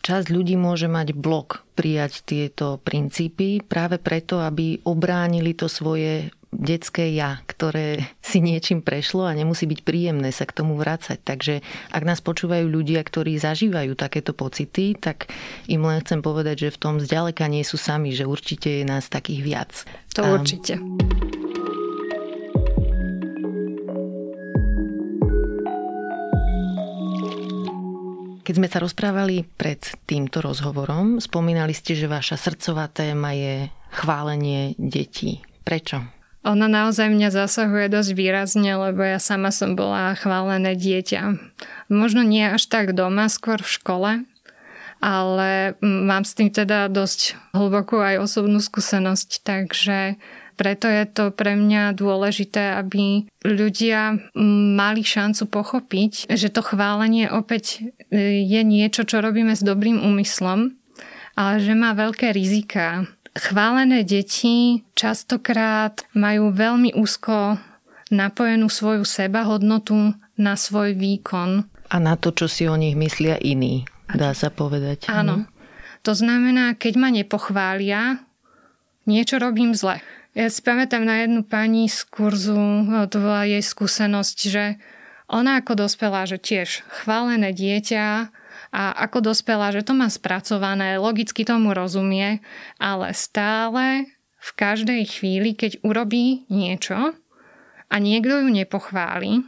časť 0.00 0.32
ľudí 0.32 0.56
môže 0.56 0.88
mať 0.88 1.12
blok 1.12 1.68
prijať 1.76 2.24
tieto 2.24 2.80
princípy 2.80 3.60
práve 3.60 4.00
preto, 4.00 4.40
aby 4.40 4.80
obránili 4.88 5.52
to 5.52 5.68
svoje 5.68 6.32
detské 6.62 7.10
ja, 7.10 7.42
ktoré 7.50 8.06
si 8.22 8.38
niečím 8.38 8.80
prešlo 8.80 9.26
a 9.26 9.34
nemusí 9.34 9.66
byť 9.66 9.80
príjemné 9.82 10.30
sa 10.30 10.46
k 10.46 10.54
tomu 10.62 10.78
vrácať. 10.78 11.18
Takže 11.18 11.54
ak 11.90 12.02
nás 12.06 12.22
počúvajú 12.22 12.70
ľudia, 12.70 13.02
ktorí 13.02 13.36
zažívajú 13.36 13.98
takéto 13.98 14.32
pocity, 14.32 14.94
tak 14.94 15.28
im 15.66 15.82
len 15.82 15.98
chcem 16.00 16.22
povedať, 16.22 16.70
že 16.70 16.74
v 16.78 16.80
tom 16.80 16.94
zďaleka 17.02 17.50
nie 17.50 17.66
sú 17.66 17.74
sami, 17.76 18.14
že 18.14 18.24
určite 18.24 18.70
je 18.80 18.84
nás 18.86 19.10
takých 19.10 19.40
viac. 19.42 19.72
To 20.14 20.22
určite. 20.38 20.78
Keď 28.42 28.58
sme 28.58 28.66
sa 28.66 28.82
rozprávali 28.82 29.46
pred 29.46 29.78
týmto 30.02 30.42
rozhovorom, 30.42 31.22
spomínali 31.22 31.70
ste, 31.72 31.94
že 31.94 32.10
vaša 32.10 32.34
srdcová 32.34 32.90
téma 32.90 33.32
je 33.38 33.70
chválenie 33.94 34.74
detí. 34.76 35.38
Prečo? 35.62 36.21
Ona 36.42 36.66
naozaj 36.66 37.06
mňa 37.06 37.30
zasahuje 37.30 37.86
dosť 37.86 38.10
výrazne, 38.18 38.74
lebo 38.74 39.06
ja 39.06 39.22
sama 39.22 39.54
som 39.54 39.78
bola 39.78 40.18
chválené 40.18 40.74
dieťa. 40.74 41.38
Možno 41.86 42.26
nie 42.26 42.42
až 42.42 42.66
tak 42.66 42.98
doma, 42.98 43.30
skôr 43.30 43.62
v 43.62 43.74
škole, 43.78 44.10
ale 44.98 45.78
mám 45.82 46.26
s 46.26 46.34
tým 46.34 46.50
teda 46.50 46.90
dosť 46.90 47.38
hlbokú 47.54 48.02
aj 48.02 48.26
osobnú 48.26 48.58
skúsenosť, 48.58 49.46
takže 49.46 50.18
preto 50.58 50.86
je 50.86 51.04
to 51.10 51.34
pre 51.34 51.58
mňa 51.58 51.94
dôležité, 51.94 52.78
aby 52.78 53.26
ľudia 53.42 54.30
mali 54.78 55.02
šancu 55.02 55.46
pochopiť, 55.50 56.30
že 56.30 56.54
to 56.54 56.62
chválenie 56.62 57.26
opäť 57.26 57.82
e, 58.12 58.46
je 58.46 58.60
niečo, 58.62 59.02
čo 59.02 59.24
robíme 59.24 59.56
s 59.58 59.64
dobrým 59.64 59.98
úmyslom, 59.98 60.76
ale 61.34 61.54
že 61.58 61.72
má 61.72 61.96
veľké 61.96 62.30
rizika 62.30 63.08
Chválené 63.32 64.04
deti 64.04 64.84
častokrát 64.92 66.04
majú 66.12 66.52
veľmi 66.52 66.92
úzko 66.92 67.56
napojenú 68.12 68.68
svoju 68.68 69.08
sebahodnotu 69.08 70.12
na 70.36 70.52
svoj 70.52 70.92
výkon. 70.92 71.64
A 71.88 71.96
na 71.96 72.20
to, 72.20 72.36
čo 72.36 72.44
si 72.44 72.68
o 72.68 72.76
nich 72.76 72.92
myslia 72.92 73.40
iní, 73.40 73.88
dá 74.12 74.36
sa 74.36 74.52
povedať. 74.52 75.08
Áno. 75.08 75.48
To 76.04 76.12
znamená, 76.12 76.76
keď 76.76 76.92
ma 77.00 77.08
nepochvália, 77.08 78.20
niečo 79.08 79.40
robím 79.40 79.72
zle. 79.72 80.04
Ja 80.32 80.48
si 80.48 80.60
pamätám 80.64 81.04
na 81.04 81.24
jednu 81.24 81.44
pani 81.44 81.88
z 81.88 82.04
kurzu, 82.08 82.88
to 83.08 83.16
bola 83.20 83.44
jej 83.48 83.64
skúsenosť, 83.64 84.38
že 84.48 84.76
ona 85.28 85.60
ako 85.60 85.88
dospelá, 85.88 86.28
že 86.28 86.36
tiež 86.36 86.84
chválené 86.88 87.56
dieťa 87.56 88.28
a 88.70 88.94
ako 89.08 89.32
dospelá, 89.32 89.74
že 89.74 89.82
to 89.82 89.96
má 89.96 90.06
spracované, 90.06 91.00
logicky 91.00 91.42
tomu 91.42 91.74
rozumie, 91.74 92.38
ale 92.78 93.10
stále 93.16 94.06
v 94.42 94.50
každej 94.54 95.02
chvíli, 95.06 95.54
keď 95.54 95.82
urobí 95.82 96.46
niečo 96.46 97.14
a 97.90 97.94
niekto 97.98 98.42
ju 98.42 98.48
nepochváli, 98.50 99.42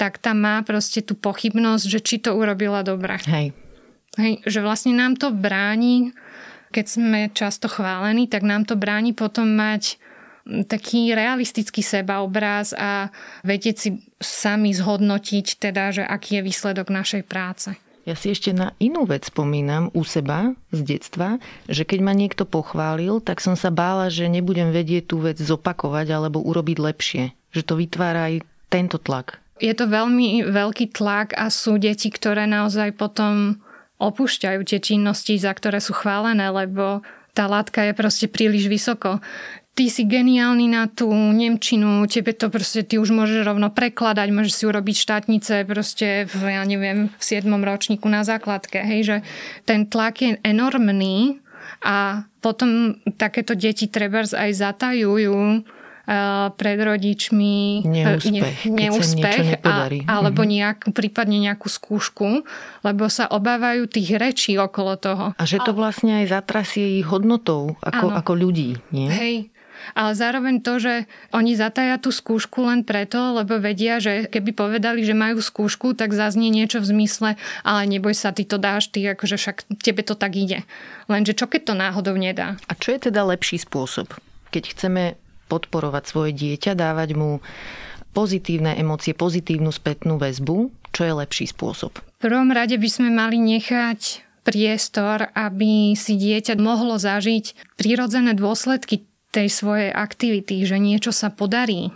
tak 0.00 0.16
tam 0.16 0.42
má 0.42 0.64
proste 0.64 1.04
tú 1.04 1.12
pochybnosť, 1.12 1.84
že 1.84 2.00
či 2.00 2.16
to 2.22 2.32
urobila 2.32 2.80
dobre. 2.80 3.20
Hej. 3.28 3.52
Hej, 4.18 4.42
že 4.42 4.64
vlastne 4.64 4.96
nám 4.96 5.14
to 5.20 5.30
bráni, 5.30 6.16
keď 6.70 6.86
sme 6.86 7.20
často 7.30 7.70
chválení, 7.70 8.26
tak 8.26 8.42
nám 8.42 8.66
to 8.66 8.74
bráni 8.74 9.14
potom 9.14 9.46
mať 9.54 10.00
taký 10.66 11.12
realistický 11.12 11.84
sebaobraz 11.84 12.74
a 12.74 13.12
vedieť 13.44 13.76
si 13.76 13.88
sami 14.18 14.74
zhodnotiť 14.74 15.46
teda, 15.60 15.84
že 16.00 16.02
aký 16.02 16.40
je 16.40 16.46
výsledok 16.48 16.88
našej 16.90 17.22
práce. 17.28 17.70
Ja 18.10 18.18
si 18.18 18.34
ešte 18.34 18.50
na 18.50 18.74
inú 18.82 19.06
vec 19.06 19.30
spomínam 19.30 19.94
u 19.94 20.02
seba 20.02 20.58
z 20.74 20.82
detstva, 20.82 21.38
že 21.70 21.86
keď 21.86 22.02
ma 22.02 22.10
niekto 22.10 22.42
pochválil, 22.42 23.22
tak 23.22 23.38
som 23.38 23.54
sa 23.54 23.70
bála, 23.70 24.10
že 24.10 24.26
nebudem 24.26 24.74
vedieť 24.74 25.14
tú 25.14 25.22
vec 25.22 25.38
zopakovať 25.38 26.10
alebo 26.10 26.42
urobiť 26.42 26.82
lepšie. 26.82 27.30
Že 27.54 27.62
to 27.62 27.74
vytvára 27.78 28.34
aj 28.34 28.34
tento 28.66 28.98
tlak. 28.98 29.38
Je 29.62 29.70
to 29.78 29.86
veľmi 29.86 30.42
veľký 30.42 30.90
tlak 30.90 31.38
a 31.38 31.54
sú 31.54 31.78
deti, 31.78 32.10
ktoré 32.10 32.50
naozaj 32.50 32.98
potom 32.98 33.62
opúšťajú 34.02 34.58
tie 34.66 34.82
činnosti, 34.82 35.38
za 35.38 35.54
ktoré 35.54 35.78
sú 35.78 35.94
chválené, 35.94 36.50
lebo 36.50 37.06
tá 37.30 37.46
látka 37.46 37.86
je 37.86 37.94
proste 37.94 38.26
príliš 38.26 38.66
vysoko 38.66 39.22
ty 39.80 39.88
si 39.88 40.04
geniálny 40.04 40.68
na 40.68 40.92
tú 40.92 41.08
Nemčinu, 41.08 42.04
tebe 42.04 42.36
to 42.36 42.52
proste, 42.52 42.84
ty 42.84 43.00
už 43.00 43.16
môžeš 43.16 43.48
rovno 43.48 43.72
prekladať, 43.72 44.28
môžeš 44.28 44.52
si 44.52 44.64
urobiť 44.68 44.92
štátnice 44.92 45.64
proste 45.64 46.28
v, 46.28 46.52
ja 46.52 46.68
neviem, 46.68 47.08
v 47.08 47.22
7. 47.24 47.48
ročníku 47.48 48.04
na 48.04 48.20
základke, 48.20 48.84
hej, 48.84 49.00
že 49.08 49.16
ten 49.64 49.88
tlak 49.88 50.20
je 50.20 50.36
enormný 50.44 51.40
a 51.80 52.28
potom 52.44 53.00
takéto 53.16 53.56
deti 53.56 53.88
treba 53.88 54.20
aj 54.20 54.52
zatajujú 54.52 55.64
pred 56.60 56.78
rodičmi 56.80 57.86
neúspech, 57.86 58.68
ne, 58.68 58.84
neúspech 58.84 59.64
a, 59.64 59.88
alebo 60.10 60.44
mhm. 60.44 60.48
nejak, 60.50 60.78
prípadne 60.92 61.40
nejakú 61.40 61.72
skúšku, 61.72 62.44
lebo 62.84 63.08
sa 63.08 63.32
obávajú 63.32 63.88
tých 63.88 64.18
rečí 64.20 64.60
okolo 64.60 65.00
toho. 65.00 65.24
A 65.40 65.44
že 65.48 65.56
to 65.64 65.72
vlastne 65.72 66.20
aj 66.20 66.36
zatrasie 66.36 67.00
ich 67.00 67.08
hodnotou 67.08 67.80
ako, 67.80 68.12
ako 68.12 68.32
ľudí, 68.36 68.76
nie? 68.90 69.08
Hej, 69.08 69.36
ale 69.94 70.12
zároveň 70.14 70.62
to, 70.62 70.78
že 70.78 70.94
oni 71.34 71.54
zataja 71.54 71.96
tú 71.96 72.14
skúšku 72.14 72.64
len 72.64 72.82
preto, 72.86 73.36
lebo 73.36 73.60
vedia, 73.60 73.98
že 73.98 74.28
keby 74.28 74.56
povedali, 74.56 75.02
že 75.02 75.16
majú 75.16 75.40
skúšku, 75.42 75.96
tak 75.96 76.16
zaznie 76.16 76.48
niečo 76.48 76.80
v 76.80 76.90
zmysle, 76.96 77.30
ale 77.64 77.80
neboj 77.86 78.14
sa, 78.16 78.34
ty 78.34 78.46
to 78.46 78.56
dáš, 78.56 78.88
ty 78.92 79.04
akože 79.04 79.36
však 79.36 79.56
tebe 79.80 80.02
to 80.04 80.14
tak 80.16 80.36
ide. 80.36 80.64
Lenže 81.10 81.34
čo 81.36 81.50
keď 81.50 81.72
to 81.72 81.74
náhodou 81.74 82.14
nedá? 82.14 82.60
A 82.70 82.72
čo 82.78 82.94
je 82.94 83.10
teda 83.10 83.24
lepší 83.26 83.60
spôsob? 83.60 84.14
Keď 84.50 84.76
chceme 84.76 85.20
podporovať 85.50 86.04
svoje 86.06 86.32
dieťa, 86.34 86.78
dávať 86.78 87.18
mu 87.18 87.42
pozitívne 88.14 88.78
emócie, 88.78 89.14
pozitívnu 89.14 89.70
spätnú 89.74 90.18
väzbu, 90.18 90.70
čo 90.90 91.02
je 91.06 91.12
lepší 91.14 91.46
spôsob? 91.50 91.98
V 91.98 92.18
prvom 92.22 92.50
rade 92.50 92.74
by 92.78 92.88
sme 92.90 93.10
mali 93.10 93.38
nechať 93.38 94.26
priestor, 94.42 95.30
aby 95.36 95.94
si 95.94 96.16
dieťa 96.16 96.56
mohlo 96.58 96.96
zažiť 96.96 97.76
prirodzené 97.76 98.34
dôsledky 98.34 99.04
tej 99.30 99.46
svojej 99.48 99.90
aktivity, 99.94 100.66
že 100.66 100.76
niečo 100.78 101.14
sa 101.14 101.30
podarí. 101.30 101.94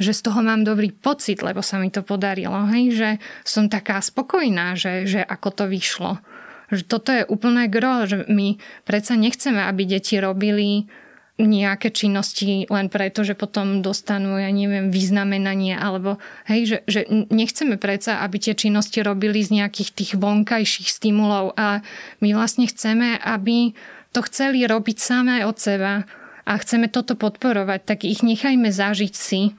že 0.00 0.16
z 0.16 0.24
toho 0.24 0.40
mám 0.42 0.64
dobrý 0.66 0.90
pocit, 0.90 1.44
lebo 1.44 1.62
sa 1.62 1.78
mi 1.78 1.92
to 1.92 2.02
podarilo, 2.02 2.66
hej, 2.72 2.96
že 2.96 3.10
som 3.46 3.70
taká 3.70 4.00
spokojná, 4.02 4.74
že, 4.74 5.06
že 5.06 5.20
ako 5.22 5.48
to 5.52 5.64
vyšlo. 5.68 6.18
Že 6.72 6.82
toto 6.88 7.10
je 7.12 7.28
úplné 7.28 7.68
gro, 7.68 8.08
že 8.08 8.24
my 8.26 8.56
predsa 8.88 9.14
nechceme, 9.14 9.60
aby 9.62 9.84
deti 9.86 10.16
robili 10.18 10.88
nejaké 11.36 11.92
činnosti 11.92 12.68
len 12.68 12.88
preto, 12.92 13.24
že 13.24 13.36
potom 13.36 13.80
dostanú, 13.80 14.36
ja 14.36 14.52
neviem, 14.52 14.92
vyznamenanie 14.92 15.74
alebo 15.76 16.20
hej, 16.48 16.60
že, 16.66 16.78
že 16.88 17.00
nechceme 17.32 17.80
predsa, 17.80 18.20
aby 18.24 18.36
tie 18.40 18.54
činnosti 18.56 19.00
robili 19.00 19.44
z 19.44 19.62
nejakých 19.62 19.90
tých 19.96 20.12
vonkajších 20.20 20.88
stimulov 20.92 21.56
a 21.56 21.80
my 22.20 22.28
vlastne 22.36 22.68
chceme, 22.68 23.16
aby 23.20 23.72
to 24.12 24.20
chceli 24.28 24.64
robiť 24.68 24.96
samé 25.00 25.44
od 25.48 25.56
seba 25.56 26.04
a 26.42 26.52
chceme 26.58 26.90
toto 26.90 27.14
podporovať, 27.14 27.80
tak 27.86 27.98
ich 28.02 28.26
nechajme 28.26 28.68
zažiť 28.68 29.14
si, 29.14 29.54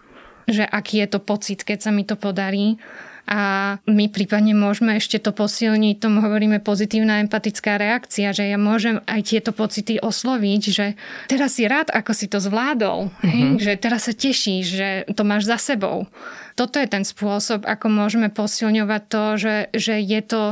že 0.47 0.67
aký 0.67 1.03
je 1.03 1.07
to 1.07 1.19
pocit, 1.23 1.63
keď 1.63 1.79
sa 1.79 1.91
mi 1.95 2.03
to 2.03 2.19
podarí 2.19 2.79
a 3.23 3.75
my 3.87 4.11
prípadne 4.11 4.51
môžeme 4.51 4.99
ešte 4.99 5.15
to 5.15 5.31
posilniť, 5.31 6.03
tomu 6.03 6.19
hovoríme 6.19 6.59
pozitívna 6.59 7.23
empatická 7.23 7.79
reakcia, 7.79 8.35
že 8.35 8.51
ja 8.51 8.59
môžem 8.59 8.99
aj 9.07 9.31
tieto 9.31 9.55
pocity 9.55 9.95
osloviť, 9.95 10.61
že 10.67 10.99
teraz 11.31 11.55
si 11.55 11.63
rád, 11.63 11.87
ako 11.87 12.11
si 12.11 12.27
to 12.27 12.43
zvládol, 12.43 13.07
mm-hmm. 13.07 13.31
hej? 13.31 13.43
Mhm. 13.47 13.59
že 13.63 13.71
teraz 13.79 14.11
sa 14.11 14.13
tešíš, 14.13 14.65
že 14.67 14.89
to 15.15 15.23
máš 15.23 15.47
za 15.47 15.55
sebou. 15.55 16.11
Toto 16.59 16.83
je 16.83 16.87
ten 16.91 17.07
spôsob, 17.07 17.63
ako 17.63 17.87
môžeme 17.87 18.27
posilňovať 18.27 19.01
to, 19.07 19.23
že, 19.39 19.55
že 19.71 19.95
je 20.03 20.21
to 20.21 20.43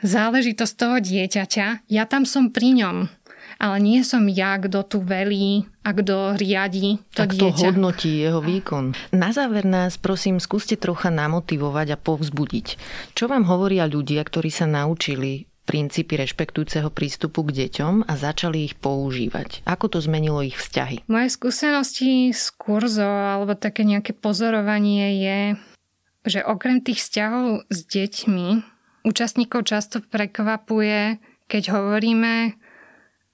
záležitosť 0.00 0.74
toho 0.80 0.96
dieťaťa. 1.04 1.92
Ja 1.92 2.08
tam 2.08 2.24
som 2.24 2.48
pri 2.48 2.80
ňom 2.80 2.96
ale 3.60 3.76
nie 3.84 4.00
som 4.00 4.24
ja, 4.24 4.56
kto 4.56 4.80
tu 4.88 4.98
velí 5.04 5.68
a 5.84 5.92
kto 5.92 6.40
riadi 6.40 6.96
to 7.12 7.28
kto 7.28 7.52
dieťa. 7.52 7.64
hodnotí 7.68 8.10
jeho 8.24 8.40
výkon. 8.40 8.96
Na 9.12 9.36
záver 9.36 9.68
nás 9.68 10.00
prosím 10.00 10.40
skúste 10.40 10.80
trocha 10.80 11.12
namotivovať 11.12 11.94
a 11.94 12.00
povzbudiť. 12.00 12.66
Čo 13.12 13.28
vám 13.28 13.44
hovoria 13.44 13.84
ľudia, 13.84 14.24
ktorí 14.24 14.48
sa 14.48 14.64
naučili 14.64 15.44
princípy 15.68 16.18
rešpektujúceho 16.18 16.90
prístupu 16.90 17.46
k 17.46 17.62
deťom 17.62 18.10
a 18.10 18.12
začali 18.18 18.66
ich 18.66 18.74
používať. 18.74 19.62
Ako 19.70 19.86
to 19.86 20.02
zmenilo 20.02 20.42
ich 20.42 20.58
vzťahy? 20.58 21.06
Moje 21.06 21.30
skúsenosti 21.30 22.34
z 22.34 22.44
kurzov 22.58 23.06
alebo 23.06 23.54
také 23.54 23.86
nejaké 23.86 24.10
pozorovanie 24.10 25.22
je, 25.22 25.40
že 26.26 26.40
okrem 26.42 26.82
tých 26.82 26.98
vzťahov 26.98 27.70
s 27.70 27.78
deťmi 27.86 28.48
účastníkov 29.06 29.70
často 29.70 30.02
prekvapuje, 30.02 31.22
keď 31.46 31.62
hovoríme 31.70 32.59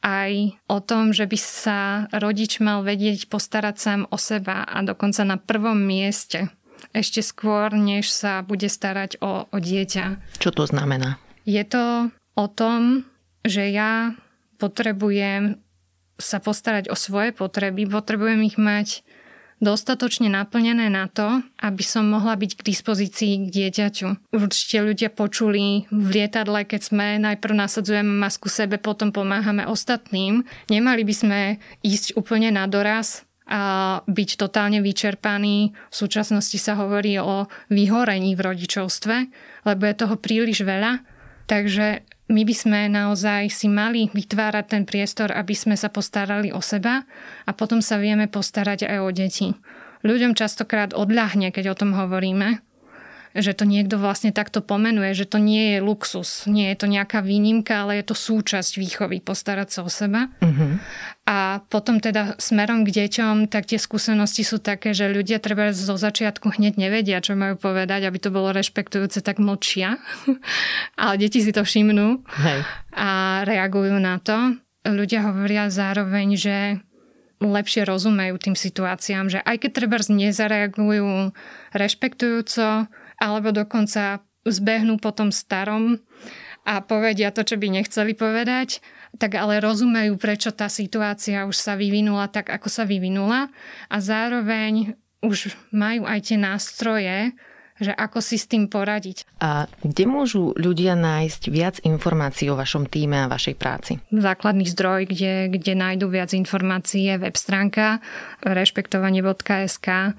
aj 0.06 0.54
o 0.70 0.78
tom, 0.78 1.10
že 1.10 1.26
by 1.26 1.38
sa 1.38 1.80
rodič 2.14 2.62
mal 2.62 2.86
vedieť 2.86 3.26
postarať 3.26 3.74
sám 3.74 4.00
o 4.06 4.14
seba 4.14 4.62
a 4.62 4.78
dokonca 4.86 5.26
na 5.26 5.34
prvom 5.34 5.74
mieste 5.74 6.54
ešte 6.94 7.20
skôr, 7.26 7.74
než 7.74 8.14
sa 8.14 8.46
bude 8.46 8.70
starať 8.70 9.18
o, 9.18 9.50
o 9.50 9.56
dieťa. 9.58 10.38
Čo 10.38 10.54
to 10.54 10.64
znamená? 10.70 11.18
Je 11.42 11.60
to 11.66 12.14
o 12.38 12.46
tom, 12.46 13.02
že 13.42 13.66
ja 13.74 14.14
potrebujem 14.62 15.58
sa 16.16 16.40
postarať 16.40 16.88
o 16.88 16.96
svoje 16.96 17.36
potreby, 17.36 17.84
potrebujem 17.84 18.40
ich 18.46 18.56
mať 18.56 19.04
dostatočne 19.60 20.28
naplnené 20.28 20.92
na 20.92 21.08
to, 21.08 21.40
aby 21.64 21.80
som 21.80 22.08
mohla 22.08 22.36
byť 22.36 22.60
k 22.60 22.66
dispozícii 22.66 23.32
k 23.46 23.52
dieťaťu. 23.52 24.36
Určite 24.36 24.78
ľudia 24.84 25.08
počuli 25.08 25.88
v 25.88 26.06
lietadle, 26.12 26.68
keď 26.68 26.80
sme 26.92 27.06
najprv 27.22 27.54
nasadzujeme 27.56 28.12
masku 28.20 28.52
sebe, 28.52 28.76
potom 28.76 29.12
pomáhame 29.12 29.64
ostatným. 29.64 30.44
Nemali 30.68 31.02
by 31.08 31.14
sme 31.16 31.40
ísť 31.80 32.20
úplne 32.20 32.52
na 32.52 32.68
doraz 32.68 33.24
a 33.46 34.02
byť 34.10 34.30
totálne 34.42 34.82
vyčerpaný. 34.82 35.70
V 35.70 35.94
súčasnosti 35.94 36.58
sa 36.58 36.74
hovorí 36.74 37.14
o 37.22 37.46
vyhorení 37.70 38.34
v 38.34 38.42
rodičovstve, 38.42 39.16
lebo 39.64 39.82
je 39.86 39.94
toho 39.94 40.18
príliš 40.18 40.66
veľa. 40.66 41.06
Takže 41.46 42.15
my 42.26 42.42
by 42.42 42.54
sme 42.54 42.80
naozaj 42.90 43.46
si 43.54 43.70
mali 43.70 44.10
vytvárať 44.10 44.64
ten 44.66 44.82
priestor, 44.82 45.30
aby 45.30 45.54
sme 45.54 45.78
sa 45.78 45.86
postarali 45.86 46.50
o 46.50 46.58
seba 46.58 47.06
a 47.46 47.50
potom 47.54 47.78
sa 47.78 48.02
vieme 48.02 48.26
postarať 48.26 48.90
aj 48.90 48.98
o 48.98 49.08
deti. 49.14 49.48
Ľuďom 50.02 50.34
častokrát 50.34 50.90
odľahne, 50.90 51.54
keď 51.54 51.74
o 51.74 51.78
tom 51.78 51.94
hovoríme, 51.94 52.65
že 53.38 53.52
to 53.52 53.68
niekto 53.68 54.00
vlastne 54.00 54.32
takto 54.32 54.64
pomenuje, 54.64 55.12
že 55.12 55.28
to 55.28 55.36
nie 55.36 55.76
je 55.76 55.78
luxus, 55.84 56.48
nie 56.48 56.72
je 56.72 56.76
to 56.80 56.86
nejaká 56.88 57.20
výnimka, 57.20 57.84
ale 57.84 58.00
je 58.00 58.10
to 58.10 58.16
súčasť 58.16 58.80
výchovy, 58.80 59.20
postarať 59.20 59.68
sa 59.68 59.80
o 59.84 59.90
seba. 59.90 60.32
Uh-huh. 60.40 60.80
A 61.26 61.58
potom 61.66 61.98
teda 61.98 62.38
smerom 62.38 62.86
k 62.86 62.94
deťom, 63.02 63.50
tak 63.50 63.66
tie 63.66 63.82
skúsenosti 63.82 64.46
sú 64.46 64.62
také, 64.62 64.94
že 64.94 65.10
ľudia 65.10 65.42
treba 65.42 65.74
zo 65.74 65.98
začiatku 65.98 66.54
hneď 66.54 66.78
nevedia, 66.78 67.18
čo 67.18 67.34
majú 67.34 67.58
povedať, 67.58 68.06
aby 68.06 68.18
to 68.22 68.30
bolo 68.30 68.54
rešpektujúce, 68.54 69.26
tak 69.26 69.42
mlčia. 69.42 69.98
ale 71.02 71.14
deti 71.18 71.42
si 71.42 71.50
to 71.50 71.66
všimnú 71.66 72.22
Hej. 72.22 72.60
a 72.94 73.08
reagujú 73.42 73.98
na 73.98 74.22
to. 74.22 74.54
Ľudia 74.86 75.26
hovoria 75.26 75.66
zároveň, 75.66 76.38
že 76.38 76.56
lepšie 77.42 77.84
rozumejú 77.84 78.40
tým 78.40 78.56
situáciám, 78.56 79.28
že 79.28 79.38
aj 79.44 79.66
keď 79.66 79.70
treba 79.76 79.98
nezareagujú 80.00 81.36
rešpektujúco, 81.76 82.88
alebo 83.20 83.52
dokonca 83.52 84.22
zbehnú 84.46 85.02
potom 85.02 85.34
starom 85.34 85.98
a 86.66 86.82
povedia 86.82 87.30
to, 87.30 87.46
čo 87.46 87.58
by 87.58 87.70
nechceli 87.70 88.14
povedať, 88.14 88.82
tak 89.18 89.38
ale 89.38 89.62
rozumejú, 89.62 90.18
prečo 90.18 90.50
tá 90.50 90.66
situácia 90.66 91.46
už 91.46 91.54
sa 91.54 91.78
vyvinula 91.78 92.30
tak, 92.30 92.50
ako 92.50 92.68
sa 92.70 92.82
vyvinula 92.86 93.50
a 93.90 93.96
zároveň 93.98 94.98
už 95.22 95.54
majú 95.74 96.04
aj 96.06 96.30
tie 96.30 96.38
nástroje, 96.38 97.34
že 97.76 97.92
ako 97.92 98.24
si 98.24 98.40
s 98.40 98.48
tým 98.48 98.72
poradiť. 98.72 99.28
A 99.40 99.68
kde 99.84 100.08
môžu 100.08 100.56
ľudia 100.56 100.96
nájsť 100.96 101.42
viac 101.52 101.76
informácií 101.84 102.48
o 102.48 102.56
vašom 102.56 102.88
týme 102.88 103.20
a 103.20 103.28
vašej 103.28 103.54
práci? 103.56 104.00
Základný 104.08 104.64
zdroj, 104.64 105.12
kde, 105.12 105.52
kde 105.52 105.72
nájdú 105.76 106.08
viac 106.08 106.32
informácií 106.32 107.12
je 107.12 107.20
web 107.20 107.36
stránka 107.36 108.00
rešpektovanie.sk 108.40 110.16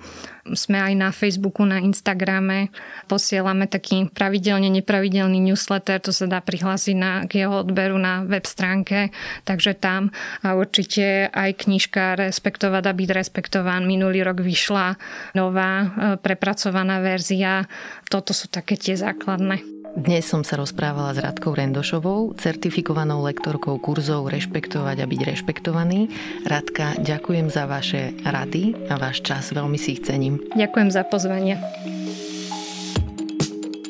sme 0.53 0.79
aj 0.79 0.93
na 0.95 1.09
Facebooku, 1.15 1.65
na 1.65 1.81
Instagrame. 1.81 2.69
Posielame 3.09 3.65
taký 3.67 4.07
pravidelne 4.11 4.69
nepravidelný 4.69 5.39
newsletter, 5.41 5.99
to 5.99 6.11
sa 6.11 6.29
dá 6.29 6.39
prihlásiť 6.39 6.95
na, 6.95 7.25
k 7.25 7.43
jeho 7.43 7.63
odberu 7.63 7.97
na 7.99 8.23
web 8.23 8.45
stránke, 8.45 9.11
takže 9.43 9.75
tam 9.75 10.11
a 10.43 10.55
určite 10.55 11.31
aj 11.31 11.67
knižka 11.67 12.17
Respektovať 12.17 12.83
a 12.89 12.93
byť 12.93 13.09
respektován. 13.13 13.87
Minulý 13.87 14.25
rok 14.25 14.43
vyšla 14.43 14.97
nová 15.37 15.71
e, 15.81 15.87
prepracovaná 16.19 16.99
verzia. 16.99 17.65
Toto 18.11 18.35
sú 18.35 18.51
také 18.51 18.75
tie 18.75 18.97
základné. 18.97 19.76
Dnes 19.97 20.29
som 20.29 20.45
sa 20.45 20.61
rozprávala 20.61 21.17
s 21.17 21.25
Radkou 21.25 21.57
Rendošovou, 21.57 22.37
certifikovanou 22.37 23.25
lektorkou 23.25 23.81
kurzov 23.81 24.29
Rešpektovať 24.29 25.01
a 25.01 25.09
byť 25.09 25.21
rešpektovaný. 25.25 26.13
Radka, 26.45 27.01
ďakujem 27.01 27.49
za 27.49 27.65
vaše 27.65 28.13
rady 28.21 28.77
a 28.93 29.01
váš 29.01 29.25
čas, 29.25 29.49
veľmi 29.49 29.73
si 29.81 29.97
ich 29.97 30.05
cením. 30.05 30.37
Ďakujem 30.53 30.93
za 30.93 31.01
pozvanie. 31.01 31.57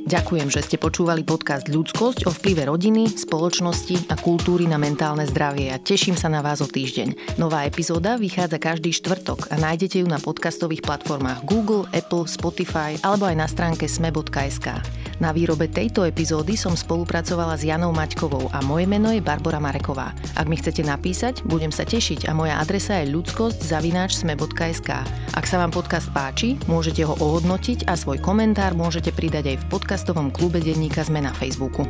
Ďakujem, 0.08 0.48
že 0.48 0.64
ste 0.64 0.80
počúvali 0.80 1.28
podcast 1.28 1.68
Ľudskosť 1.68 2.24
o 2.24 2.32
vplyve 2.32 2.72
rodiny, 2.72 3.12
spoločnosti 3.12 4.08
a 4.08 4.16
kultúry 4.16 4.64
na 4.64 4.80
mentálne 4.80 5.28
zdravie 5.28 5.76
a 5.76 5.84
teším 5.84 6.16
sa 6.16 6.32
na 6.32 6.40
vás 6.40 6.64
o 6.64 6.72
týždeň. 6.72 7.36
Nová 7.36 7.68
epizóda 7.68 8.16
vychádza 8.16 8.64
každý 8.64 8.96
štvrtok 8.96 9.52
a 9.52 9.60
nájdete 9.60 10.00
ju 10.00 10.08
na 10.08 10.24
podcastových 10.24 10.88
platformách 10.88 11.44
Google, 11.44 11.84
Apple, 11.92 12.32
Spotify 12.32 12.96
alebo 13.04 13.28
aj 13.28 13.36
na 13.36 13.48
stránke 13.52 13.92
sme.sk. 13.92 14.72
Na 15.18 15.34
výrobe 15.34 15.66
tejto 15.66 16.06
epizódy 16.06 16.54
som 16.54 16.78
spolupracovala 16.78 17.58
s 17.58 17.66
Janou 17.66 17.90
Maťkovou 17.90 18.54
a 18.54 18.62
moje 18.62 18.86
meno 18.86 19.10
je 19.10 19.18
Barbara 19.18 19.58
Mareková. 19.58 20.14
Ak 20.38 20.46
mi 20.46 20.62
chcete 20.62 20.86
napísať, 20.86 21.42
budem 21.42 21.74
sa 21.74 21.90
tešiť 21.90 22.30
a 22.30 22.38
moja 22.38 22.62
adresa 22.62 23.02
je 23.02 23.10
ľudskosť.sme.sk. 23.18 24.90
Ak 25.34 25.46
sa 25.50 25.58
vám 25.58 25.74
podcast 25.74 26.14
páči, 26.14 26.62
môžete 26.70 27.02
ho 27.02 27.18
ohodnotiť 27.18 27.90
a 27.90 27.98
svoj 27.98 28.22
komentár 28.22 28.78
môžete 28.78 29.10
pridať 29.10 29.58
aj 29.58 29.66
v 29.66 29.68
podcastovom 29.74 30.30
klube 30.30 30.62
denníka 30.62 31.02
Sme 31.02 31.26
na 31.26 31.34
Facebooku. 31.34 31.90